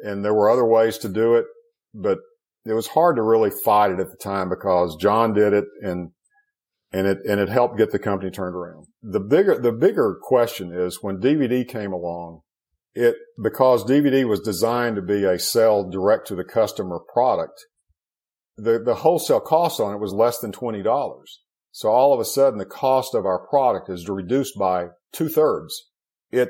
and 0.03 0.23
there 0.23 0.33
were 0.33 0.49
other 0.49 0.65
ways 0.65 0.97
to 0.99 1.09
do 1.09 1.35
it, 1.35 1.45
but 1.93 2.19
it 2.65 2.73
was 2.73 2.87
hard 2.87 3.15
to 3.15 3.21
really 3.21 3.51
fight 3.63 3.91
it 3.91 3.99
at 3.99 4.09
the 4.09 4.17
time 4.17 4.49
because 4.49 4.97
John 4.97 5.33
did 5.33 5.53
it 5.53 5.65
and, 5.81 6.11
and 6.91 7.07
it, 7.07 7.19
and 7.27 7.39
it 7.39 7.49
helped 7.49 7.77
get 7.77 7.91
the 7.91 7.99
company 7.99 8.31
turned 8.31 8.55
around. 8.55 8.87
The 9.01 9.19
bigger, 9.19 9.59
the 9.59 9.71
bigger 9.71 10.17
question 10.21 10.73
is 10.73 10.99
when 11.01 11.21
DVD 11.21 11.67
came 11.67 11.93
along, 11.93 12.41
it, 12.93 13.15
because 13.41 13.83
DVD 13.83 14.25
was 14.27 14.39
designed 14.39 14.95
to 14.95 15.01
be 15.01 15.25
a 15.25 15.37
sell 15.37 15.89
direct 15.89 16.27
to 16.27 16.35
the 16.35 16.45
customer 16.45 16.99
product, 17.13 17.65
the, 18.57 18.79
the 18.79 18.95
wholesale 18.95 19.39
cost 19.39 19.79
on 19.79 19.93
it 19.93 19.99
was 19.99 20.13
less 20.13 20.39
than 20.39 20.51
$20. 20.51 21.23
So 21.71 21.89
all 21.89 22.13
of 22.13 22.19
a 22.19 22.25
sudden 22.25 22.57
the 22.57 22.65
cost 22.65 23.13
of 23.13 23.25
our 23.25 23.45
product 23.47 23.89
is 23.89 24.07
reduced 24.07 24.57
by 24.57 24.87
two 25.11 25.29
thirds. 25.29 25.89
It, 26.31 26.49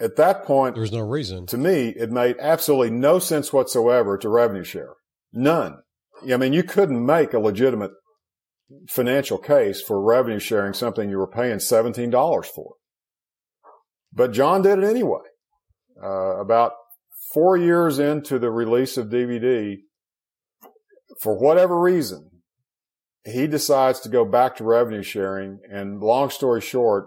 at 0.00 0.16
that 0.16 0.44
point, 0.44 0.74
there's 0.74 0.92
no 0.92 1.00
reason 1.00 1.46
to 1.46 1.58
me, 1.58 1.90
it 1.90 2.10
made 2.10 2.36
absolutely 2.40 2.90
no 2.90 3.18
sense 3.18 3.52
whatsoever 3.52 4.18
to 4.18 4.28
revenue 4.28 4.64
share. 4.64 4.94
None. 5.32 5.78
I 6.32 6.36
mean, 6.36 6.52
you 6.52 6.62
couldn't 6.62 7.04
make 7.04 7.34
a 7.34 7.38
legitimate 7.38 7.92
financial 8.88 9.38
case 9.38 9.82
for 9.82 10.02
revenue 10.02 10.38
sharing 10.38 10.72
something 10.72 11.10
you 11.10 11.18
were 11.18 11.26
paying 11.26 11.58
$17 11.58 12.46
for. 12.46 12.74
But 14.12 14.32
John 14.32 14.62
did 14.62 14.78
it 14.78 14.84
anyway. 14.84 15.20
Uh, 16.02 16.40
about 16.40 16.72
four 17.32 17.56
years 17.56 17.98
into 17.98 18.38
the 18.38 18.50
release 18.50 18.96
of 18.96 19.08
DVD, 19.08 19.76
for 21.20 21.38
whatever 21.38 21.78
reason, 21.80 22.30
he 23.24 23.46
decides 23.46 24.00
to 24.00 24.08
go 24.08 24.24
back 24.24 24.56
to 24.56 24.64
revenue 24.64 25.02
sharing. 25.02 25.60
And 25.70 26.00
long 26.00 26.30
story 26.30 26.60
short, 26.60 27.06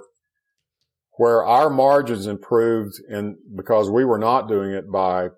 where 1.18 1.46
our 1.46 1.70
margins 1.70 2.28
improved 2.28 2.96
and 3.10 3.38
because 3.56 3.90
we 3.90 4.06
were 4.06 4.20
not 4.20 4.48
doing 4.48 4.72
it 4.72 4.92
by 4.92 5.30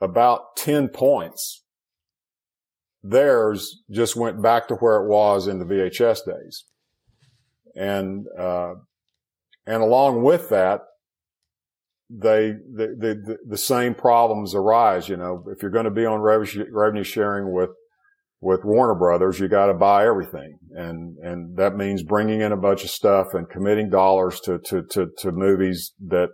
about 0.00 0.56
10 0.56 0.88
points, 0.88 1.64
theirs 3.02 3.82
just 3.90 4.16
went 4.16 4.42
back 4.42 4.68
to 4.68 4.74
where 4.76 4.96
it 4.96 5.08
was 5.08 5.46
in 5.46 5.58
the 5.58 5.64
VHS 5.64 6.24
days. 6.24 6.64
And, 7.76 8.26
uh, 8.38 8.74
and 9.66 9.82
along 9.82 10.22
with 10.22 10.48
that, 10.50 10.82
they, 12.08 12.52
the, 12.52 12.94
the, 12.98 13.38
the, 13.48 13.56
same 13.56 13.94
problems 13.94 14.54
arise. 14.54 15.08
You 15.08 15.16
know, 15.16 15.44
if 15.48 15.62
you're 15.62 15.70
going 15.70 15.86
to 15.86 15.90
be 15.90 16.06
on 16.06 16.20
revenue 16.20 17.02
sharing 17.02 17.52
with 17.52 17.70
with 18.44 18.60
Warner 18.62 18.94
Brothers, 18.94 19.40
you 19.40 19.48
got 19.48 19.66
to 19.66 19.74
buy 19.74 20.06
everything. 20.06 20.58
And, 20.72 21.16
and 21.18 21.56
that 21.56 21.76
means 21.76 22.02
bringing 22.02 22.42
in 22.42 22.52
a 22.52 22.58
bunch 22.58 22.84
of 22.84 22.90
stuff 22.90 23.28
and 23.32 23.48
committing 23.48 23.88
dollars 23.88 24.38
to, 24.40 24.58
to, 24.66 24.82
to, 24.90 25.06
to 25.18 25.32
movies 25.32 25.94
that 26.08 26.28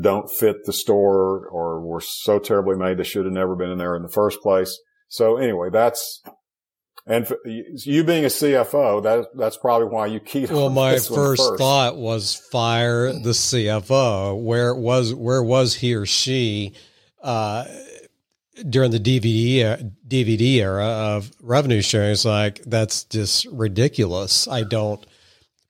don't 0.00 0.30
fit 0.30 0.58
the 0.64 0.72
store 0.72 1.48
or 1.48 1.84
were 1.84 2.00
so 2.00 2.38
terribly 2.38 2.76
made 2.76 2.98
they 2.98 3.04
should 3.04 3.24
have 3.24 3.34
never 3.34 3.56
been 3.56 3.70
in 3.70 3.78
there 3.78 3.96
in 3.96 4.02
the 4.02 4.08
first 4.08 4.40
place. 4.40 4.78
So 5.08 5.38
anyway, 5.38 5.70
that's, 5.72 6.22
and 7.04 7.26
for, 7.26 7.36
you 7.44 8.04
being 8.04 8.24
a 8.24 8.28
CFO, 8.28 9.02
that, 9.02 9.26
that's 9.36 9.56
probably 9.56 9.88
why 9.88 10.06
you 10.06 10.20
keep. 10.20 10.50
Well, 10.50 10.70
my 10.70 10.92
first, 10.92 11.12
first, 11.12 11.58
thought 11.58 11.96
was 11.96 12.40
fire 12.52 13.12
the 13.12 13.30
CFO. 13.30 14.40
Where 14.40 14.72
was, 14.72 15.12
where 15.12 15.42
was 15.42 15.74
he 15.74 15.96
or 15.96 16.06
she? 16.06 16.74
Uh, 17.20 17.64
during 18.68 18.90
the 18.90 19.00
DVD 19.00 19.92
DVD 20.06 20.56
era 20.56 20.86
of 20.86 21.30
revenue 21.40 21.82
sharing. 21.82 22.12
It's 22.12 22.24
like 22.24 22.62
that's 22.64 23.04
just 23.04 23.46
ridiculous. 23.46 24.48
I 24.48 24.62
don't, 24.62 25.04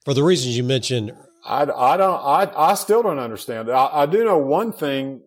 for 0.05 0.15
the 0.15 0.23
reasons 0.23 0.57
you 0.57 0.65
mentioned. 0.65 1.13
I, 1.45 1.63
I 1.63 1.97
don't. 1.97 2.21
I 2.21 2.51
I 2.55 2.75
still 2.75 3.03
don't 3.03 3.19
understand. 3.19 3.71
I, 3.71 4.03
I 4.03 4.07
do 4.07 4.25
know 4.25 4.39
one 4.39 4.73
thing, 4.73 5.23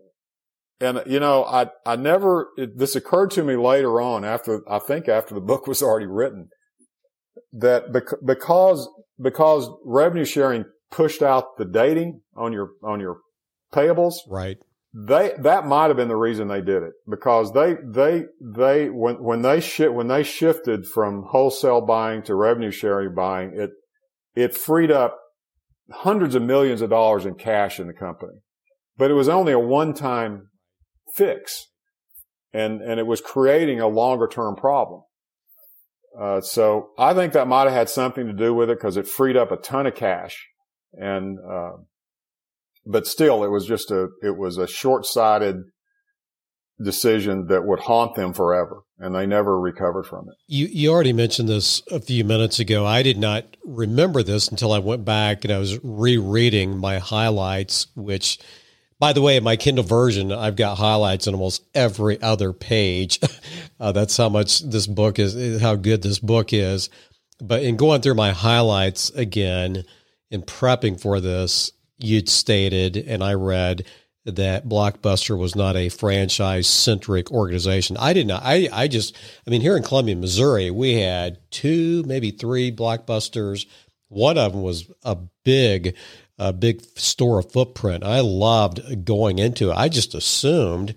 and 0.80 1.02
you 1.06 1.20
know, 1.20 1.44
I 1.44 1.68
I 1.86 1.96
never. 1.96 2.50
It, 2.58 2.78
this 2.78 2.96
occurred 2.96 3.32
to 3.32 3.44
me 3.44 3.56
later 3.56 4.00
on 4.00 4.24
after 4.24 4.62
I 4.70 4.80
think 4.80 5.08
after 5.08 5.34
the 5.34 5.42
book 5.42 5.68
was 5.68 5.82
already 5.82 6.06
written 6.06 6.50
that 7.54 7.92
because 8.26 8.90
because 9.22 9.70
revenue 9.86 10.26
sharing 10.26 10.66
pushed 10.92 11.22
out 11.22 11.58
the 11.58 11.66
dating 11.66 12.22
on 12.36 12.54
your 12.54 12.72
on 12.84 13.00
your 13.00 13.18
payables, 13.74 14.16
right? 14.28 14.58
They 14.94 15.34
that 15.40 15.66
might 15.66 15.88
have 15.88 15.98
been 15.98 16.08
the 16.08 16.16
reason 16.16 16.48
they 16.48 16.62
did 16.62 16.84
it 16.84 16.94
because 17.10 17.52
they 17.54 17.76
they 17.84 18.26
they 18.40 18.90
when 18.90 19.16
when 19.16 19.42
they 19.42 19.60
when 19.90 20.08
they 20.08 20.22
shifted 20.22 20.86
from 20.86 21.24
wholesale 21.30 21.82
buying 21.82 22.22
to 22.24 22.36
revenue 22.36 22.70
sharing 22.70 23.16
buying 23.16 23.54
it 23.56 23.72
it 24.36 24.56
freed 24.56 24.92
up 24.92 25.20
hundreds 25.92 26.36
of 26.36 26.42
millions 26.42 26.82
of 26.82 26.90
dollars 26.90 27.26
in 27.26 27.36
cash 27.36 27.80
in 27.80 27.88
the 27.88 27.94
company. 27.94 28.34
But 28.98 29.12
it 29.12 29.16
was 29.16 29.30
only 29.30 29.52
a 29.52 29.60
one 29.60 29.94
time 29.94 30.50
fix 31.16 31.68
and 32.54 32.82
and 32.82 33.00
it 33.00 33.08
was 33.08 33.22
creating 33.22 33.80
a 33.80 33.88
longer 33.88 34.28
term 34.28 34.56
problem. 34.56 35.02
Uh, 36.20 36.42
so 36.42 36.90
I 36.98 37.16
think 37.16 37.34
that 37.34 37.48
might 37.48 37.64
have 37.64 37.74
had 37.74 37.90
something 37.90 38.28
to 38.28 38.34
do 38.34 38.54
with 38.54 38.70
it 38.70 38.78
because 38.78 38.98
it 38.98 39.08
freed 39.08 39.36
up 39.36 39.52
a 39.52 39.58
ton 39.58 39.88
of 39.88 39.96
cash 39.96 40.48
and 40.94 41.40
uh, 41.40 41.72
but 42.86 43.08
still, 43.08 43.44
it 43.44 43.50
was 43.50 43.66
just 43.66 43.92
a, 43.92 44.10
it 44.22 44.38
was 44.38 44.58
a 44.58 44.68
short-sighted 44.68 45.58
decision 46.84 47.48
that 47.48 47.66
would 47.66 47.80
haunt 47.80 48.16
them 48.16 48.34
forever 48.34 48.82
and 48.98 49.16
they 49.16 49.26
never 49.26 49.60
recovered 49.60 50.06
from 50.06 50.28
it. 50.28 50.36
You 50.48 50.66
you 50.66 50.92
already 50.92 51.14
mentioned 51.14 51.48
this 51.48 51.82
a 51.92 52.00
few 52.00 52.24
minutes 52.24 52.60
ago. 52.60 52.86
I 52.86 53.04
did 53.04 53.18
not 53.18 53.46
remember 53.64 54.24
this 54.24 54.48
until 54.48 54.74
I 54.74 54.80
went 54.80 55.06
back 55.06 55.46
and 55.46 55.54
I 55.54 55.60
was 55.60 55.80
rereading 55.84 56.78
my 56.78 56.98
highlights 56.98 57.88
which 57.96 58.40
by 59.00 59.12
the 59.12 59.22
way, 59.22 59.38
my 59.42 59.58
Kindle 59.58 59.84
version, 59.84 60.32
I've 60.32 60.56
got 60.56 60.78
highlights 60.78 61.28
on 61.28 61.34
almost 61.34 61.66
every 61.76 62.22
other 62.22 62.54
page. 62.54 63.20
uh, 63.80 63.92
that's 63.92 64.16
how 64.16 64.30
much 64.30 64.62
this 64.62 64.88
book 64.88 65.20
is, 65.20 65.62
how 65.62 65.76
good 65.76 66.02
this 66.02 66.20
book 66.20 66.54
is. 66.54 66.90
But 67.42 67.64
in 67.64 67.76
going 67.76 68.00
through 68.00 68.14
my 68.14 68.32
highlights 68.32 69.10
again, 69.10 69.84
in 70.32 70.42
prepping 70.42 71.02
for 71.02 71.20
this, 71.20 71.74
you'd 71.98 72.30
stated, 72.30 72.98
and 72.98 73.24
I 73.24 73.34
read 73.34 73.86
that 74.26 74.68
Blockbuster 74.68 75.38
was 75.38 75.56
not 75.56 75.76
a 75.76 75.90
franchise 75.90 76.68
centric 76.68 77.30
organization. 77.32 77.98
I 77.98 78.14
did 78.14 78.28
not. 78.28 78.42
I, 78.44 78.70
I 78.72 78.88
just, 78.88 79.16
I 79.46 79.50
mean, 79.50 79.62
here 79.62 79.76
in 79.76 79.84
Columbia, 79.84 80.16
Missouri, 80.16 80.72
we 80.72 80.94
had 80.94 81.40
two, 81.52 82.04
maybe 82.08 82.32
three 82.32 82.72
Blockbusters. 82.72 83.66
One 84.08 84.38
of 84.38 84.54
them 84.54 84.62
was 84.62 84.90
a 85.04 85.18
big, 85.44 85.96
a 86.38 86.54
big 86.54 86.82
store 86.96 87.40
of 87.40 87.52
footprint. 87.52 88.04
I 88.04 88.22
loved 88.22 89.04
going 89.04 89.40
into 89.40 89.72
it. 89.72 89.76
I 89.76 89.90
just 89.90 90.16
assumed 90.16 90.96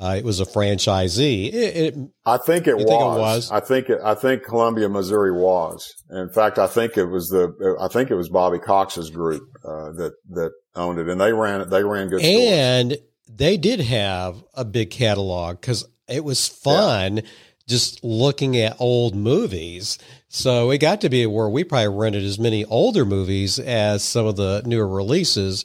uh, 0.00 0.16
it 0.18 0.24
was 0.24 0.40
a 0.40 0.44
franchisee. 0.44 1.52
It, 1.52 1.76
it, 1.76 1.94
I 2.26 2.36
think 2.36 2.66
it 2.66 2.76
was. 2.76 2.84
think 2.84 3.00
it 3.00 3.20
was. 3.20 3.50
I 3.52 3.60
think 3.60 3.90
it, 3.90 4.00
I 4.02 4.14
think 4.14 4.42
Columbia, 4.42 4.88
Missouri 4.88 5.30
was. 5.30 5.94
In 6.10 6.28
fact, 6.30 6.58
I 6.58 6.66
think 6.66 6.96
it 6.96 7.06
was 7.06 7.28
the. 7.28 7.76
I 7.80 7.88
think 7.88 8.10
it 8.10 8.16
was 8.16 8.28
Bobby 8.28 8.58
Cox's 8.58 9.10
group 9.10 9.42
uh, 9.64 9.92
that 9.92 10.14
that 10.30 10.52
owned 10.74 10.98
it, 10.98 11.08
and 11.08 11.20
they 11.20 11.32
ran 11.32 11.60
it. 11.60 11.70
They 11.70 11.84
ran 11.84 12.08
good. 12.08 12.22
And 12.22 12.92
stores. 12.92 13.08
they 13.28 13.56
did 13.56 13.80
have 13.80 14.42
a 14.54 14.64
big 14.64 14.90
catalog 14.90 15.60
because 15.60 15.86
it 16.08 16.24
was 16.24 16.48
fun. 16.48 17.18
Yeah. 17.18 17.22
Just 17.66 18.04
looking 18.04 18.58
at 18.58 18.76
old 18.78 19.14
movies. 19.14 19.98
So 20.28 20.70
it 20.70 20.78
got 20.78 21.00
to 21.00 21.08
be 21.08 21.24
where 21.24 21.48
we 21.48 21.64
probably 21.64 21.96
rented 21.96 22.22
as 22.22 22.38
many 22.38 22.66
older 22.66 23.06
movies 23.06 23.58
as 23.58 24.04
some 24.04 24.26
of 24.26 24.36
the 24.36 24.62
newer 24.66 24.86
releases. 24.86 25.64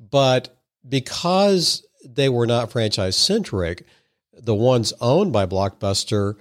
But 0.00 0.58
because 0.88 1.86
they 2.16 2.28
were 2.28 2.46
not 2.46 2.72
franchise 2.72 3.16
centric. 3.16 3.84
The 4.32 4.54
ones 4.54 4.92
owned 5.00 5.32
by 5.32 5.46
Blockbuster, 5.46 6.34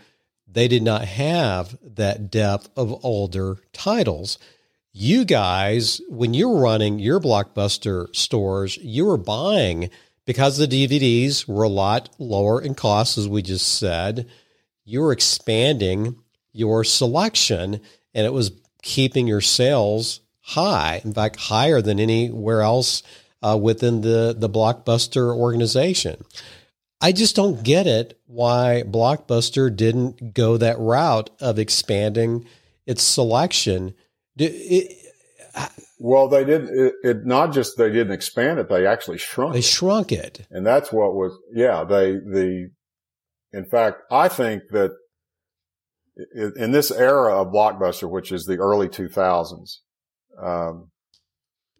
they 0.47 0.67
did 0.67 0.84
not 0.84 1.05
have 1.05 1.78
that 1.84 2.32
depth 2.32 2.69
of 2.76 3.03
older 3.05 3.57
titles. 3.73 4.38
You 4.91 5.26
guys, 5.26 6.01
when 6.09 6.34
you 6.34 6.49
were 6.49 6.61
running 6.61 6.99
your 6.99 7.19
Blockbuster 7.19 8.13
stores, 8.15 8.78
you 8.78 9.05
were 9.05 9.17
buying 9.17 9.89
because 10.26 10.57
the 10.57 10.67
DVDs 10.67 11.47
were 11.47 11.63
a 11.63 11.69
lot 11.69 12.09
lower 12.17 12.61
in 12.61 12.73
cost, 12.76 13.17
as 13.17 13.28
we 13.28 13.41
just 13.41 13.78
said. 13.78 14.28
You 14.84 15.01
were 15.01 15.11
expanding 15.11 16.15
your 16.53 16.84
selection 16.84 17.82
and 18.13 18.26
it 18.26 18.34
was 18.34 18.51
keeping 18.82 19.28
your 19.28 19.41
sales 19.41 20.21
high, 20.39 21.01
in 21.03 21.13
fact, 21.13 21.36
higher 21.36 21.82
than 21.82 21.99
anywhere 21.99 22.61
else 22.61 23.03
uh, 23.45 23.55
within 23.55 24.01
the 24.01 24.35
the 24.37 24.49
Blockbuster 24.49 25.35
organization. 25.35 26.25
I 27.01 27.11
just 27.11 27.35
don't 27.35 27.63
get 27.63 27.85
it 27.85 28.19
why 28.25 28.83
Blockbuster 28.87 29.75
didn't 29.75 30.33
go 30.33 30.57
that 30.57 30.79
route 30.79 31.29
of 31.39 31.59
expanding 31.59 32.45
its 32.87 33.03
selection. 33.03 33.93
It, 34.37 34.97
well, 35.99 36.27
they 36.27 36.43
did 36.43 36.63
it, 36.69 36.93
it, 37.03 37.25
Not 37.25 37.53
just 37.53 37.77
they 37.77 37.91
didn't 37.91 38.13
expand 38.13 38.59
it; 38.59 38.69
they 38.69 38.87
actually 38.87 39.19
shrunk. 39.19 39.53
They 39.53 39.59
it. 39.59 39.65
shrunk 39.65 40.11
it, 40.11 40.47
and 40.49 40.65
that's 40.65 40.91
what 40.91 41.13
was. 41.13 41.37
Yeah, 41.53 41.83
they 41.83 42.13
the. 42.13 42.71
In 43.53 43.65
fact, 43.65 44.01
I 44.11 44.27
think 44.27 44.63
that 44.71 44.91
in 46.57 46.71
this 46.71 46.91
era 46.91 47.41
of 47.41 47.53
Blockbuster, 47.53 48.09
which 48.09 48.31
is 48.31 48.45
the 48.45 48.57
early 48.57 48.89
2000s, 48.89 49.77
um, 50.41 50.91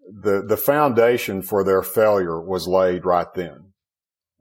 the, 0.08 0.44
the 0.48 0.58
foundation 0.58 1.42
for 1.42 1.64
their 1.64 1.82
failure 1.82 2.42
was 2.42 2.68
laid 2.68 3.06
right 3.06 3.34
then 3.36 3.74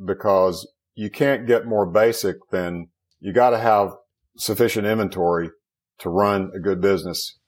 because 0.04 0.70
you 0.94 1.10
can't 1.10 1.46
get 1.46 1.66
more 1.66 1.86
basic 1.86 2.36
than 2.50 2.88
you 3.20 3.32
got 3.32 3.50
to 3.50 3.58
have 3.58 3.94
sufficient 4.36 4.86
inventory 4.86 5.50
to 5.98 6.08
run 6.08 6.50
a 6.54 6.60
good 6.60 6.80
business. 6.80 7.38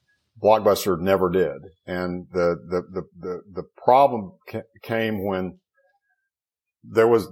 Blockbuster 0.41 0.99
never 0.99 1.29
did. 1.29 1.57
And 1.85 2.27
the, 2.31 2.55
the, 2.69 2.81
the, 2.91 3.03
the, 3.19 3.41
the 3.53 3.63
problem 3.83 4.33
ca- 4.49 4.61
came 4.81 5.25
when 5.25 5.59
there 6.83 7.07
was 7.07 7.27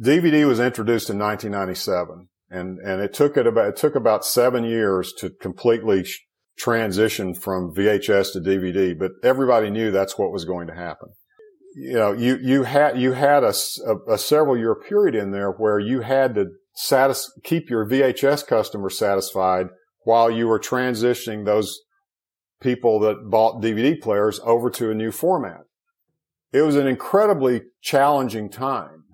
DVD 0.00 0.46
was 0.46 0.60
introduced 0.60 1.08
in 1.08 1.18
1997 1.18 2.28
and, 2.50 2.78
and 2.78 3.00
it 3.00 3.14
took 3.14 3.36
it 3.36 3.46
about, 3.46 3.68
it 3.68 3.76
took 3.76 3.94
about 3.94 4.24
seven 4.24 4.64
years 4.64 5.12
to 5.18 5.30
completely 5.30 6.04
sh- 6.04 6.26
transition 6.56 7.34
from 7.34 7.74
VHS 7.74 8.32
to 8.32 8.40
DVD, 8.40 8.98
but 8.98 9.12
everybody 9.22 9.70
knew 9.70 9.90
that's 9.90 10.18
what 10.18 10.32
was 10.32 10.44
going 10.44 10.66
to 10.66 10.74
happen. 10.74 11.08
You 11.74 11.94
know, 11.94 12.12
you, 12.12 12.36
you 12.36 12.64
had, 12.64 12.98
you 12.98 13.12
had 13.12 13.44
a, 13.44 13.54
a, 13.86 14.14
a 14.14 14.18
several 14.18 14.58
year 14.58 14.74
period 14.74 15.14
in 15.14 15.30
there 15.32 15.50
where 15.50 15.78
you 15.78 16.00
had 16.00 16.34
to 16.34 16.46
satis- 16.74 17.32
keep 17.42 17.70
your 17.70 17.88
VHS 17.88 18.46
customers 18.46 18.98
satisfied 18.98 19.68
while 20.04 20.30
you 20.30 20.46
were 20.46 20.60
transitioning 20.60 21.44
those 21.44 21.80
people 22.60 23.00
that 23.00 23.30
bought 23.30 23.62
DVD 23.62 24.00
players 24.00 24.40
over 24.44 24.70
to 24.70 24.90
a 24.90 24.94
new 24.94 25.10
format. 25.10 25.62
It 26.52 26.62
was 26.62 26.76
an 26.76 26.86
incredibly 26.86 27.62
challenging 27.80 28.50
time, 28.50 29.04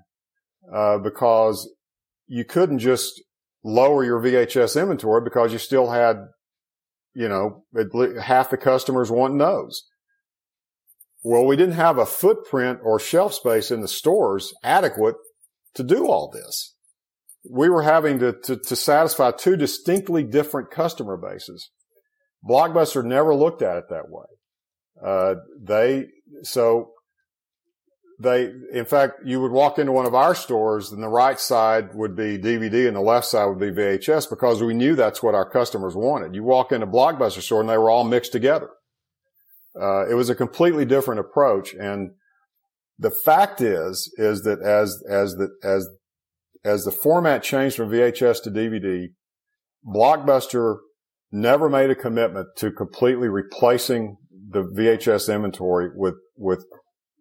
uh, 0.73 0.99
because 0.99 1.71
you 2.27 2.45
couldn't 2.45 2.79
just 2.79 3.23
lower 3.65 4.05
your 4.05 4.21
VHS 4.21 4.81
inventory 4.81 5.23
because 5.23 5.53
you 5.53 5.59
still 5.59 5.91
had 5.91 6.17
you 7.19 7.29
know, 7.29 7.65
half 8.23 8.49
the 8.49 8.57
customers 8.57 9.11
wanting 9.11 9.39
those. 9.39 9.83
Well, 11.25 11.45
we 11.45 11.57
didn't 11.57 11.75
have 11.75 11.99
a 11.99 12.07
footprint 12.07 12.79
or 12.85 13.01
shelf 13.01 13.35
space 13.35 13.73
in 13.73 13.81
the 13.81 13.89
stores 13.89 14.55
adequate 14.63 15.17
to 15.75 15.83
do 15.83 16.07
all 16.07 16.31
this. 16.31 16.77
We 17.51 17.69
were 17.69 17.83
having 17.83 18.21
to, 18.21 18.35
to, 18.45 18.57
to 18.57 18.77
satisfy 18.77 19.33
two 19.33 19.57
distinctly 19.57 20.23
different 20.23 20.71
customer 20.71 21.17
bases. 21.17 21.71
Blockbuster 22.49 23.05
never 23.05 23.35
looked 23.35 23.63
at 23.63 23.79
it 23.79 23.85
that 23.91 24.09
way. 24.09 24.27
Uh, 25.05 25.35
they, 25.61 26.07
so 26.45 26.93
they, 28.21 28.53
in 28.73 28.85
fact, 28.85 29.21
you 29.25 29.41
would 29.41 29.53
walk 29.53 29.79
into 29.79 29.93
one 29.93 30.07
of 30.07 30.15
our 30.15 30.35
stores 30.35 30.91
and 30.91 31.03
the 31.03 31.09
right 31.09 31.39
side 31.39 31.95
would 31.95 32.17
be 32.17 32.37
DVD 32.37 32.89
and 32.89 32.97
the 32.97 33.01
left 33.01 33.27
side 33.27 33.47
would 33.47 33.61
be 33.61 33.71
VHS 33.71 34.29
because 34.29 34.61
we 34.61 34.75
knew 34.75 34.97
that's 34.97 35.23
what 35.23 35.37
our 35.37 35.49
customers 35.49 35.95
wanted. 35.95 36.35
You 36.35 36.43
walk 36.43 36.73
into 36.73 36.87
Blockbuster 36.87 37.41
store 37.41 37.61
and 37.61 37.69
they 37.69 37.79
were 37.79 37.91
all 37.91 38.03
mixed 38.03 38.33
together. 38.33 38.71
Uh, 39.81 40.09
it 40.09 40.15
was 40.15 40.29
a 40.29 40.35
completely 40.35 40.85
different 40.85 41.21
approach. 41.21 41.75
And 41.75 42.11
the 42.99 43.13
fact 43.13 43.61
is, 43.61 44.13
is 44.17 44.43
that 44.43 44.61
as, 44.63 45.01
as 45.09 45.35
the, 45.35 45.51
as, 45.63 45.89
as 46.65 46.85
the 46.85 46.91
format 46.91 47.45
changed 47.45 47.77
from 47.77 47.91
VHS 47.91 48.43
to 48.43 48.51
DVD, 48.51 49.11
Blockbuster 49.87 50.79
never 51.31 51.69
made 51.69 51.91
a 51.91 51.95
commitment 51.95 52.49
to 52.57 52.73
completely 52.73 53.29
replacing 53.29 54.17
the 54.51 54.65
VHS 54.65 55.33
inventory 55.33 55.91
with, 55.95 56.15
with 56.37 56.65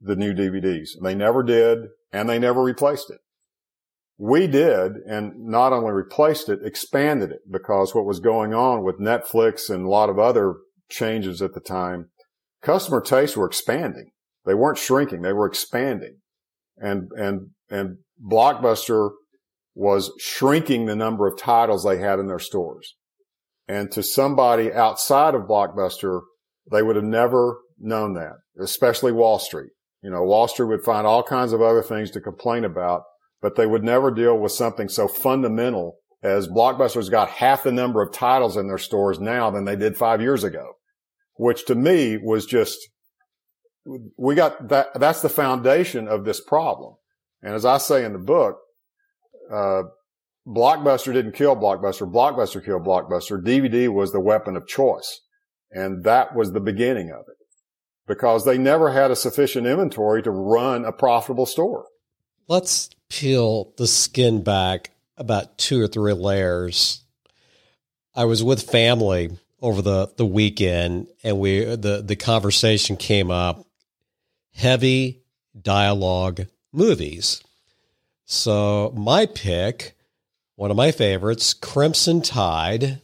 the 0.01 0.15
new 0.15 0.33
DVDs. 0.33 0.89
They 1.01 1.15
never 1.15 1.43
did, 1.43 1.79
and 2.11 2.29
they 2.29 2.39
never 2.39 2.61
replaced 2.61 3.09
it. 3.09 3.19
We 4.17 4.47
did, 4.47 4.93
and 5.07 5.33
not 5.45 5.73
only 5.73 5.91
replaced 5.91 6.49
it, 6.49 6.59
expanded 6.63 7.31
it 7.31 7.51
because 7.51 7.93
what 7.93 8.05
was 8.05 8.19
going 8.19 8.53
on 8.53 8.83
with 8.83 8.99
Netflix 8.99 9.69
and 9.69 9.85
a 9.85 9.89
lot 9.89 10.09
of 10.09 10.17
other 10.17 10.55
changes 10.89 11.41
at 11.41 11.53
the 11.53 11.59
time, 11.59 12.09
customer 12.63 12.99
tastes 12.99 13.37
were 13.37 13.45
expanding. 13.45 14.09
They 14.45 14.55
weren't 14.55 14.79
shrinking. 14.79 15.21
They 15.21 15.33
were 15.33 15.45
expanding. 15.45 16.17
And, 16.77 17.11
and, 17.15 17.49
and 17.69 17.97
Blockbuster 18.23 19.11
was 19.75 20.11
shrinking 20.19 20.85
the 20.85 20.95
number 20.95 21.27
of 21.27 21.37
titles 21.37 21.83
they 21.83 21.99
had 21.99 22.17
in 22.17 22.27
their 22.27 22.39
stores. 22.39 22.95
And 23.67 23.91
to 23.91 24.01
somebody 24.01 24.73
outside 24.73 25.35
of 25.35 25.43
Blockbuster, 25.43 26.21
they 26.71 26.81
would 26.81 26.95
have 26.95 27.05
never 27.05 27.59
known 27.77 28.13
that, 28.15 28.37
especially 28.59 29.11
Wall 29.11 29.37
Street. 29.37 29.69
You 30.01 30.11
know, 30.11 30.23
Wall 30.23 30.47
Street 30.47 30.67
would 30.67 30.83
find 30.83 31.07
all 31.07 31.23
kinds 31.23 31.53
of 31.53 31.61
other 31.61 31.81
things 31.81 32.11
to 32.11 32.21
complain 32.21 32.63
about, 32.63 33.03
but 33.41 33.55
they 33.55 33.65
would 33.65 33.83
never 33.83 34.11
deal 34.11 34.37
with 34.37 34.51
something 34.51 34.89
so 34.89 35.07
fundamental 35.07 35.97
as 36.23 36.47
Blockbuster's 36.47 37.09
got 37.09 37.29
half 37.29 37.63
the 37.63 37.71
number 37.71 38.01
of 38.01 38.13
titles 38.13 38.57
in 38.57 38.67
their 38.67 38.77
stores 38.77 39.19
now 39.19 39.49
than 39.49 39.65
they 39.65 39.75
did 39.75 39.97
five 39.97 40.21
years 40.21 40.43
ago, 40.43 40.73
which 41.35 41.65
to 41.65 41.75
me 41.75 42.17
was 42.17 42.45
just, 42.45 42.77
we 44.17 44.35
got 44.35 44.69
that, 44.69 44.87
that's 44.99 45.21
the 45.21 45.29
foundation 45.29 46.07
of 46.07 46.25
this 46.25 46.41
problem. 46.41 46.95
And 47.41 47.53
as 47.53 47.65
I 47.65 47.77
say 47.77 48.03
in 48.03 48.13
the 48.13 48.19
book, 48.19 48.57
uh, 49.51 49.83
Blockbuster 50.47 51.13
didn't 51.13 51.33
kill 51.33 51.55
Blockbuster. 51.55 52.11
Blockbuster 52.11 52.63
killed 52.63 52.85
Blockbuster. 52.85 53.41
DVD 53.41 53.89
was 53.89 54.11
the 54.11 54.19
weapon 54.19 54.55
of 54.55 54.67
choice. 54.67 55.21
And 55.71 56.03
that 56.05 56.35
was 56.35 56.53
the 56.53 56.61
beginning 56.61 57.11
of 57.11 57.25
it 57.27 57.36
because 58.07 58.45
they 58.45 58.57
never 58.57 58.91
had 58.91 59.11
a 59.11 59.15
sufficient 59.15 59.67
inventory 59.67 60.23
to 60.23 60.31
run 60.31 60.85
a 60.85 60.91
profitable 60.91 61.45
store. 61.45 61.85
Let's 62.47 62.89
peel 63.09 63.73
the 63.77 63.87
skin 63.87 64.43
back 64.43 64.91
about 65.17 65.57
two 65.57 65.81
or 65.81 65.87
three 65.87 66.13
layers. 66.13 67.03
I 68.15 68.25
was 68.25 68.43
with 68.43 68.69
family 68.69 69.37
over 69.61 69.81
the, 69.81 70.09
the 70.17 70.25
weekend 70.25 71.07
and 71.23 71.39
we 71.39 71.63
the, 71.63 72.01
the 72.05 72.15
conversation 72.15 72.95
came 72.95 73.29
up 73.29 73.65
heavy 74.55 75.21
dialogue 75.59 76.47
movies. 76.71 77.43
So 78.25 78.93
my 78.95 79.25
pick, 79.25 79.95
one 80.55 80.71
of 80.71 80.77
my 80.77 80.91
favorites, 80.91 81.53
Crimson 81.53 82.21
Tide 82.21 83.01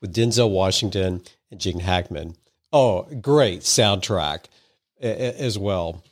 with 0.00 0.14
Denzel 0.14 0.50
Washington 0.50 1.22
and 1.50 1.60
Gene 1.60 1.80
Hackman. 1.80 2.36
Oh, 2.72 3.02
great 3.20 3.62
soundtrack 3.62 4.44
as 5.00 5.58
well. 5.58 6.04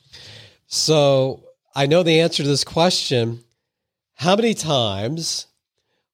So 0.67 1.43
I 1.75 1.85
know 1.85 2.03
the 2.03 2.19
answer 2.19 2.43
to 2.43 2.49
this 2.49 2.63
question. 2.63 3.43
How 4.15 4.35
many 4.35 4.53
times 4.53 5.47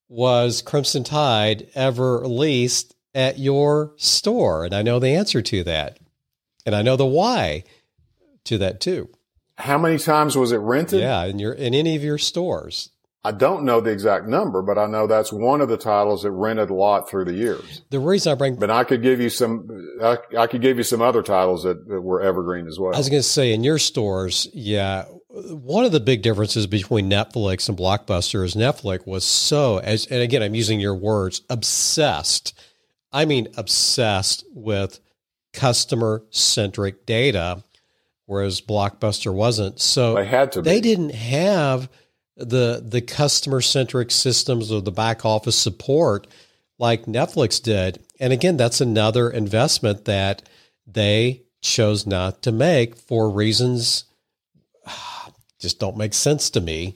was 0.07 0.61
Crimson 0.61 1.03
Tide 1.03 1.67
ever 1.73 2.19
released 2.19 2.95
at 3.13 3.39
your 3.39 3.93
store? 3.97 4.65
And 4.65 4.75
I 4.75 4.83
know 4.83 4.99
the 4.99 5.15
answer 5.15 5.41
to 5.41 5.63
that. 5.63 5.97
And 6.65 6.75
I 6.75 6.81
know 6.81 6.95
the 6.95 7.05
why 7.05 7.63
to 8.45 8.57
that 8.59 8.79
too. 8.79 9.09
How 9.57 9.77
many 9.77 9.97
times 9.97 10.37
was 10.37 10.51
it 10.51 10.57
rented? 10.57 10.99
Yeah, 10.99 11.23
in 11.25 11.39
your 11.39 11.53
in 11.53 11.73
any 11.73 11.95
of 11.95 12.03
your 12.03 12.17
stores. 12.17 12.89
I 13.25 13.31
don't 13.31 13.63
know 13.63 13.81
the 13.81 13.89
exact 13.89 14.27
number, 14.27 14.61
but 14.61 14.77
I 14.77 14.85
know 14.85 15.07
that's 15.07 15.33
one 15.33 15.59
of 15.59 15.67
the 15.67 15.77
titles 15.77 16.21
that 16.21 16.29
rented 16.29 16.69
a 16.69 16.75
lot 16.75 17.09
through 17.09 17.25
the 17.25 17.33
years. 17.33 17.81
The 17.89 17.99
reason 17.99 18.31
I 18.31 18.35
bring, 18.35 18.55
but 18.55 18.69
I 18.69 18.83
could 18.83 19.01
give 19.01 19.19
you 19.19 19.31
some, 19.31 19.67
I, 19.99 20.19
I 20.37 20.45
could 20.45 20.61
give 20.61 20.77
you 20.77 20.83
some 20.83 21.01
other 21.01 21.23
titles 21.23 21.63
that, 21.63 21.87
that 21.87 22.01
were 22.01 22.21
evergreen 22.21 22.67
as 22.67 22.77
well. 22.79 22.93
I 22.93 22.99
was 22.99 23.09
going 23.09 23.23
to 23.23 23.27
say 23.27 23.51
in 23.51 23.63
your 23.63 23.79
stores, 23.79 24.47
yeah, 24.53 25.05
one 25.29 25.85
of 25.85 25.91
the 25.91 25.99
big 25.99 26.21
differences 26.21 26.67
between 26.67 27.09
Netflix 27.09 27.67
and 27.67 27.75
Blockbuster 27.75 28.45
is 28.45 28.53
Netflix 28.53 29.07
was 29.07 29.25
so, 29.25 29.79
as 29.79 30.05
and 30.05 30.21
again, 30.21 30.43
I'm 30.43 30.53
using 30.53 30.79
your 30.79 30.95
words, 30.95 31.41
obsessed. 31.49 32.53
I 33.11 33.25
mean, 33.25 33.47
obsessed 33.57 34.45
with 34.53 34.99
customer 35.51 36.23
centric 36.29 37.07
data, 37.07 37.63
whereas 38.27 38.61
Blockbuster 38.61 39.33
wasn't. 39.33 39.81
So 39.81 40.13
they 40.13 40.25
had 40.25 40.51
to. 40.51 40.61
They 40.61 40.79
didn't 40.79 41.15
have 41.15 41.89
the 42.37 42.83
the 42.85 43.01
customer 43.01 43.61
centric 43.61 44.11
systems 44.11 44.71
or 44.71 44.81
the 44.81 44.91
back 44.91 45.25
office 45.25 45.57
support 45.57 46.27
like 46.77 47.05
Netflix 47.05 47.61
did. 47.61 48.03
And 48.19 48.33
again, 48.33 48.57
that's 48.57 48.81
another 48.81 49.29
investment 49.29 50.05
that 50.05 50.47
they 50.85 51.43
chose 51.61 52.05
not 52.05 52.41
to 52.43 52.51
make 52.51 52.95
for 52.95 53.29
reasons 53.29 54.05
just 55.59 55.79
don't 55.79 55.97
make 55.97 56.13
sense 56.13 56.49
to 56.51 56.61
me. 56.61 56.95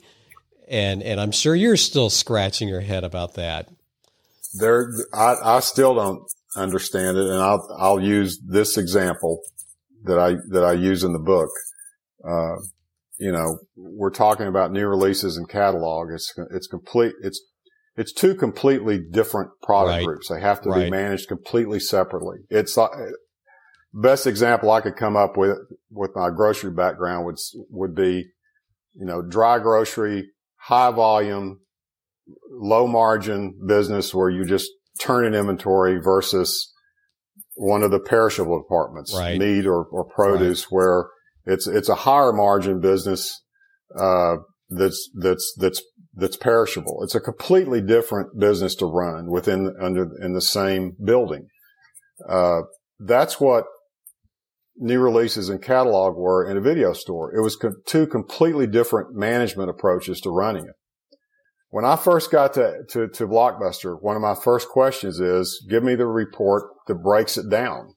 And 0.68 1.02
and 1.02 1.20
I'm 1.20 1.32
sure 1.32 1.56
you're 1.56 1.78
still 1.78 2.10
scratching 2.10 2.68
your 2.68 2.82
head 2.82 3.04
about 3.04 3.34
that. 3.36 3.70
There, 4.60 4.92
I, 5.14 5.36
I 5.44 5.60
still 5.60 5.96
don't 5.96 6.24
understand 6.56 7.18
it, 7.18 7.26
and 7.26 7.40
I'll 7.40 7.76
I'll 7.78 8.00
use 8.00 8.40
this 8.46 8.78
example 8.78 9.42
that 10.04 10.20
I 10.20 10.36
that 10.50 10.64
I 10.64 10.74
use 10.74 11.04
in 11.04 11.14
the 11.14 11.20
book. 11.20 11.50
Uh, 12.24 12.58
you 13.20 13.32
know, 13.32 13.60
we're 13.76 14.10
talking 14.10 14.48
about 14.48 14.72
new 14.72 14.88
releases 14.88 15.38
and 15.38 15.48
catalog. 15.48 16.08
It's, 16.14 16.34
it's 16.52 16.68
complete. 16.68 17.14
It's, 17.22 17.42
it's 17.96 18.14
two 18.14 18.34
completely 18.34 18.98
different 18.98 19.52
product 19.62 19.98
right. 19.98 20.06
groups. 20.06 20.30
They 20.30 20.40
have 20.40 20.62
to 20.62 20.70
right. 20.70 20.86
be 20.86 20.90
managed 20.90 21.28
completely 21.28 21.82
separately. 21.82 22.38
It's 22.50 22.78
uh, 22.78 22.88
best 23.94 24.26
example 24.26 24.72
I 24.72 24.82
could 24.82 24.96
come 24.96 25.18
up 25.18 25.36
with 25.36 25.58
with 25.92 26.12
my 26.16 26.30
grocery 26.30 26.72
background 26.72 27.26
would, 27.26 27.38
would 27.70 27.96
be, 27.96 28.26
you 28.94 29.06
know, 29.06 29.22
dry 29.22 29.60
grocery, 29.60 30.30
high 30.56 30.92
volume, 30.92 31.60
low 32.50 32.88
margin 32.88 33.60
business 33.68 34.14
where 34.14 34.30
you 34.30 34.46
just 34.46 34.70
turn 35.02 35.26
in 35.26 35.34
inventory 35.34 36.00
versus 36.00 36.74
one 37.56 37.84
of 37.84 37.92
the 37.92 38.00
perishable 38.00 38.62
departments, 38.62 39.14
Right. 39.14 39.38
meat 39.38 39.66
or, 39.66 39.84
or 39.84 40.06
produce, 40.06 40.72
where 40.72 41.10
it's 41.50 41.68
it's 41.68 41.90
a 41.90 41.96
higher 41.96 42.32
margin 42.32 42.80
business 42.80 43.42
uh, 43.98 44.38
that's 44.70 45.10
that's 45.16 45.54
that's 45.58 45.82
that's 46.14 46.38
perishable. 46.38 47.02
It's 47.04 47.16
a 47.16 47.20
completely 47.20 47.82
different 47.82 48.40
business 48.40 48.76
to 48.76 48.86
run 48.86 49.30
within 49.30 49.74
under 49.82 50.10
in 50.22 50.34
the 50.34 50.42
same 50.42 50.96
building. 51.04 51.48
Uh, 52.28 52.62
that's 53.00 53.40
what 53.40 53.66
new 54.78 55.00
releases 55.00 55.50
and 55.50 55.62
catalog 55.62 56.16
were 56.16 56.50
in 56.50 56.58
a 56.58 56.62
video 56.62 56.94
store. 56.94 57.36
It 57.36 57.42
was 57.42 57.56
co- 57.56 57.74
two 57.86 58.08
completely 58.08 58.68
different 58.68 59.16
management 59.16 59.70
approaches 59.70 60.22
to 60.22 60.30
running 60.30 60.66
it. 60.66 60.76
When 61.70 61.86
I 61.86 61.98
first 61.98 62.32
got 62.32 62.54
to, 62.54 62.80
to, 62.90 63.08
to 63.10 63.28
Blockbuster, 63.28 63.96
one 64.02 64.16
of 64.16 64.22
my 64.22 64.36
first 64.36 64.70
questions 64.70 65.20
is, 65.20 65.66
give 65.70 65.84
me 65.84 65.96
the 65.96 66.08
report 66.08 66.64
that 66.88 66.96
breaks 66.96 67.38
it 67.38 67.50
down. 67.50 67.94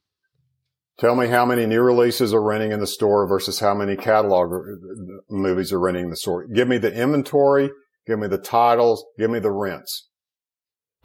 Tell 0.98 1.16
me 1.16 1.28
how 1.28 1.44
many 1.46 1.66
new 1.66 1.80
releases 1.80 2.34
are 2.34 2.42
renting 2.42 2.70
in 2.72 2.80
the 2.80 2.86
store 2.86 3.26
versus 3.26 3.60
how 3.60 3.74
many 3.74 3.96
catalog 3.96 4.50
movies 5.30 5.72
are 5.72 5.80
renting 5.80 6.04
in 6.04 6.10
the 6.10 6.16
store. 6.16 6.46
Give 6.46 6.68
me 6.68 6.78
the 6.78 6.92
inventory, 6.92 7.70
give 8.06 8.18
me 8.18 8.28
the 8.28 8.38
titles, 8.38 9.04
give 9.18 9.30
me 9.30 9.38
the 9.38 9.50
rents. 9.50 10.08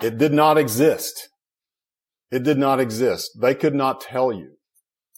It 0.01 0.17
did 0.17 0.33
not 0.33 0.57
exist. 0.57 1.29
It 2.29 2.43
did 2.43 2.57
not 2.57 2.79
exist. 2.79 3.31
They 3.41 3.55
could 3.55 3.73
not 3.73 4.01
tell 4.01 4.31
you 4.31 4.57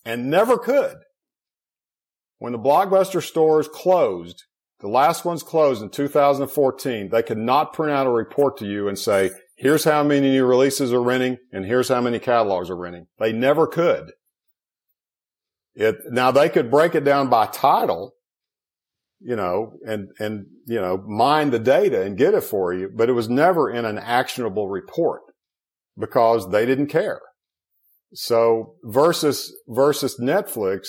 and 0.05 0.29
never 0.29 0.57
could. 0.57 0.97
When 2.37 2.53
the 2.53 2.59
Blockbuster 2.59 3.21
stores 3.21 3.67
closed, 3.67 4.43
the 4.79 4.87
last 4.87 5.25
ones 5.25 5.43
closed 5.43 5.81
in 5.81 5.89
2014, 5.89 7.09
they 7.09 7.23
could 7.23 7.37
not 7.37 7.73
print 7.73 7.91
out 7.91 8.07
a 8.07 8.11
report 8.11 8.55
to 8.57 8.65
you 8.65 8.87
and 8.87 8.97
say, 8.97 9.31
here's 9.57 9.83
how 9.83 10.03
many 10.03 10.29
new 10.29 10.45
releases 10.45 10.93
are 10.93 11.03
renting 11.03 11.37
and 11.51 11.65
here's 11.65 11.89
how 11.89 11.99
many 11.99 12.17
catalogs 12.17 12.69
are 12.69 12.77
renting. 12.77 13.07
They 13.17 13.33
never 13.33 13.67
could. 13.67 14.11
It, 15.79 15.95
now 16.09 16.29
they 16.29 16.49
could 16.49 16.69
break 16.69 16.93
it 16.93 17.05
down 17.05 17.29
by 17.29 17.45
title, 17.45 18.13
you 19.21 19.37
know, 19.37 19.77
and, 19.87 20.09
and, 20.19 20.47
you 20.65 20.79
know, 20.79 20.97
mine 21.07 21.51
the 21.51 21.59
data 21.59 22.01
and 22.01 22.17
get 22.17 22.33
it 22.33 22.43
for 22.43 22.73
you, 22.73 22.91
but 22.93 23.07
it 23.07 23.13
was 23.13 23.29
never 23.29 23.69
in 23.69 23.85
an 23.85 23.97
actionable 23.97 24.67
report 24.67 25.21
because 25.97 26.49
they 26.49 26.65
didn't 26.65 26.87
care. 26.87 27.21
So 28.13 28.75
versus, 28.83 29.55
versus 29.69 30.19
Netflix, 30.19 30.87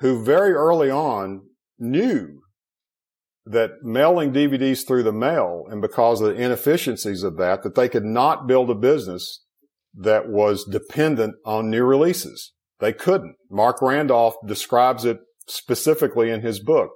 who 0.00 0.24
very 0.24 0.52
early 0.52 0.90
on 0.90 1.42
knew 1.78 2.40
that 3.44 3.82
mailing 3.82 4.32
DVDs 4.32 4.86
through 4.86 5.02
the 5.02 5.12
mail 5.12 5.64
and 5.68 5.82
because 5.82 6.22
of 6.22 6.28
the 6.28 6.42
inefficiencies 6.42 7.22
of 7.22 7.36
that, 7.36 7.62
that 7.64 7.74
they 7.74 7.90
could 7.90 8.06
not 8.06 8.46
build 8.46 8.70
a 8.70 8.74
business 8.74 9.44
that 9.94 10.30
was 10.30 10.64
dependent 10.64 11.34
on 11.44 11.68
new 11.68 11.84
releases. 11.84 12.54
They 12.80 12.92
couldn't. 12.92 13.36
Marc 13.50 13.80
Randolph 13.80 14.36
describes 14.46 15.04
it 15.04 15.18
specifically 15.46 16.30
in 16.30 16.42
his 16.42 16.60
book, 16.60 16.90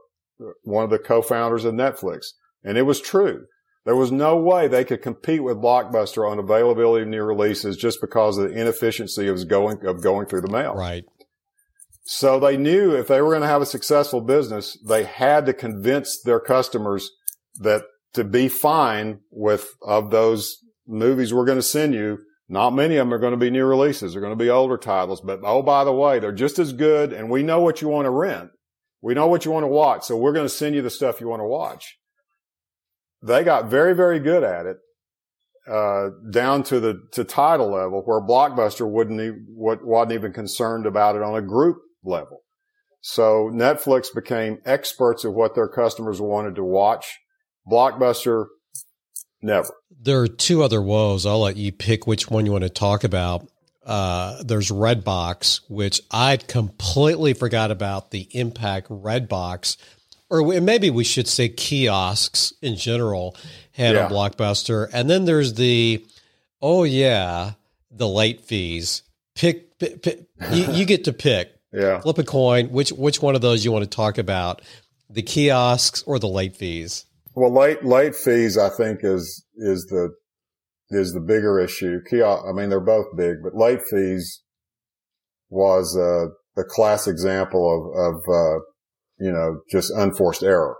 one 0.62 0.84
of 0.84 0.90
the 0.90 0.98
co-founders 0.98 1.64
of 1.64 1.74
Netflix. 1.74 2.26
And 2.62 2.76
it 2.76 2.82
was 2.82 3.00
true. 3.00 3.46
There 3.86 3.96
was 3.96 4.12
no 4.12 4.36
way 4.36 4.68
they 4.68 4.84
could 4.84 5.00
compete 5.00 5.42
with 5.42 5.56
Blockbuster 5.56 6.30
on 6.30 6.38
availability 6.38 7.02
of 7.02 7.08
new 7.08 7.22
releases 7.22 7.78
just 7.78 8.00
because 8.00 8.36
of 8.36 8.50
the 8.50 8.60
inefficiency 8.60 9.26
of 9.26 9.48
going, 9.48 9.86
of 9.86 10.02
going 10.02 10.26
through 10.26 10.42
the 10.42 10.52
mail. 10.52 10.74
Right. 10.74 11.04
So 12.02 12.38
they 12.38 12.56
knew 12.56 12.94
if 12.94 13.08
they 13.08 13.22
were 13.22 13.30
going 13.30 13.42
to 13.42 13.46
have 13.46 13.62
a 13.62 13.66
successful 13.66 14.20
business, 14.20 14.76
they 14.86 15.04
had 15.04 15.46
to 15.46 15.54
convince 15.54 16.20
their 16.20 16.40
customers 16.40 17.10
that 17.56 17.84
to 18.14 18.24
be 18.24 18.48
fine 18.48 19.20
with 19.30 19.70
of 19.82 20.10
those 20.10 20.58
movies 20.86 21.32
we're 21.32 21.44
going 21.44 21.58
to 21.58 21.62
send 21.62 21.94
you, 21.94 22.18
not 22.50 22.70
many 22.70 22.96
of 22.96 23.06
them 23.06 23.14
are 23.14 23.18
going 23.18 23.30
to 23.30 23.36
be 23.36 23.48
new 23.48 23.64
releases. 23.64 24.12
They're 24.12 24.20
going 24.20 24.36
to 24.36 24.44
be 24.44 24.50
older 24.50 24.76
titles, 24.76 25.20
but 25.20 25.38
oh, 25.44 25.62
by 25.62 25.84
the 25.84 25.92
way, 25.92 26.18
they're 26.18 26.32
just 26.32 26.58
as 26.58 26.72
good 26.72 27.12
and 27.12 27.30
we 27.30 27.44
know 27.44 27.60
what 27.60 27.80
you 27.80 27.86
want 27.86 28.06
to 28.06 28.10
rent. 28.10 28.50
We 29.00 29.14
know 29.14 29.28
what 29.28 29.44
you 29.44 29.52
want 29.52 29.62
to 29.62 29.68
watch. 29.68 30.02
So 30.02 30.16
we're 30.16 30.32
going 30.32 30.46
to 30.46 30.54
send 30.54 30.74
you 30.74 30.82
the 30.82 30.90
stuff 30.90 31.20
you 31.20 31.28
want 31.28 31.40
to 31.40 31.46
watch. 31.46 31.96
They 33.22 33.44
got 33.44 33.70
very, 33.70 33.94
very 33.94 34.18
good 34.18 34.42
at 34.42 34.66
it. 34.66 34.78
Uh, 35.70 36.08
down 36.30 36.64
to 36.64 36.80
the 36.80 37.00
to 37.12 37.22
title 37.22 37.70
level, 37.70 38.02
where 38.04 38.20
Blockbuster 38.20 38.90
wouldn't 38.90 39.20
e- 39.20 39.44
wasn't 39.54 40.12
even 40.12 40.32
concerned 40.32 40.86
about 40.86 41.14
it 41.14 41.22
on 41.22 41.36
a 41.36 41.42
group 41.42 41.76
level. 42.02 42.40
So 43.02 43.50
Netflix 43.52 44.06
became 44.12 44.58
experts 44.64 45.22
of 45.22 45.34
what 45.34 45.54
their 45.54 45.68
customers 45.68 46.20
wanted 46.20 46.56
to 46.56 46.64
watch. 46.64 47.18
Blockbuster, 47.70 48.46
never. 49.40 49.74
There 50.02 50.20
are 50.22 50.28
two 50.28 50.62
other 50.62 50.80
woes. 50.80 51.26
I'll 51.26 51.40
let 51.40 51.56
you 51.56 51.72
pick 51.72 52.06
which 52.06 52.30
one 52.30 52.46
you 52.46 52.52
want 52.52 52.64
to 52.64 52.70
talk 52.70 53.04
about. 53.04 53.46
Uh, 53.84 54.42
there's 54.42 54.70
Redbox, 54.70 55.60
which 55.68 56.00
I 56.10 56.36
completely 56.36 57.34
forgot 57.34 57.70
about 57.70 58.10
the 58.10 58.28
impact 58.32 58.88
Redbox, 58.88 59.76
or 60.30 60.60
maybe 60.60 60.90
we 60.90 61.04
should 61.04 61.26
say 61.28 61.48
kiosks 61.48 62.52
in 62.62 62.76
general, 62.76 63.36
had 63.72 63.94
Yeah. 63.94 64.04
on 64.06 64.10
Blockbuster. 64.12 64.88
And 64.92 65.10
then 65.10 65.24
there's 65.24 65.54
the, 65.54 66.04
oh 66.62 66.84
yeah, 66.84 67.52
the 67.90 68.08
late 68.08 68.42
fees. 68.42 69.02
Pick, 69.34 69.78
pick, 69.78 70.02
pick 70.02 70.26
you, 70.52 70.64
you 70.72 70.84
get 70.84 71.04
to 71.04 71.12
pick. 71.12 71.52
Yeah. 71.72 72.00
Flip 72.00 72.18
a 72.18 72.24
coin. 72.24 72.70
Which 72.70 72.90
which 72.92 73.22
one 73.22 73.34
of 73.34 73.40
those 73.42 73.64
you 73.64 73.72
want 73.72 73.84
to 73.84 73.90
talk 73.96 74.18
about? 74.18 74.60
The 75.08 75.22
kiosks 75.22 76.02
or 76.04 76.18
the 76.18 76.28
late 76.28 76.56
fees? 76.56 77.06
Well, 77.34 77.52
late 77.52 77.84
late 77.84 78.16
fees, 78.16 78.58
I 78.58 78.68
think 78.70 79.00
is 79.02 79.44
is 79.56 79.86
the 79.86 80.14
is 80.90 81.12
the 81.12 81.20
bigger 81.20 81.60
issue. 81.60 82.00
Kiosk, 82.08 82.44
I 82.48 82.52
mean, 82.52 82.68
they're 82.68 82.80
both 82.80 83.06
big, 83.16 83.36
but 83.42 83.54
late 83.54 83.80
fees 83.88 84.42
was 85.48 85.96
uh, 85.96 86.32
the 86.56 86.64
class 86.64 87.06
example 87.06 87.94
of 87.94 88.14
of 88.14 88.22
uh, 88.28 88.60
you 89.18 89.30
know 89.30 89.60
just 89.70 89.92
unforced 89.94 90.42
error, 90.42 90.76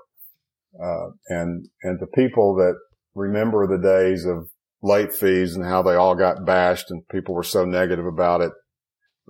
uh, 0.83 1.11
and 1.29 1.69
and 1.83 2.01
the 2.01 2.09
people 2.15 2.57
that 2.57 2.75
remember 3.15 3.67
the 3.67 3.83
days 3.83 4.25
of 4.25 4.49
late 4.83 5.13
fees 5.13 5.55
and 5.55 5.65
how 5.65 5.83
they 5.83 5.95
all 5.95 6.17
got 6.17 6.45
bashed 6.45 6.91
and 6.91 7.07
people 7.09 7.35
were 7.35 7.43
so 7.43 7.65
negative 7.65 8.07
about 8.07 8.41
it, 8.41 8.53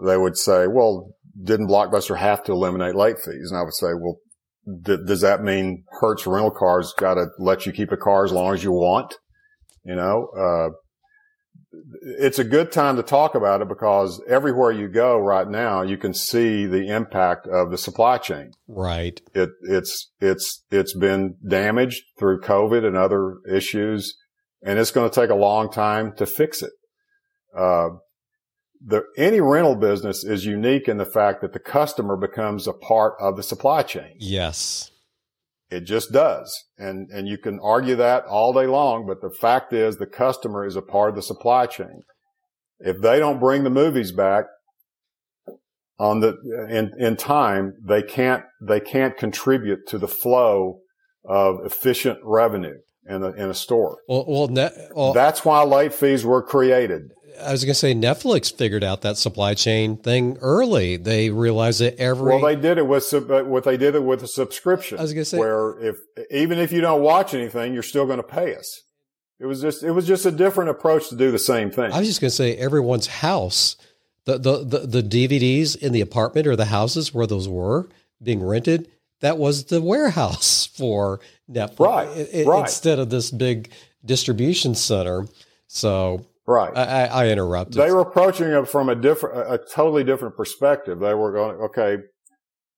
they 0.02 0.16
would 0.16 0.38
say, 0.38 0.66
"Well, 0.66 1.10
didn't 1.42 1.68
Blockbuster 1.68 2.16
have 2.16 2.42
to 2.44 2.52
eliminate 2.52 2.94
late 2.94 3.18
fees?" 3.18 3.50
And 3.50 3.58
I 3.58 3.62
would 3.62 3.74
say, 3.74 3.88
"Well." 3.92 4.16
D- 4.82 4.98
does 5.06 5.20
that 5.22 5.42
mean 5.42 5.84
Hertz 6.00 6.26
rental 6.26 6.50
cars 6.50 6.92
got 6.96 7.14
to 7.14 7.26
let 7.38 7.66
you 7.66 7.72
keep 7.72 7.92
a 7.92 7.96
car 7.96 8.24
as 8.24 8.32
long 8.32 8.54
as 8.54 8.62
you 8.64 8.72
want? 8.72 9.14
You 9.84 9.94
know, 9.94 10.28
uh, 10.36 10.70
it's 12.02 12.38
a 12.38 12.44
good 12.44 12.72
time 12.72 12.96
to 12.96 13.02
talk 13.02 13.34
about 13.34 13.62
it 13.62 13.68
because 13.68 14.22
everywhere 14.28 14.72
you 14.72 14.88
go 14.88 15.18
right 15.18 15.48
now, 15.48 15.82
you 15.82 15.96
can 15.96 16.12
see 16.12 16.66
the 16.66 16.88
impact 16.88 17.46
of 17.46 17.70
the 17.70 17.78
supply 17.78 18.18
chain. 18.18 18.52
Right. 18.66 19.20
It, 19.34 19.50
it's, 19.62 20.10
it's, 20.20 20.64
it's 20.70 20.94
been 20.96 21.36
damaged 21.46 22.02
through 22.18 22.40
COVID 22.40 22.84
and 22.84 22.96
other 22.96 23.36
issues, 23.50 24.16
and 24.62 24.78
it's 24.78 24.90
going 24.90 25.08
to 25.08 25.14
take 25.14 25.30
a 25.30 25.34
long 25.34 25.70
time 25.70 26.12
to 26.16 26.26
fix 26.26 26.62
it. 26.62 26.72
Uh, 27.56 27.90
the, 28.84 29.02
any 29.16 29.40
rental 29.40 29.74
business 29.74 30.24
is 30.24 30.46
unique 30.46 30.88
in 30.88 30.98
the 30.98 31.04
fact 31.04 31.42
that 31.42 31.52
the 31.52 31.58
customer 31.58 32.16
becomes 32.16 32.66
a 32.66 32.72
part 32.72 33.14
of 33.20 33.36
the 33.36 33.42
supply 33.42 33.82
chain. 33.82 34.14
Yes. 34.18 34.90
It 35.70 35.82
just 35.82 36.12
does. 36.12 36.64
And, 36.78 37.10
and 37.10 37.28
you 37.28 37.38
can 37.38 37.60
argue 37.62 37.94
that 37.96 38.24
all 38.24 38.52
day 38.52 38.66
long, 38.66 39.06
but 39.06 39.20
the 39.20 39.30
fact 39.30 39.72
is 39.72 39.96
the 39.96 40.06
customer 40.06 40.66
is 40.66 40.76
a 40.76 40.82
part 40.82 41.10
of 41.10 41.16
the 41.16 41.22
supply 41.22 41.66
chain. 41.66 42.02
If 42.80 43.00
they 43.00 43.18
don't 43.18 43.38
bring 43.38 43.62
the 43.64 43.70
movies 43.70 44.10
back 44.10 44.46
on 45.98 46.20
the, 46.20 46.36
in, 46.70 46.92
in 46.98 47.16
time, 47.16 47.74
they 47.86 48.02
can't, 48.02 48.44
they 48.60 48.80
can't 48.80 49.16
contribute 49.16 49.86
to 49.88 49.98
the 49.98 50.08
flow 50.08 50.80
of 51.24 51.58
efficient 51.64 52.18
revenue 52.24 52.78
in 53.06 53.22
a, 53.22 53.30
in 53.32 53.50
a 53.50 53.54
store. 53.54 53.98
Well, 54.08 54.24
well, 54.26 54.48
ne- 54.48 54.88
well 54.94 55.12
That's 55.12 55.44
why 55.44 55.62
late 55.62 55.92
fees 55.92 56.24
were 56.24 56.42
created. 56.42 57.10
I 57.42 57.52
was 57.52 57.64
going 57.64 57.72
to 57.72 57.78
say 57.78 57.94
Netflix 57.94 58.52
figured 58.54 58.84
out 58.84 59.02
that 59.02 59.16
supply 59.16 59.54
chain 59.54 59.96
thing 59.96 60.36
early. 60.40 60.96
They 60.96 61.30
realized 61.30 61.80
that 61.80 61.98
every 61.98 62.36
Well, 62.36 62.40
they 62.40 62.56
did 62.56 62.78
it 62.78 62.86
with 62.86 63.10
what 63.12 63.64
they 63.64 63.76
did 63.76 63.94
it 63.94 64.02
with 64.02 64.22
a 64.22 64.28
subscription. 64.28 64.98
I 64.98 65.02
was 65.02 65.12
gonna 65.12 65.24
say- 65.24 65.38
where 65.38 65.78
if 65.80 65.96
even 66.30 66.58
if 66.58 66.72
you 66.72 66.80
don't 66.80 67.02
watch 67.02 67.34
anything, 67.34 67.74
you're 67.74 67.82
still 67.82 68.06
going 68.06 68.18
to 68.18 68.22
pay 68.22 68.54
us. 68.54 68.82
It 69.38 69.46
was 69.46 69.60
just 69.62 69.82
it 69.82 69.92
was 69.92 70.06
just 70.06 70.26
a 70.26 70.30
different 70.30 70.70
approach 70.70 71.08
to 71.08 71.16
do 71.16 71.30
the 71.30 71.38
same 71.38 71.70
thing. 71.70 71.90
I 71.92 71.98
was 71.98 72.08
just 72.08 72.20
going 72.20 72.30
to 72.30 72.36
say 72.36 72.56
everyone's 72.56 73.06
house, 73.06 73.76
the, 74.26 74.36
the 74.38 74.64
the 74.64 75.00
the 75.00 75.02
DVDs 75.02 75.76
in 75.76 75.92
the 75.92 76.02
apartment 76.02 76.46
or 76.46 76.56
the 76.56 76.66
houses 76.66 77.14
where 77.14 77.26
those 77.26 77.48
were 77.48 77.88
being 78.22 78.42
rented, 78.44 78.90
that 79.20 79.38
was 79.38 79.64
the 79.64 79.80
warehouse 79.80 80.66
for 80.74 81.20
Netflix, 81.50 81.78
Right, 81.80 82.08
i- 82.08 82.40
i- 82.40 82.44
right. 82.44 82.60
instead 82.60 82.98
of 82.98 83.08
this 83.08 83.30
big 83.30 83.70
distribution 84.04 84.74
center. 84.74 85.26
So 85.68 86.26
right. 86.46 86.76
I, 86.76 86.82
I, 86.82 87.24
I 87.24 87.28
interrupted. 87.28 87.80
they 87.80 87.90
were 87.90 88.00
approaching 88.00 88.48
it 88.48 88.68
from 88.68 88.88
a 88.88 88.94
different, 88.94 89.38
a 89.38 89.58
totally 89.58 90.04
different 90.04 90.36
perspective. 90.36 90.98
They 91.00 91.14
were 91.14 91.32
going, 91.32 91.56
okay, 91.62 91.98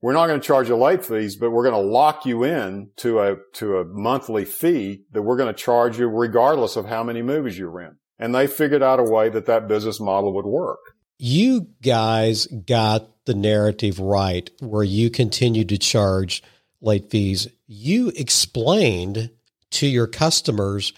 we're 0.00 0.12
not 0.12 0.26
going 0.26 0.40
to 0.40 0.46
charge 0.46 0.68
you 0.68 0.76
late 0.76 1.04
fees, 1.04 1.36
but 1.36 1.50
we're 1.50 1.62
going 1.62 1.80
to 1.80 1.90
lock 1.90 2.26
you 2.26 2.42
in 2.44 2.90
to 2.96 3.20
a, 3.20 3.36
to 3.54 3.78
a 3.78 3.84
monthly 3.84 4.44
fee 4.44 5.04
that 5.12 5.22
we're 5.22 5.36
going 5.36 5.52
to 5.52 5.58
charge 5.58 5.98
you 5.98 6.08
regardless 6.08 6.76
of 6.76 6.86
how 6.86 7.04
many 7.04 7.22
movies 7.22 7.56
you 7.56 7.68
rent. 7.68 7.94
And 8.18 8.34
they 8.34 8.46
figured 8.46 8.82
out 8.82 9.00
a 9.00 9.04
way 9.04 9.28
that 9.28 9.46
that 9.46 9.68
business 9.68 10.00
model 10.00 10.32
would 10.34 10.44
work. 10.46 10.80
you 11.18 11.68
guys 11.82 12.46
got 12.46 13.08
the 13.26 13.34
narrative 13.34 14.00
right 14.00 14.50
where 14.60 14.82
you 14.82 15.08
continued 15.08 15.68
to 15.68 15.78
charge 15.78 16.42
late 16.80 17.08
fees. 17.10 17.46
You 17.68 18.08
explained 18.16 19.30
to 19.70 19.86
your 19.86 20.08
customers, 20.08 20.92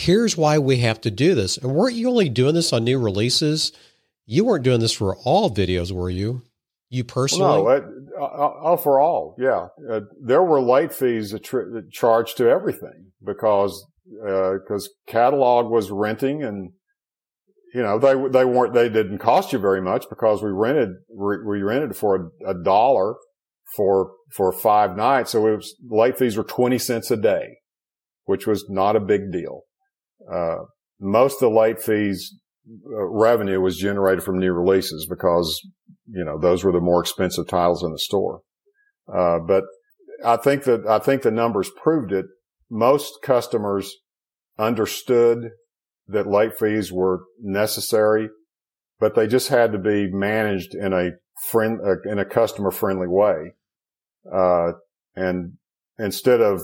here's 0.00 0.36
why 0.36 0.58
we 0.58 0.78
have 0.78 1.00
to 1.02 1.10
do 1.10 1.34
this. 1.34 1.56
And 1.56 1.74
weren't 1.74 1.94
you 1.94 2.08
only 2.08 2.28
doing 2.28 2.54
this 2.54 2.72
on 2.72 2.84
new 2.84 2.98
releases? 2.98 3.72
You 4.26 4.44
weren't 4.44 4.64
doing 4.64 4.80
this 4.80 4.92
for 4.92 5.16
all 5.16 5.50
videos, 5.50 5.92
were 5.92 6.10
you? 6.10 6.42
You 6.88 7.04
personally? 7.04 7.62
Well, 7.62 7.80
no, 8.18 8.24
uh, 8.24 8.72
uh, 8.72 8.76
for 8.76 8.98
all, 8.98 9.36
yeah. 9.38 9.68
Uh, 9.88 10.00
there 10.20 10.42
were 10.42 10.60
late 10.60 10.92
fees 10.92 11.30
that 11.30 11.88
charged 11.92 12.36
to 12.38 12.48
everything 12.48 13.12
because 13.24 13.86
because 14.04 14.88
uh, 14.88 15.10
catalog 15.12 15.70
was 15.70 15.90
renting 15.92 16.42
and 16.42 16.72
you 17.72 17.82
know, 17.82 17.98
they, 17.98 18.14
they 18.30 18.44
weren't, 18.44 18.74
they 18.74 18.88
didn't 18.88 19.18
cost 19.18 19.52
you 19.52 19.58
very 19.58 19.80
much 19.80 20.08
because 20.08 20.42
we 20.42 20.50
rented, 20.50 20.90
we 21.08 21.62
rented 21.62 21.96
for 21.96 22.32
a, 22.44 22.50
a 22.50 22.54
dollar 22.64 23.14
for, 23.76 24.12
for 24.32 24.52
five 24.52 24.96
nights. 24.96 25.30
So 25.30 25.46
it 25.46 25.56
was, 25.56 25.76
late 25.88 26.18
fees 26.18 26.36
were 26.36 26.42
20 26.42 26.78
cents 26.78 27.10
a 27.12 27.16
day, 27.16 27.58
which 28.24 28.46
was 28.46 28.68
not 28.68 28.96
a 28.96 29.00
big 29.00 29.30
deal. 29.30 29.62
Uh, 30.32 30.64
most 31.00 31.34
of 31.34 31.50
the 31.50 31.58
late 31.58 31.80
fees 31.80 32.36
uh, 32.68 33.04
revenue 33.06 33.60
was 33.60 33.78
generated 33.78 34.22
from 34.22 34.38
new 34.38 34.52
releases 34.52 35.06
because, 35.08 35.60
you 36.06 36.24
know, 36.24 36.38
those 36.38 36.62
were 36.62 36.72
the 36.72 36.80
more 36.80 37.00
expensive 37.00 37.48
titles 37.48 37.82
in 37.82 37.92
the 37.92 37.98
store. 37.98 38.42
Uh, 39.12 39.38
but 39.38 39.64
I 40.24 40.36
think 40.36 40.64
that, 40.64 40.86
I 40.86 40.98
think 40.98 41.22
the 41.22 41.30
numbers 41.30 41.70
proved 41.82 42.12
it. 42.12 42.26
Most 42.70 43.18
customers 43.22 43.96
understood 44.58 45.50
that 46.06 46.26
late 46.26 46.58
fees 46.58 46.92
were 46.92 47.20
necessary, 47.40 48.28
but 48.98 49.14
they 49.14 49.26
just 49.26 49.48
had 49.48 49.72
to 49.72 49.78
be 49.78 50.08
managed 50.12 50.74
in 50.74 50.92
a 50.92 51.10
friend, 51.48 51.80
uh, 51.84 52.08
in 52.08 52.18
a 52.18 52.24
customer 52.24 52.70
friendly 52.70 53.08
way. 53.08 53.54
Uh, 54.32 54.72
and 55.16 55.54
instead 55.98 56.40
of 56.40 56.60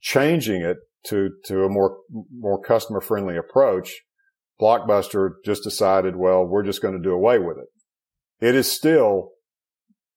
changing 0.00 0.62
it 0.62 0.78
to, 1.06 1.30
to 1.46 1.64
a 1.64 1.68
more, 1.68 1.98
more 2.32 2.60
customer 2.60 3.00
friendly 3.00 3.36
approach, 3.36 4.00
Blockbuster 4.60 5.30
just 5.44 5.64
decided, 5.64 6.16
well, 6.16 6.44
we're 6.44 6.62
just 6.62 6.82
going 6.82 6.94
to 6.94 7.02
do 7.02 7.12
away 7.12 7.38
with 7.38 7.56
it. 7.56 8.46
It 8.46 8.54
is 8.54 8.70
still 8.70 9.30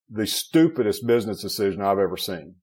the 0.09 0.27
stupidest 0.27 1.07
business 1.07 1.41
decision 1.41 1.81
I've 1.81 1.99
ever 1.99 2.17
seen. 2.17 2.55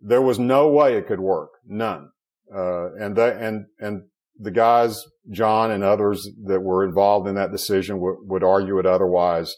There 0.00 0.22
was 0.22 0.38
no 0.38 0.68
way 0.68 0.96
it 0.96 1.06
could 1.06 1.20
work. 1.20 1.50
None. 1.64 2.10
Uh, 2.54 2.92
and 2.94 3.16
they, 3.16 3.30
and, 3.30 3.66
and 3.78 4.02
the 4.38 4.50
guys, 4.50 5.04
John 5.30 5.70
and 5.70 5.84
others 5.84 6.28
that 6.44 6.60
were 6.60 6.84
involved 6.84 7.28
in 7.28 7.36
that 7.36 7.52
decision 7.52 7.96
w- 7.96 8.18
would 8.24 8.42
argue 8.42 8.78
it 8.78 8.86
otherwise, 8.86 9.54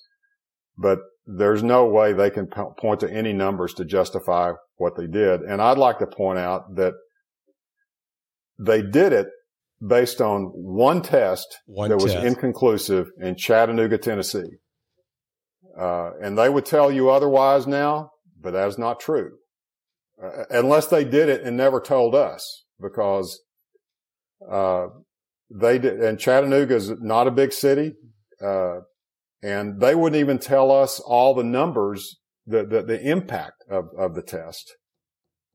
but 0.77 0.99
there's 1.27 1.63
no 1.63 1.87
way 1.87 2.13
they 2.13 2.31
can 2.31 2.47
p- 2.47 2.61
point 2.79 3.01
to 3.01 3.11
any 3.11 3.33
numbers 3.33 3.73
to 3.75 3.85
justify 3.85 4.53
what 4.77 4.97
they 4.97 5.07
did. 5.07 5.41
And 5.41 5.63
I'd 5.63 5.79
like 5.79 5.99
to 6.01 6.07
point 6.07 6.39
out 6.39 6.77
that 6.77 6.93
they 8.59 8.83
did 8.83 9.13
it 9.13 9.29
based 9.87 10.21
on 10.21 10.45
one 10.55 11.03
test 11.03 11.59
one 11.67 11.91
that 11.91 11.99
test. 11.99 12.17
was 12.17 12.25
inconclusive 12.25 13.09
in 13.21 13.37
Chattanooga, 13.37 13.99
Tennessee. 13.99 14.59
Uh, 15.79 16.11
and 16.23 16.39
they 16.39 16.49
would 16.49 16.65
tell 16.65 16.91
you 16.91 17.11
otherwise 17.11 17.67
now, 17.67 18.11
but 18.41 18.53
that 18.53 18.69
is 18.69 18.79
not 18.79 19.01
true. 19.01 19.33
Uh, 20.23 20.45
unless 20.51 20.87
they 20.87 21.05
did 21.05 21.29
it 21.29 21.43
and 21.43 21.57
never 21.57 21.81
told 21.81 22.15
us 22.15 22.65
because 22.81 23.41
uh, 24.51 24.87
they 25.51 25.79
did, 25.79 26.01
and 26.01 26.19
Chattanooga 26.19 26.77
is 26.77 26.93
not 27.01 27.27
a 27.27 27.33
big 27.33 27.53
city. 27.53 27.95
Uh, 28.45 28.81
and 29.43 29.81
they 29.81 29.95
wouldn't 29.95 30.21
even 30.21 30.39
tell 30.39 30.71
us 30.71 31.01
all 31.01 31.35
the 31.35 31.45
numbers, 31.45 32.19
the, 32.47 32.65
the, 32.65 32.83
the 32.83 33.11
impact 33.11 33.63
of, 33.69 33.87
of 33.99 34.15
the 34.15 34.23
test. 34.23 34.77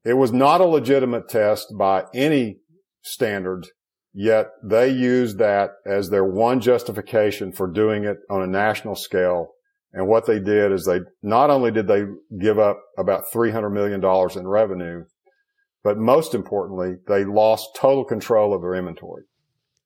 It 0.06 0.14
was 0.14 0.32
not 0.32 0.62
a 0.62 0.66
legitimate 0.66 1.28
test 1.28 1.74
by 1.78 2.04
any 2.14 2.58
standard, 3.02 3.68
yet 4.14 4.47
they 4.64 4.89
used 4.89 5.38
that 5.38 5.72
as 5.86 6.10
their 6.10 6.26
one 6.26 6.60
justification 6.60 7.52
for 7.52 7.68
doing 7.68 8.04
it 8.04 8.18
on 8.30 8.41
a 8.41 8.47
national 8.47 8.95
scale. 8.95 9.54
And 9.91 10.08
what 10.08 10.28
they 10.28 10.39
did 10.39 10.72
is 10.72 10.86
they, 10.86 11.00
not 11.22 11.50
only 11.50 11.72
did 11.72 11.88
they 11.88 12.06
give 12.39 12.60
up 12.60 12.80
about 12.97 13.24
$300 13.34 13.72
million 13.72 14.04
in 14.38 14.47
revenue, 14.47 15.06
but 15.84 15.97
most 15.97 16.36
importantly, 16.36 16.97
they 17.08 17.24
lost 17.24 17.76
total 17.76 18.04
control 18.04 18.54
of 18.54 18.62
their 18.62 18.76
inventory, 18.76 19.24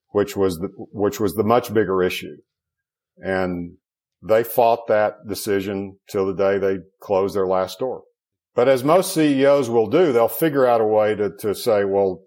which 0.10 0.36
was 0.36 0.58
the, 0.58 0.70
which 0.92 1.20
was 1.20 1.36
the 1.36 1.44
much 1.44 1.74
bigger 1.74 2.02
issue. 2.02 2.38
And 3.18 3.78
they 4.22 4.44
fought 4.44 4.88
that 4.88 5.28
decision 5.28 6.00
till 6.10 6.26
the 6.26 6.34
day 6.34 6.58
they 6.58 6.80
closed 7.00 7.36
their 7.36 7.48
last 7.48 7.74
store. 7.74 8.04
But 8.56 8.68
as 8.68 8.84
most 8.84 9.14
CEOs 9.14 9.70
will 9.70 9.88
do, 9.88 10.12
they'll 10.12 10.28
figure 10.28 10.66
out 10.66 10.82
a 10.82 10.86
way 10.86 11.16
to, 11.16 11.32
to 11.40 11.56
say, 11.56 11.86
well, 11.86 12.22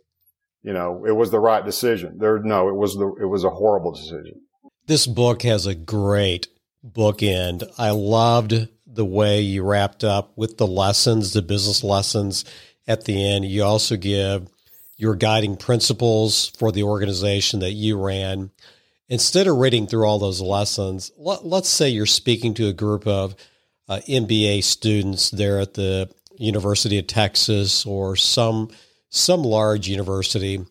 you 0.67 0.73
know, 0.73 1.05
it 1.07 1.13
was 1.13 1.31
the 1.31 1.39
right 1.39 1.65
decision. 1.65 2.19
There, 2.19 2.41
no, 2.41 2.69
it 2.69 2.75
was 2.75 2.97
the, 2.97 3.07
it 3.21 3.27
was 3.27 3.45
a 3.45 3.51
horrible 3.51 3.93
decision. 3.93 4.41
This 4.87 5.07
book 5.07 5.43
has 5.43 5.65
a 5.65 5.77
great 5.77 6.49
bookend. 6.85 7.63
I 7.79 7.91
loved 7.91 8.69
the 8.85 9.05
way 9.05 9.41
you 9.41 9.63
wrapped 9.63 10.03
up 10.03 10.33
with 10.37 10.59
the 10.59 10.67
lessons, 10.67 11.33
the 11.33 11.43
business 11.43 11.85
lessons 11.85 12.45
at 12.89 13.05
the 13.05 13.25
end. 13.25 13.45
You 13.45 13.63
also 13.63 13.97
give 13.97 14.49
your 14.97 15.15
guiding 15.15 15.57
principles 15.57 16.49
for 16.59 16.73
the 16.73 16.83
organization 16.83 17.61
that 17.61 17.73
you 17.73 17.97
ran. 17.97 18.51
Instead 19.09 19.47
of 19.47 19.59
reading 19.59 19.87
through 19.87 20.05
all 20.05 20.19
those 20.19 20.41
lessons, 20.41 21.13
let, 21.17 21.45
us 21.45 21.69
say 21.69 21.91
you're 21.91 22.07
speaking 22.07 22.55
to 22.55 22.67
a 22.67 22.73
group 22.73 23.07
of 23.07 23.37
uh, 23.89 24.01
MBA 24.09 24.65
students 24.65 25.31
there 25.31 25.61
at 25.61 25.75
the 25.75 26.11
University 26.39 26.99
of 26.99 27.07
Texas 27.07 27.87
or 27.87 28.17
some 28.17 28.69
some 29.09 29.43
large 29.43 29.89
university. 29.89 30.65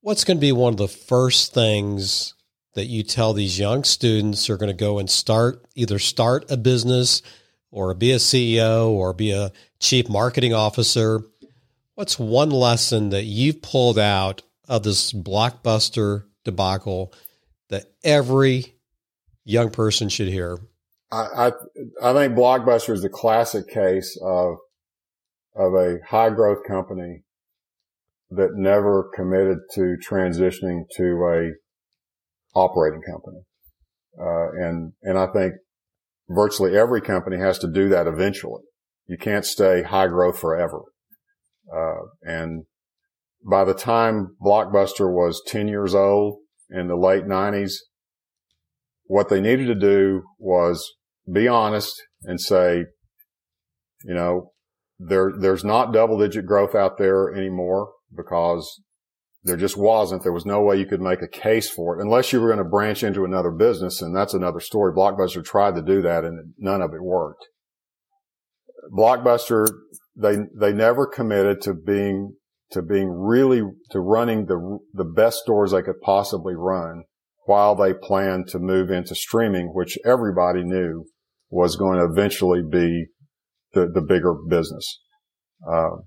What's 0.00 0.24
going 0.24 0.36
to 0.36 0.40
be 0.40 0.52
one 0.52 0.72
of 0.72 0.78
the 0.78 0.88
first 0.88 1.54
things 1.54 2.34
that 2.74 2.86
you 2.86 3.02
tell 3.02 3.32
these 3.32 3.58
young 3.58 3.84
students 3.84 4.48
are 4.48 4.56
going 4.56 4.70
to 4.70 4.76
go 4.76 4.98
and 4.98 5.08
start 5.08 5.64
either 5.74 5.98
start 5.98 6.50
a 6.50 6.56
business 6.56 7.22
or 7.70 7.94
be 7.94 8.12
a 8.12 8.16
CEO 8.16 8.88
or 8.88 9.12
be 9.12 9.30
a 9.30 9.52
chief 9.78 10.08
marketing 10.08 10.54
officer 10.54 11.22
What's 11.94 12.18
one 12.18 12.50
lesson 12.50 13.10
that 13.10 13.24
you've 13.24 13.60
pulled 13.60 13.98
out 13.98 14.42
of 14.66 14.82
this 14.82 15.12
blockbuster 15.12 16.24
debacle 16.42 17.12
that 17.68 17.92
every 18.02 18.74
young 19.44 19.70
person 19.70 20.08
should 20.08 20.28
hear? 20.28 20.58
I, 21.10 21.18
I, 21.20 21.52
I 22.02 22.12
think 22.14 22.34
Blockbuster 22.34 22.94
is 22.94 23.02
the 23.02 23.10
classic 23.10 23.68
case 23.68 24.18
of 24.22 24.56
of 25.54 25.74
a 25.74 25.98
high 26.08 26.30
growth 26.30 26.64
company 26.66 27.24
that 28.34 28.50
never 28.54 29.10
committed 29.14 29.58
to 29.74 29.96
transitioning 30.08 30.84
to 30.96 31.04
a 31.26 31.50
operating 32.58 33.02
company. 33.02 33.40
Uh, 34.18 34.50
and, 34.52 34.92
and 35.02 35.18
I 35.18 35.26
think 35.26 35.54
virtually 36.28 36.76
every 36.76 37.00
company 37.00 37.38
has 37.38 37.58
to 37.58 37.70
do 37.70 37.88
that 37.90 38.06
eventually. 38.06 38.62
You 39.06 39.18
can't 39.18 39.44
stay 39.44 39.82
high 39.82 40.06
growth 40.06 40.38
forever. 40.38 40.82
Uh, 41.74 42.06
and 42.22 42.64
by 43.48 43.64
the 43.64 43.74
time 43.74 44.36
Blockbuster 44.42 45.12
was 45.12 45.42
10 45.46 45.68
years 45.68 45.94
old 45.94 46.38
in 46.70 46.88
the 46.88 46.96
late 46.96 47.24
90s, 47.24 47.72
what 49.04 49.28
they 49.28 49.40
needed 49.40 49.66
to 49.66 49.74
do 49.74 50.22
was 50.38 50.94
be 51.30 51.48
honest 51.48 52.02
and 52.22 52.40
say, 52.40 52.84
you 54.04 54.14
know, 54.14 54.52
there, 54.98 55.32
there's 55.38 55.64
not 55.64 55.92
double 55.92 56.18
digit 56.18 56.46
growth 56.46 56.74
out 56.74 56.98
there 56.98 57.34
anymore 57.34 57.90
because 58.14 58.80
there 59.44 59.56
just 59.56 59.76
wasn't. 59.76 60.22
There 60.22 60.32
was 60.32 60.46
no 60.46 60.62
way 60.62 60.78
you 60.78 60.86
could 60.86 61.00
make 61.00 61.22
a 61.22 61.28
case 61.28 61.68
for 61.68 61.98
it 61.98 62.02
unless 62.02 62.32
you 62.32 62.40
were 62.40 62.48
going 62.48 62.62
to 62.62 62.64
branch 62.64 63.02
into 63.02 63.24
another 63.24 63.50
business. 63.50 64.00
And 64.00 64.14
that's 64.14 64.34
another 64.34 64.60
story. 64.60 64.92
Blockbuster 64.92 65.44
tried 65.44 65.74
to 65.74 65.82
do 65.82 66.02
that 66.02 66.24
and 66.24 66.54
none 66.58 66.82
of 66.82 66.92
it 66.94 67.02
worked. 67.02 67.44
Blockbuster 68.92 69.66
they 70.14 70.36
they 70.58 70.72
never 70.72 71.06
committed 71.06 71.60
to 71.62 71.74
being 71.74 72.34
to 72.70 72.82
being 72.82 73.08
really 73.08 73.62
to 73.90 74.00
running 74.00 74.46
the 74.46 74.78
the 74.92 75.04
best 75.04 75.38
stores 75.38 75.72
they 75.72 75.82
could 75.82 76.00
possibly 76.02 76.54
run 76.54 77.04
while 77.44 77.74
they 77.74 77.92
planned 77.92 78.46
to 78.48 78.58
move 78.58 78.90
into 78.90 79.14
streaming, 79.14 79.72
which 79.74 79.98
everybody 80.04 80.62
knew 80.62 81.04
was 81.50 81.76
going 81.76 81.98
to 81.98 82.04
eventually 82.04 82.62
be 82.62 83.06
the, 83.72 83.90
the 83.92 84.00
bigger 84.00 84.34
business. 84.48 85.00
Uh, 85.68 86.02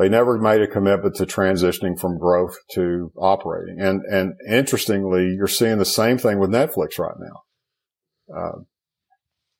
they 0.00 0.08
never 0.08 0.38
made 0.38 0.62
a 0.62 0.66
commitment 0.66 1.14
to 1.16 1.26
transitioning 1.26 1.98
from 2.00 2.18
growth 2.18 2.56
to 2.72 3.12
operating. 3.18 3.78
And, 3.80 4.00
and 4.10 4.32
interestingly, 4.48 5.34
you're 5.36 5.46
seeing 5.46 5.76
the 5.76 5.84
same 5.84 6.16
thing 6.16 6.38
with 6.38 6.48
Netflix 6.48 6.98
right 6.98 7.16
now. 7.18 8.34
Uh, 8.34 8.58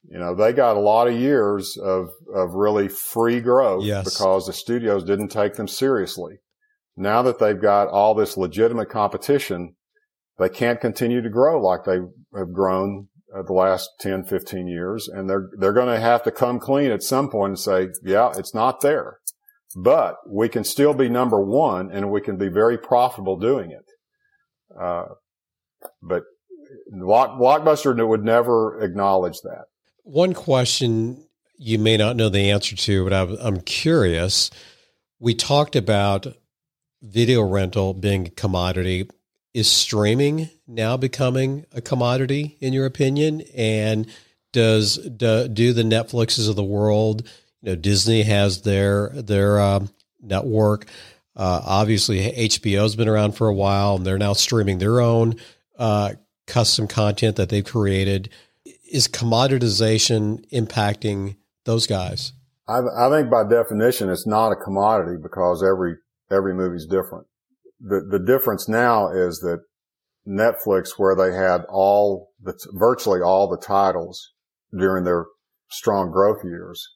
you 0.09 0.19
know, 0.19 0.35
they 0.35 0.55
got 0.55 0.79
a 0.79 0.81
lot 0.81 1.09
of 1.09 1.15
years 1.15 1.77
of, 1.77 2.09
of 2.35 2.55
really 2.55 2.89
free 2.89 3.41
growth 3.41 3.85
yes. 3.85 4.05
because 4.05 4.47
the 4.47 4.55
studios 4.55 5.05
didn't 5.05 5.29
take 5.29 5.55
them 5.55 5.69
seriously. 5.69 6.37
Now 6.97 7.21
that 7.21 7.39
they've 7.39 7.61
got 7.61 7.89
all 7.89 8.15
this 8.15 8.39
legitimate 8.39 8.89
competition, 8.89 9.75
they 10.39 10.49
can't 10.49 10.81
continue 10.81 11.21
to 11.21 11.29
grow 11.29 11.61
like 11.61 11.85
they 11.85 11.99
have 12.35 12.55
grown 12.55 13.09
uh, 13.37 13.43
the 13.43 13.53
last 13.53 13.91
10, 14.01 14.25
15 14.25 14.67
years. 14.69 15.07
And 15.07 15.29
they're, 15.29 15.51
they're 15.59 15.75
going 15.75 15.95
to 15.95 16.01
have 16.01 16.23
to 16.23 16.31
come 16.31 16.59
clean 16.59 16.91
at 16.91 17.03
some 17.03 17.29
point 17.29 17.51
and 17.51 17.59
say, 17.59 17.89
yeah, 18.03 18.33
it's 18.39 18.55
not 18.55 18.81
there, 18.81 19.19
but 19.77 20.17
we 20.27 20.49
can 20.49 20.65
still 20.65 20.95
be 20.95 21.09
number 21.09 21.41
one 21.41 21.91
and 21.91 22.11
we 22.11 22.21
can 22.21 22.37
be 22.37 22.49
very 22.49 22.77
profitable 22.79 23.39
doing 23.39 23.71
it. 23.71 23.85
Uh, 24.79 25.07
but 26.03 26.25
Blockbuster 26.93 28.07
would 28.07 28.25
never 28.25 28.81
acknowledge 28.81 29.41
that. 29.43 29.65
One 30.05 30.35
question 30.35 31.27
you 31.57 31.79
may 31.79 31.97
not 31.97 32.17
know 32.17 32.29
the 32.29 32.51
answer 32.51 32.75
to, 32.75 33.09
but 33.09 33.39
I'm 33.41 33.61
curious. 33.61 34.51
We 35.19 35.35
talked 35.35 35.77
about 35.77 36.27
video 37.03 37.43
rental 37.43 37.95
being 37.95 38.27
a 38.27 38.31
commodity. 38.31 39.09
Is 39.53 39.71
streaming 39.71 40.49
now 40.69 40.97
becoming 40.97 41.67
a 41.73 41.81
commodity 41.81 42.57
in 42.61 42.73
your 42.73 42.87
opinion? 42.87 43.43
And 43.55 44.07
does 44.53 44.97
do, 44.97 45.49
do 45.49 45.73
the 45.73 45.83
Netflixes 45.83 46.49
of 46.49 46.57
the 46.57 46.65
world, 46.65 47.29
you 47.63 47.71
know, 47.71 47.77
Disney 47.77 48.23
has 48.23 48.63
their 48.63 49.11
their 49.11 49.61
uh, 49.61 49.87
network. 50.21 50.87
Uh, 51.37 51.61
obviously, 51.65 52.33
HBO's 52.33 52.97
been 52.97 53.09
around 53.09 53.33
for 53.33 53.49
a 53.49 53.55
while, 53.55 53.97
and 53.97 54.07
they're 54.07 54.19
now 54.19 54.33
streaming 54.33 54.79
their 54.79 55.01
own 55.01 55.37
uh, 55.79 56.13
custom 56.47 56.89
content 56.89 57.37
that 57.37 57.49
they've 57.49 57.65
created. 57.65 58.31
Is 58.91 59.09
commoditization 59.09 60.45
impacting 60.51 61.37
those 61.65 61.87
guys? 61.87 62.33
I, 62.69 62.81
I 62.97 63.11
think 63.11 63.31
by 63.31 63.45
definition, 63.49 64.11
it's 64.11 64.27
not 64.27 64.53
a 64.53 64.57
commodity 64.57 65.17
because 65.23 65.63
every 65.63 65.97
every 66.31 66.55
movie's 66.55 66.87
different. 66.87 67.27
The 67.81 68.01
the 68.11 68.19
difference 68.19 68.69
now 68.69 69.11
is 69.11 69.39
that 69.41 69.61
Netflix, 70.27 70.91
where 70.97 71.17
they 71.17 71.35
had 71.35 71.65
all 71.69 72.31
the 72.41 72.55
virtually 72.73 73.21
all 73.21 73.49
the 73.49 73.65
titles 73.65 74.33
during 74.77 75.05
their 75.05 75.27
strong 75.71 76.11
growth 76.11 76.45
years, 76.45 76.87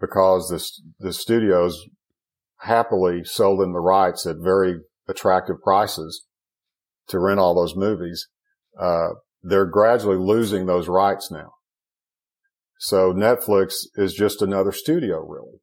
because 0.00 0.48
the 0.48 1.06
the 1.06 1.12
studios 1.12 1.84
happily 2.60 3.24
sold 3.24 3.60
them 3.60 3.72
the 3.72 3.80
rights 3.80 4.26
at 4.26 4.36
very 4.38 4.76
attractive 5.08 5.56
prices 5.62 6.26
to 7.08 7.18
rent 7.18 7.40
all 7.40 7.54
those 7.54 7.76
movies. 7.76 8.28
Uh, 8.78 9.08
they're 9.42 9.66
gradually 9.66 10.16
losing 10.16 10.66
those 10.66 10.88
rights 10.88 11.30
now. 11.30 11.52
So 12.80 13.12
Netflix 13.12 13.74
is 13.96 14.14
just 14.14 14.42
another 14.42 14.72
studio, 14.72 15.24
really. 15.26 15.60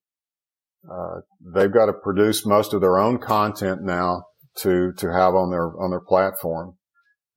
Uh, 0.89 1.21
they've 1.41 1.73
got 1.73 1.85
to 1.87 1.93
produce 1.93 2.45
most 2.45 2.73
of 2.73 2.81
their 2.81 2.97
own 2.97 3.17
content 3.17 3.81
now 3.81 4.23
to 4.57 4.93
to 4.97 5.11
have 5.11 5.33
on 5.33 5.49
their 5.51 5.67
on 5.81 5.89
their 5.89 6.01
platform, 6.01 6.75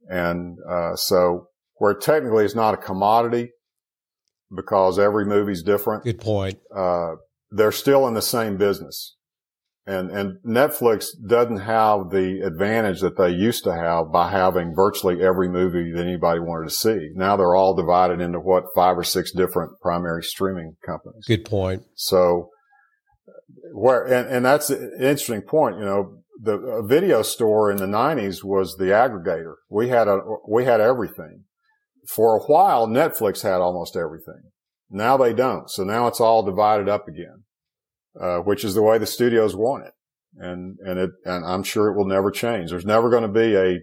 and 0.09 0.59
uh, 0.69 0.95
so 0.97 1.49
where 1.77 1.95
technically 1.95 2.45
it's 2.45 2.55
not 2.55 2.75
a 2.75 2.79
commodity 2.79 3.51
because 4.55 4.99
every 4.99 5.25
movie's 5.25 5.63
different. 5.63 6.05
Good 6.05 6.21
point. 6.21 6.59
Uh, 6.75 7.17
they're 7.51 7.73
still 7.73 8.07
in 8.07 8.15
the 8.15 8.23
same 8.23 8.57
business. 8.57 9.17
And, 9.87 10.11
and 10.11 10.39
Netflix 10.45 11.07
doesn't 11.27 11.61
have 11.61 12.11
the 12.11 12.43
advantage 12.45 13.01
that 13.01 13.17
they 13.17 13.31
used 13.31 13.65
to 13.65 13.73
have 13.73 14.13
by 14.13 14.31
having 14.31 14.75
virtually 14.77 15.23
every 15.23 15.49
movie 15.49 15.93
that 15.93 16.03
anybody 16.03 16.41
wanted 16.41 16.69
to 16.69 16.75
see. 16.75 17.09
Now 17.15 17.37
they're 17.39 17.55
all 17.55 17.75
divided 17.75 18.21
into 18.21 18.39
what 18.39 18.65
five 18.75 18.99
or 18.99 19.05
six 19.05 19.33
different 19.33 19.81
primary 19.81 20.23
streaming 20.23 20.77
companies. 20.85 21.25
Good 21.27 21.47
point. 21.47 21.85
So 21.95 22.51
where, 23.73 24.05
and, 24.05 24.29
and 24.29 24.45
that's 24.45 24.69
an 24.69 24.93
interesting 25.01 25.41
point. 25.41 25.79
You 25.79 25.87
know, 25.87 26.19
the 26.39 26.85
video 26.87 27.23
store 27.23 27.71
in 27.71 27.79
the 27.79 27.87
nineties 27.87 28.45
was 28.45 28.77
the 28.77 28.87
aggregator. 28.87 29.55
We 29.71 29.89
had 29.89 30.07
a, 30.07 30.21
we 30.47 30.67
had 30.67 30.83
everything. 30.83 31.45
For 32.09 32.37
a 32.37 32.43
while, 32.43 32.89
Netflix 32.89 33.43
had 33.43 33.61
almost 33.61 33.95
everything. 33.97 34.51
Now 34.91 35.17
they 35.17 35.35
don't. 35.35 35.71
So 35.71 35.85
now 35.85 36.07
it's 36.07 36.21
all 36.21 36.43
divided 36.43 36.89
up 36.89 37.07
again. 37.07 37.45
Uh, 38.19 38.39
which 38.39 38.65
is 38.65 38.75
the 38.75 38.83
way 38.83 38.99
the 38.99 39.07
studios 39.07 39.55
want 39.55 39.85
it. 39.85 39.93
And, 40.39 40.77
and 40.85 40.99
it, 40.99 41.11
and 41.25 41.45
I'm 41.45 41.63
sure 41.63 41.89
it 41.89 41.97
will 41.97 42.07
never 42.07 42.33
change. 42.33 42.71
There's 42.71 42.85
never 42.85 43.11
going 43.11 43.23
to 43.23 43.29
be 43.29 43.55
a, 43.55 43.79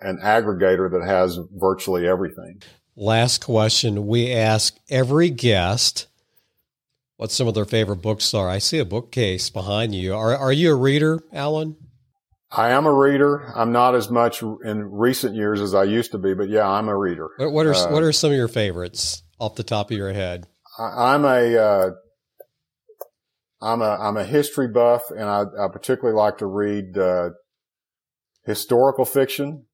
an 0.00 0.20
aggregator 0.22 0.88
that 0.92 1.04
has 1.04 1.38
virtually 1.52 2.06
everything. 2.06 2.62
Last 2.94 3.44
question. 3.44 4.06
We 4.06 4.32
ask 4.32 4.76
every 4.90 5.30
guest 5.30 6.06
what 7.16 7.32
some 7.32 7.48
of 7.48 7.54
their 7.54 7.64
favorite 7.64 8.02
books 8.02 8.32
are. 8.32 8.48
I 8.48 8.58
see 8.58 8.78
a 8.78 8.84
bookcase 8.84 9.50
behind 9.50 9.92
you. 9.92 10.14
Are, 10.14 10.36
are 10.36 10.52
you 10.52 10.70
a 10.70 10.76
reader, 10.76 11.20
Alan? 11.32 11.76
I 12.52 12.70
am 12.70 12.86
a 12.86 12.92
reader. 12.92 13.52
I'm 13.54 13.70
not 13.70 13.94
as 13.94 14.10
much 14.10 14.42
in 14.42 14.90
recent 14.90 15.36
years 15.36 15.60
as 15.60 15.74
I 15.74 15.84
used 15.84 16.10
to 16.12 16.18
be, 16.18 16.34
but 16.34 16.48
yeah, 16.48 16.68
I'm 16.68 16.88
a 16.88 16.96
reader. 16.96 17.30
What, 17.36 17.52
what 17.52 17.66
are 17.66 17.74
uh, 17.74 17.92
what 17.92 18.02
are 18.02 18.12
some 18.12 18.32
of 18.32 18.36
your 18.36 18.48
favorites 18.48 19.22
off 19.38 19.54
the 19.54 19.62
top 19.62 19.90
of 19.90 19.96
your 19.96 20.12
head? 20.12 20.46
I, 20.78 21.14
am 21.14 21.24
a 21.24 21.56
uh, 21.56 21.90
I'm 23.62 23.82
a 23.82 23.96
I'm 24.00 24.16
a 24.16 24.24
history 24.24 24.66
buff, 24.66 25.10
and 25.10 25.24
I, 25.24 25.42
I 25.42 25.68
particularly 25.72 26.16
like 26.16 26.38
to 26.38 26.46
read 26.46 26.98
uh, 26.98 27.30
historical 28.44 29.04
fiction. 29.04 29.66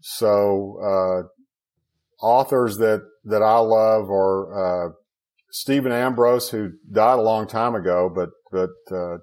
So 0.00 0.78
uh, 0.82 2.24
authors 2.24 2.78
that 2.78 3.02
that 3.24 3.42
I 3.42 3.58
love 3.58 4.10
are 4.10 4.88
uh, 4.88 4.92
Stephen 5.52 5.92
Ambrose, 5.92 6.50
who 6.50 6.72
died 6.90 7.20
a 7.20 7.22
long 7.22 7.46
time 7.46 7.76
ago, 7.76 8.10
but 8.12 8.30
but 8.50 8.70
uh, 8.92 9.18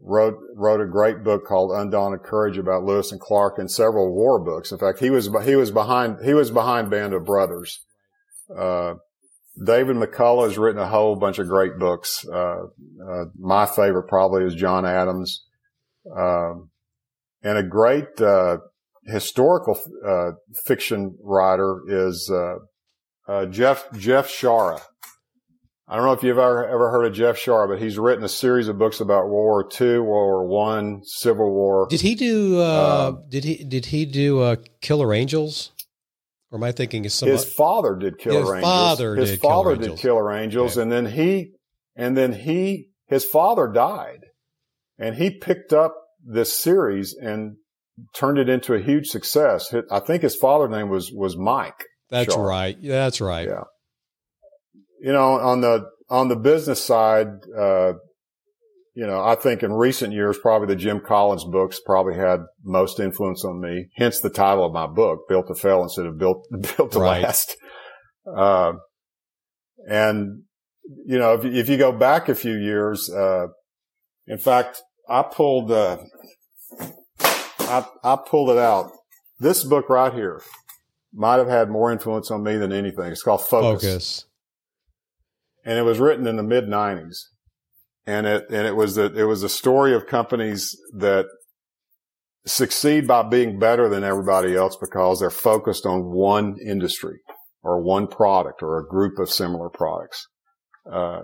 wrote 0.00 0.38
wrote 0.54 0.80
a 0.80 0.86
great 0.86 1.22
book 1.24 1.44
called 1.46 1.72
Undaunted 1.72 2.22
Courage 2.22 2.58
about 2.58 2.84
Lewis 2.84 3.12
and 3.12 3.20
Clark, 3.20 3.58
and 3.58 3.70
several 3.70 4.12
war 4.12 4.38
books. 4.38 4.72
In 4.72 4.78
fact, 4.78 5.00
he 5.00 5.10
was 5.10 5.28
he 5.44 5.56
was 5.56 5.70
behind 5.70 6.18
he 6.24 6.34
was 6.34 6.50
behind 6.50 6.90
Band 6.90 7.14
of 7.14 7.24
Brothers. 7.24 7.80
Uh, 8.54 8.94
David 9.62 9.96
McCullough 9.96 10.48
has 10.48 10.58
written 10.58 10.80
a 10.80 10.88
whole 10.88 11.16
bunch 11.16 11.38
of 11.38 11.48
great 11.48 11.78
books. 11.78 12.24
Uh, 12.26 12.66
uh, 13.06 13.24
my 13.38 13.66
favorite 13.66 14.08
probably 14.08 14.44
is 14.44 14.54
John 14.54 14.86
Adams, 14.86 15.44
um, 16.16 16.70
and 17.42 17.58
a 17.58 17.62
great 17.62 18.20
uh, 18.20 18.58
historical 19.04 19.78
uh, 20.06 20.32
fiction 20.64 21.16
writer 21.22 21.82
is 21.88 22.30
uh, 22.32 22.56
uh, 23.30 23.46
Jeff 23.46 23.90
Jeff 23.92 24.28
Shaara. 24.28 24.80
I 25.90 25.96
don't 25.96 26.04
know 26.04 26.12
if 26.12 26.22
you've 26.22 26.38
ever 26.38 26.68
ever 26.68 26.88
heard 26.92 27.04
of 27.04 27.12
Jeff 27.14 27.36
Shaara, 27.36 27.66
but 27.66 27.82
he's 27.82 27.98
written 27.98 28.22
a 28.22 28.28
series 28.28 28.68
of 28.68 28.78
books 28.78 29.00
about 29.00 29.28
World 29.28 29.32
War 29.32 29.68
II, 29.80 29.98
World 29.98 30.06
War 30.06 30.46
One, 30.46 31.00
Civil 31.02 31.50
War. 31.50 31.88
Did 31.90 32.00
he 32.00 32.14
do? 32.14 32.60
Uh, 32.60 33.08
um, 33.08 33.24
did 33.28 33.42
he 33.42 33.64
did 33.64 33.86
he 33.86 34.04
do 34.04 34.38
uh, 34.38 34.56
Killer 34.80 35.12
Angels? 35.12 35.72
Or 36.52 36.58
am 36.58 36.62
I 36.62 36.70
thinking 36.70 37.04
of 37.06 37.12
somebody? 37.12 37.42
His 37.42 37.52
father 37.52 37.96
did 37.96 38.18
Killer 38.18 38.40
his 38.40 38.50
Angels. 38.50 38.62
Father 38.62 39.16
his 39.16 39.30
did 39.30 39.40
father 39.40 39.76
Killer 39.76 39.88
did 39.88 39.98
Killer 39.98 40.32
Angels, 40.32 40.76
okay. 40.76 40.82
and 40.82 40.92
then 40.92 41.06
he, 41.06 41.54
and 41.96 42.16
then 42.16 42.32
he, 42.34 42.90
his 43.06 43.24
father 43.24 43.66
died, 43.66 44.26
and 44.96 45.16
he 45.16 45.30
picked 45.30 45.72
up 45.72 45.96
this 46.24 46.52
series 46.52 47.16
and 47.20 47.56
turned 48.14 48.38
it 48.38 48.48
into 48.48 48.74
a 48.74 48.80
huge 48.80 49.08
success. 49.08 49.74
I 49.90 49.98
think 49.98 50.22
his 50.22 50.36
father's 50.36 50.70
name 50.70 50.88
was 50.88 51.10
was 51.12 51.36
Mike. 51.36 51.84
That's 52.10 52.36
right. 52.36 52.76
That's 52.80 53.20
right. 53.20 53.48
Yeah. 53.48 53.64
You 55.00 55.12
know, 55.12 55.32
on 55.34 55.60
the 55.60 55.90
on 56.08 56.28
the 56.28 56.36
business 56.36 56.84
side, 56.84 57.28
uh, 57.56 57.92
you 58.94 59.06
know, 59.06 59.22
I 59.22 59.34
think 59.34 59.62
in 59.62 59.72
recent 59.72 60.12
years, 60.12 60.36
probably 60.38 60.68
the 60.68 60.76
Jim 60.76 61.00
Collins 61.00 61.44
books 61.44 61.80
probably 61.84 62.16
had 62.16 62.40
most 62.64 62.98
influence 62.98 63.44
on 63.44 63.60
me. 63.60 63.88
Hence 63.96 64.20
the 64.20 64.30
title 64.30 64.66
of 64.66 64.72
my 64.72 64.86
book, 64.86 65.20
Built 65.28 65.46
to 65.48 65.54
Fail 65.54 65.82
instead 65.82 66.06
of 66.06 66.18
Built, 66.18 66.46
Built 66.76 66.92
to 66.92 66.98
right. 66.98 67.22
Last. 67.22 67.56
Uh, 68.26 68.74
and, 69.88 70.42
you 71.06 71.18
know, 71.18 71.34
if, 71.34 71.44
if, 71.44 71.68
you 71.68 71.78
go 71.78 71.92
back 71.92 72.28
a 72.28 72.34
few 72.34 72.56
years, 72.58 73.08
uh, 73.10 73.46
in 74.26 74.38
fact, 74.38 74.82
I 75.08 75.22
pulled, 75.22 75.70
uh, 75.70 75.98
I, 77.60 77.86
I 78.02 78.18
pulled 78.26 78.50
it 78.50 78.58
out. 78.58 78.90
This 79.38 79.64
book 79.64 79.88
right 79.88 80.12
here 80.12 80.42
might 81.14 81.36
have 81.36 81.48
had 81.48 81.70
more 81.70 81.90
influence 81.90 82.30
on 82.30 82.42
me 82.42 82.56
than 82.56 82.72
anything. 82.72 83.06
It's 83.06 83.22
called 83.22 83.42
Focus. 83.42 83.82
Focus. 83.82 84.24
And 85.64 85.78
it 85.78 85.82
was 85.82 85.98
written 85.98 86.26
in 86.26 86.36
the 86.36 86.42
mid 86.42 86.68
nineties 86.68 87.28
and 88.06 88.26
it 88.26 88.46
and 88.50 88.66
it 88.66 88.76
was 88.76 88.94
that 88.96 89.16
it 89.16 89.24
was 89.24 89.42
a 89.42 89.48
story 89.48 89.94
of 89.94 90.06
companies 90.06 90.76
that 90.92 91.26
succeed 92.46 93.06
by 93.06 93.22
being 93.22 93.58
better 93.58 93.88
than 93.88 94.02
everybody 94.02 94.56
else 94.56 94.76
because 94.76 95.20
they're 95.20 95.30
focused 95.30 95.86
on 95.86 96.10
one 96.10 96.56
industry 96.66 97.18
or 97.62 97.82
one 97.82 98.06
product 98.06 98.62
or 98.62 98.78
a 98.78 98.86
group 98.86 99.18
of 99.18 99.30
similar 99.30 99.68
products. 99.68 100.26
Uh, 100.90 101.20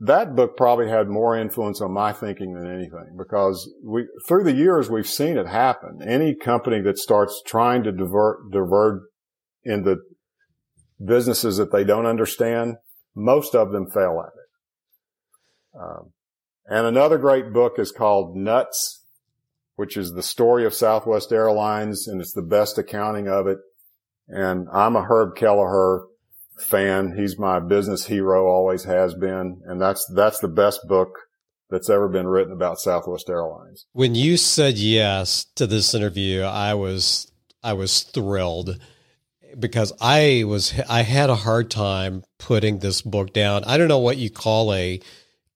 that 0.00 0.34
book 0.34 0.56
probably 0.56 0.88
had 0.88 1.08
more 1.08 1.36
influence 1.36 1.80
on 1.80 1.92
my 1.92 2.12
thinking 2.12 2.54
than 2.54 2.66
anything 2.66 3.16
because 3.16 3.70
we, 3.84 4.06
through 4.26 4.42
the 4.42 4.54
years, 4.54 4.90
we've 4.90 5.06
seen 5.06 5.36
it 5.36 5.46
happen. 5.46 6.00
Any 6.04 6.34
company 6.34 6.80
that 6.80 6.98
starts 6.98 7.40
trying 7.46 7.84
to 7.84 7.92
divert, 7.92 8.50
divert 8.50 9.02
into 9.62 9.98
businesses 11.04 11.58
that 11.58 11.70
they 11.70 11.84
don't 11.84 12.06
understand, 12.06 12.76
most 13.20 13.54
of 13.54 13.72
them 13.72 13.90
fail 13.90 14.24
at 14.26 14.32
it. 14.32 15.80
Um, 15.80 16.12
and 16.66 16.86
another 16.86 17.18
great 17.18 17.52
book 17.52 17.78
is 17.78 17.92
called 17.92 18.36
Nuts, 18.36 19.04
which 19.76 19.96
is 19.96 20.12
the 20.12 20.22
story 20.22 20.64
of 20.64 20.74
Southwest 20.74 21.32
Airlines, 21.32 22.06
and 22.06 22.20
it's 22.20 22.32
the 22.32 22.42
best 22.42 22.78
accounting 22.78 23.28
of 23.28 23.46
it. 23.46 23.58
And 24.28 24.68
I'm 24.72 24.96
a 24.96 25.02
Herb 25.02 25.36
Kelleher 25.36 26.04
fan. 26.58 27.16
He's 27.16 27.38
my 27.38 27.58
business 27.58 28.06
hero, 28.06 28.46
always 28.46 28.84
has 28.84 29.14
been. 29.14 29.62
And 29.64 29.80
that's, 29.80 30.06
that's 30.14 30.38
the 30.40 30.48
best 30.48 30.80
book 30.86 31.10
that's 31.70 31.90
ever 31.90 32.08
been 32.08 32.26
written 32.26 32.52
about 32.52 32.78
Southwest 32.78 33.28
Airlines. 33.28 33.86
When 33.92 34.14
you 34.14 34.36
said 34.36 34.76
yes 34.76 35.46
to 35.56 35.66
this 35.66 35.94
interview, 35.94 36.42
I 36.42 36.74
was, 36.74 37.30
I 37.62 37.72
was 37.72 38.02
thrilled 38.02 38.78
because 39.58 39.92
I 40.00 40.44
was, 40.46 40.78
I 40.88 41.02
had 41.02 41.30
a 41.30 41.34
hard 41.34 41.70
time 41.70 42.22
putting 42.38 42.78
this 42.78 43.02
book 43.02 43.32
down. 43.32 43.64
I 43.64 43.76
don't 43.76 43.88
know 43.88 43.98
what 43.98 44.18
you 44.18 44.30
call 44.30 44.72
a 44.72 45.00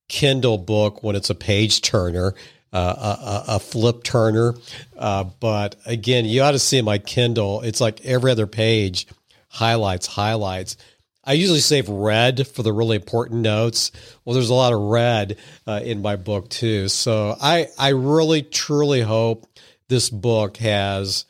Kindle 0.09 0.59
book 0.59 1.03
when 1.03 1.17
it's 1.17 1.31
a 1.31 1.35
page 1.35 1.81
turner 1.83 2.35
uh, 2.75 3.45
a, 3.49 3.55
a, 3.55 3.59
flip 3.61 4.03
turner. 4.03 4.55
Uh, 4.99 5.25
but 5.39 5.77
again, 5.87 6.25
you 6.25 6.43
ought 6.43 6.51
to 6.53 6.59
see 6.59 6.83
my 6.83 6.99
Kindle. 6.99 7.61
It's 7.63 7.81
like 7.81 8.05
every 8.05 8.33
other 8.33 8.49
page, 8.49 9.07
highlights, 9.49 10.09
highlights. 10.09 10.77
I 11.23 11.35
usually 11.35 11.61
save 11.61 11.89
red 11.89 12.47
for 12.49 12.65
the 12.65 12.73
really 12.73 12.97
important 12.97 13.43
notes. 13.43 13.93
Well, 14.25 14.35
there's 14.35 14.51
a 14.51 14.55
lot 14.55 14.73
of 14.73 14.81
red 14.81 15.39
uh, 15.67 15.81
in 15.85 16.03
my 16.03 16.17
book 16.17 16.51
too. 16.51 16.89
So 16.89 17.37
I, 17.41 17.69
I 17.79 17.91
really, 17.91 18.43
truly 18.43 19.01
hope 19.01 19.47
this 19.89 20.11
book 20.11 20.57
has 20.57 21.27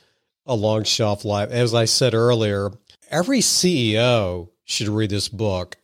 a 0.46 0.54
long 0.54 0.84
shelf 0.84 1.24
life. 1.24 1.50
As 1.50 1.74
I 1.74 1.84
said 1.84 2.14
earlier, 2.14 2.70
every 3.10 3.40
CEO 3.40 4.50
should 4.64 4.88
read 4.88 5.10
this 5.10 5.28
book. 5.28 5.76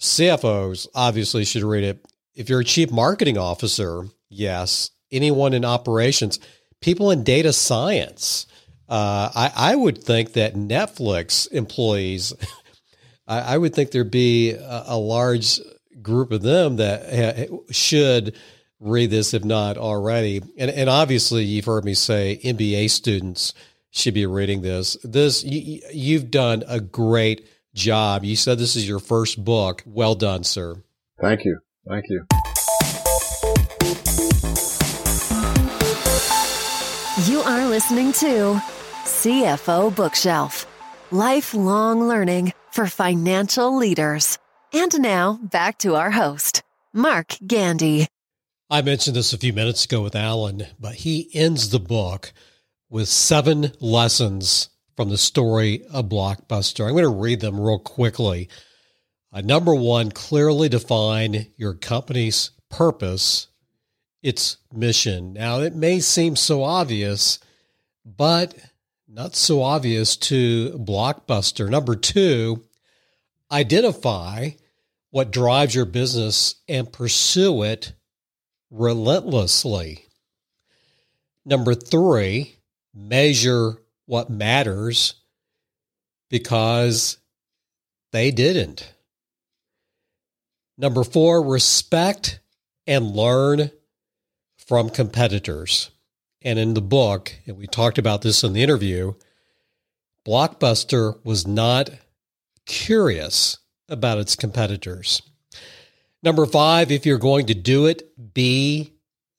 CFOs 0.00 0.86
obviously 0.94 1.44
should 1.44 1.62
read 1.62 1.84
it. 1.84 2.04
If 2.34 2.48
you're 2.48 2.60
a 2.60 2.64
chief 2.64 2.90
marketing 2.90 3.38
officer, 3.38 4.06
Yes. 4.28 4.90
Anyone 5.12 5.54
in 5.54 5.64
operations, 5.64 6.40
people 6.80 7.10
in 7.10 7.22
data 7.22 7.52
science. 7.52 8.46
Uh, 8.88 9.30
I, 9.34 9.52
I 9.72 9.76
would 9.76 10.02
think 10.02 10.34
that 10.34 10.54
Netflix 10.54 11.50
employees, 11.50 12.32
I, 13.26 13.40
I 13.40 13.58
would 13.58 13.74
think 13.74 13.90
there'd 13.90 14.10
be 14.10 14.52
a, 14.52 14.84
a, 14.88 14.98
large 14.98 15.60
group 16.02 16.30
of 16.30 16.42
them 16.42 16.76
that 16.76 17.48
ha, 17.48 17.56
should 17.70 18.36
read 18.80 19.10
this, 19.10 19.34
if 19.34 19.44
not 19.44 19.76
already. 19.76 20.42
And, 20.58 20.70
and 20.70 20.88
obviously, 20.88 21.44
you've 21.44 21.64
heard 21.64 21.84
me 21.84 21.94
say 21.94 22.40
MBA 22.42 22.90
students 22.90 23.54
should 23.90 24.14
be 24.14 24.26
reading 24.26 24.62
this. 24.62 24.96
This 25.02 25.44
you, 25.44 25.80
you've 25.92 26.30
done 26.30 26.64
a 26.68 26.80
great 26.80 27.48
job. 27.74 28.24
You 28.24 28.36
said 28.36 28.58
this 28.58 28.76
is 28.76 28.88
your 28.88 28.98
first 28.98 29.42
book. 29.42 29.82
Well 29.86 30.14
done, 30.14 30.44
sir. 30.44 30.82
Thank 31.20 31.44
you. 31.44 31.58
Thank 31.88 32.04
you. 32.08 32.26
You 37.24 37.40
are 37.40 37.66
listening 37.66 38.12
to 38.14 38.60
CFO 39.04 39.94
Bookshelf 39.94 40.66
Lifelong 41.10 42.06
Learning 42.08 42.52
for 42.72 42.86
Financial 42.86 43.76
Leaders. 43.76 44.38
And 44.72 45.00
now 45.00 45.38
back 45.42 45.78
to 45.78 45.94
our 45.94 46.10
host, 46.10 46.62
Mark 46.92 47.36
Gandy. 47.46 48.08
I 48.68 48.82
mentioned 48.82 49.14
this 49.14 49.32
a 49.32 49.38
few 49.38 49.52
minutes 49.52 49.84
ago 49.84 50.02
with 50.02 50.16
Alan, 50.16 50.66
but 50.80 50.96
he 50.96 51.30
ends 51.32 51.70
the 51.70 51.78
book 51.78 52.32
with 52.90 53.08
seven 53.08 53.70
lessons 53.78 54.70
from 54.96 55.08
the 55.08 55.18
story 55.18 55.84
of 55.92 56.08
Blockbuster. 56.08 56.84
I'm 56.84 56.94
going 56.94 57.04
to 57.04 57.08
read 57.08 57.40
them 57.40 57.60
real 57.60 57.78
quickly. 57.78 58.48
Uh, 59.32 59.42
number 59.42 59.72
one, 59.72 60.10
clearly 60.10 60.68
define 60.68 61.46
your 61.56 61.74
company's 61.74 62.50
purpose 62.68 63.46
its 64.20 64.56
mission. 64.72 65.34
Now, 65.34 65.60
it 65.60 65.76
may 65.76 66.00
seem 66.00 66.34
so 66.34 66.64
obvious, 66.64 67.38
but 68.04 68.52
not 69.06 69.36
so 69.36 69.62
obvious 69.62 70.16
to 70.16 70.70
Blockbuster. 70.70 71.70
Number 71.70 71.94
two, 71.94 72.64
identify 73.52 74.50
what 75.10 75.30
drives 75.30 75.72
your 75.72 75.84
business 75.84 76.56
and 76.68 76.92
pursue 76.92 77.62
it 77.62 77.92
relentlessly. 78.70 80.06
Number 81.44 81.74
three, 81.74 82.56
measure 82.94 83.82
what 84.06 84.30
matters 84.30 85.14
because 86.28 87.18
they 88.12 88.30
didn't. 88.30 88.92
Number 90.78 91.04
four, 91.04 91.42
respect 91.42 92.40
and 92.86 93.14
learn 93.14 93.70
from 94.56 94.90
competitors. 94.90 95.90
And 96.42 96.58
in 96.58 96.74
the 96.74 96.82
book, 96.82 97.32
and 97.46 97.56
we 97.56 97.66
talked 97.66 97.98
about 97.98 98.22
this 98.22 98.44
in 98.44 98.52
the 98.52 98.62
interview, 98.62 99.14
Blockbuster 100.26 101.24
was 101.24 101.46
not 101.46 101.90
curious 102.66 103.58
about 103.88 104.18
its 104.18 104.34
competitors. 104.34 105.22
Number 106.26 106.44
five, 106.44 106.90
if 106.90 107.06
you're 107.06 107.18
going 107.18 107.46
to 107.46 107.54
do 107.54 107.86
it, 107.86 108.34
be 108.34 108.94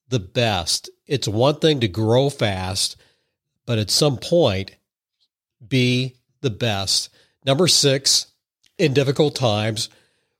the 0.07 0.21
best. 0.21 0.89
It's 1.05 1.27
one 1.27 1.59
thing 1.59 1.81
to 1.81 1.89
grow 1.89 2.29
fast, 2.29 2.95
but 3.65 3.77
at 3.77 3.91
some 3.91 4.15
point, 4.15 4.71
be 5.67 6.15
the 6.39 6.49
best. 6.49 7.09
Number 7.45 7.67
six, 7.67 8.27
in 8.77 8.93
difficult 8.93 9.35
times, 9.35 9.89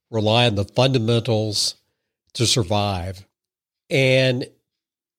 rely 0.09 0.47
on 0.47 0.55
the 0.55 0.63
fundamentals 0.63 1.75
to 2.35 2.45
survive. 2.45 3.25
And 3.89 4.47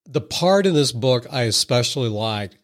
the 0.06 0.22
part 0.22 0.64
in 0.64 0.72
this 0.72 0.92
book 0.92 1.26
I 1.30 1.42
especially 1.42 2.08
liked 2.08 2.56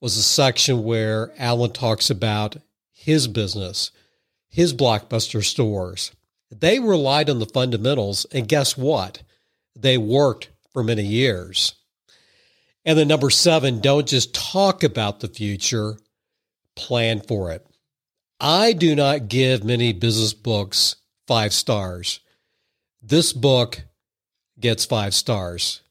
was 0.00 0.16
a 0.16 0.22
section 0.22 0.82
where 0.82 1.30
Alan 1.36 1.74
talks 1.74 2.08
about 2.08 2.56
his 2.90 3.28
business, 3.28 3.90
his 4.48 4.72
blockbuster 4.72 5.44
stores. 5.44 6.12
They 6.50 6.78
relied 6.78 7.28
on 7.28 7.38
the 7.38 7.46
fundamentals, 7.46 8.24
and 8.32 8.48
guess 8.48 8.76
what? 8.76 9.22
They 9.76 9.98
worked 9.98 10.50
for 10.72 10.82
many 10.82 11.04
years. 11.04 11.74
And 12.84 12.98
then 12.98 13.08
number 13.08 13.30
seven, 13.30 13.80
don't 13.80 14.08
just 14.08 14.34
talk 14.34 14.82
about 14.82 15.20
the 15.20 15.28
future, 15.28 15.98
plan 16.74 17.20
for 17.20 17.50
it. 17.50 17.66
I 18.40 18.72
do 18.72 18.94
not 18.94 19.28
give 19.28 19.62
many 19.62 19.92
business 19.92 20.32
books 20.32 20.96
five 21.26 21.52
stars. 21.52 22.20
This 23.02 23.32
book 23.32 23.82
gets 24.58 24.86
five 24.86 25.14
stars. 25.14 25.82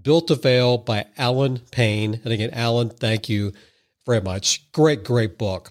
Built 0.00 0.28
to 0.28 0.36
Fail 0.36 0.78
by 0.78 1.06
Alan 1.18 1.60
Payne. 1.70 2.20
And 2.24 2.32
again, 2.32 2.50
Alan, 2.52 2.88
thank 2.88 3.28
you 3.28 3.52
very 4.06 4.20
much. 4.20 4.72
Great, 4.72 5.04
great 5.04 5.38
book. 5.38 5.70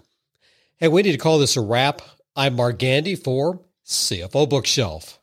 Hey, 0.78 0.88
we 0.88 1.02
need 1.02 1.12
to 1.12 1.18
call 1.18 1.40
this 1.40 1.58
a 1.58 1.62
wrap. 1.62 2.02
I'm 2.36 2.56
Mark 2.56 2.78
Gandy 2.80 3.16
for 3.16 3.60
CFO 3.92 4.48
Bookshelf. 4.48 5.20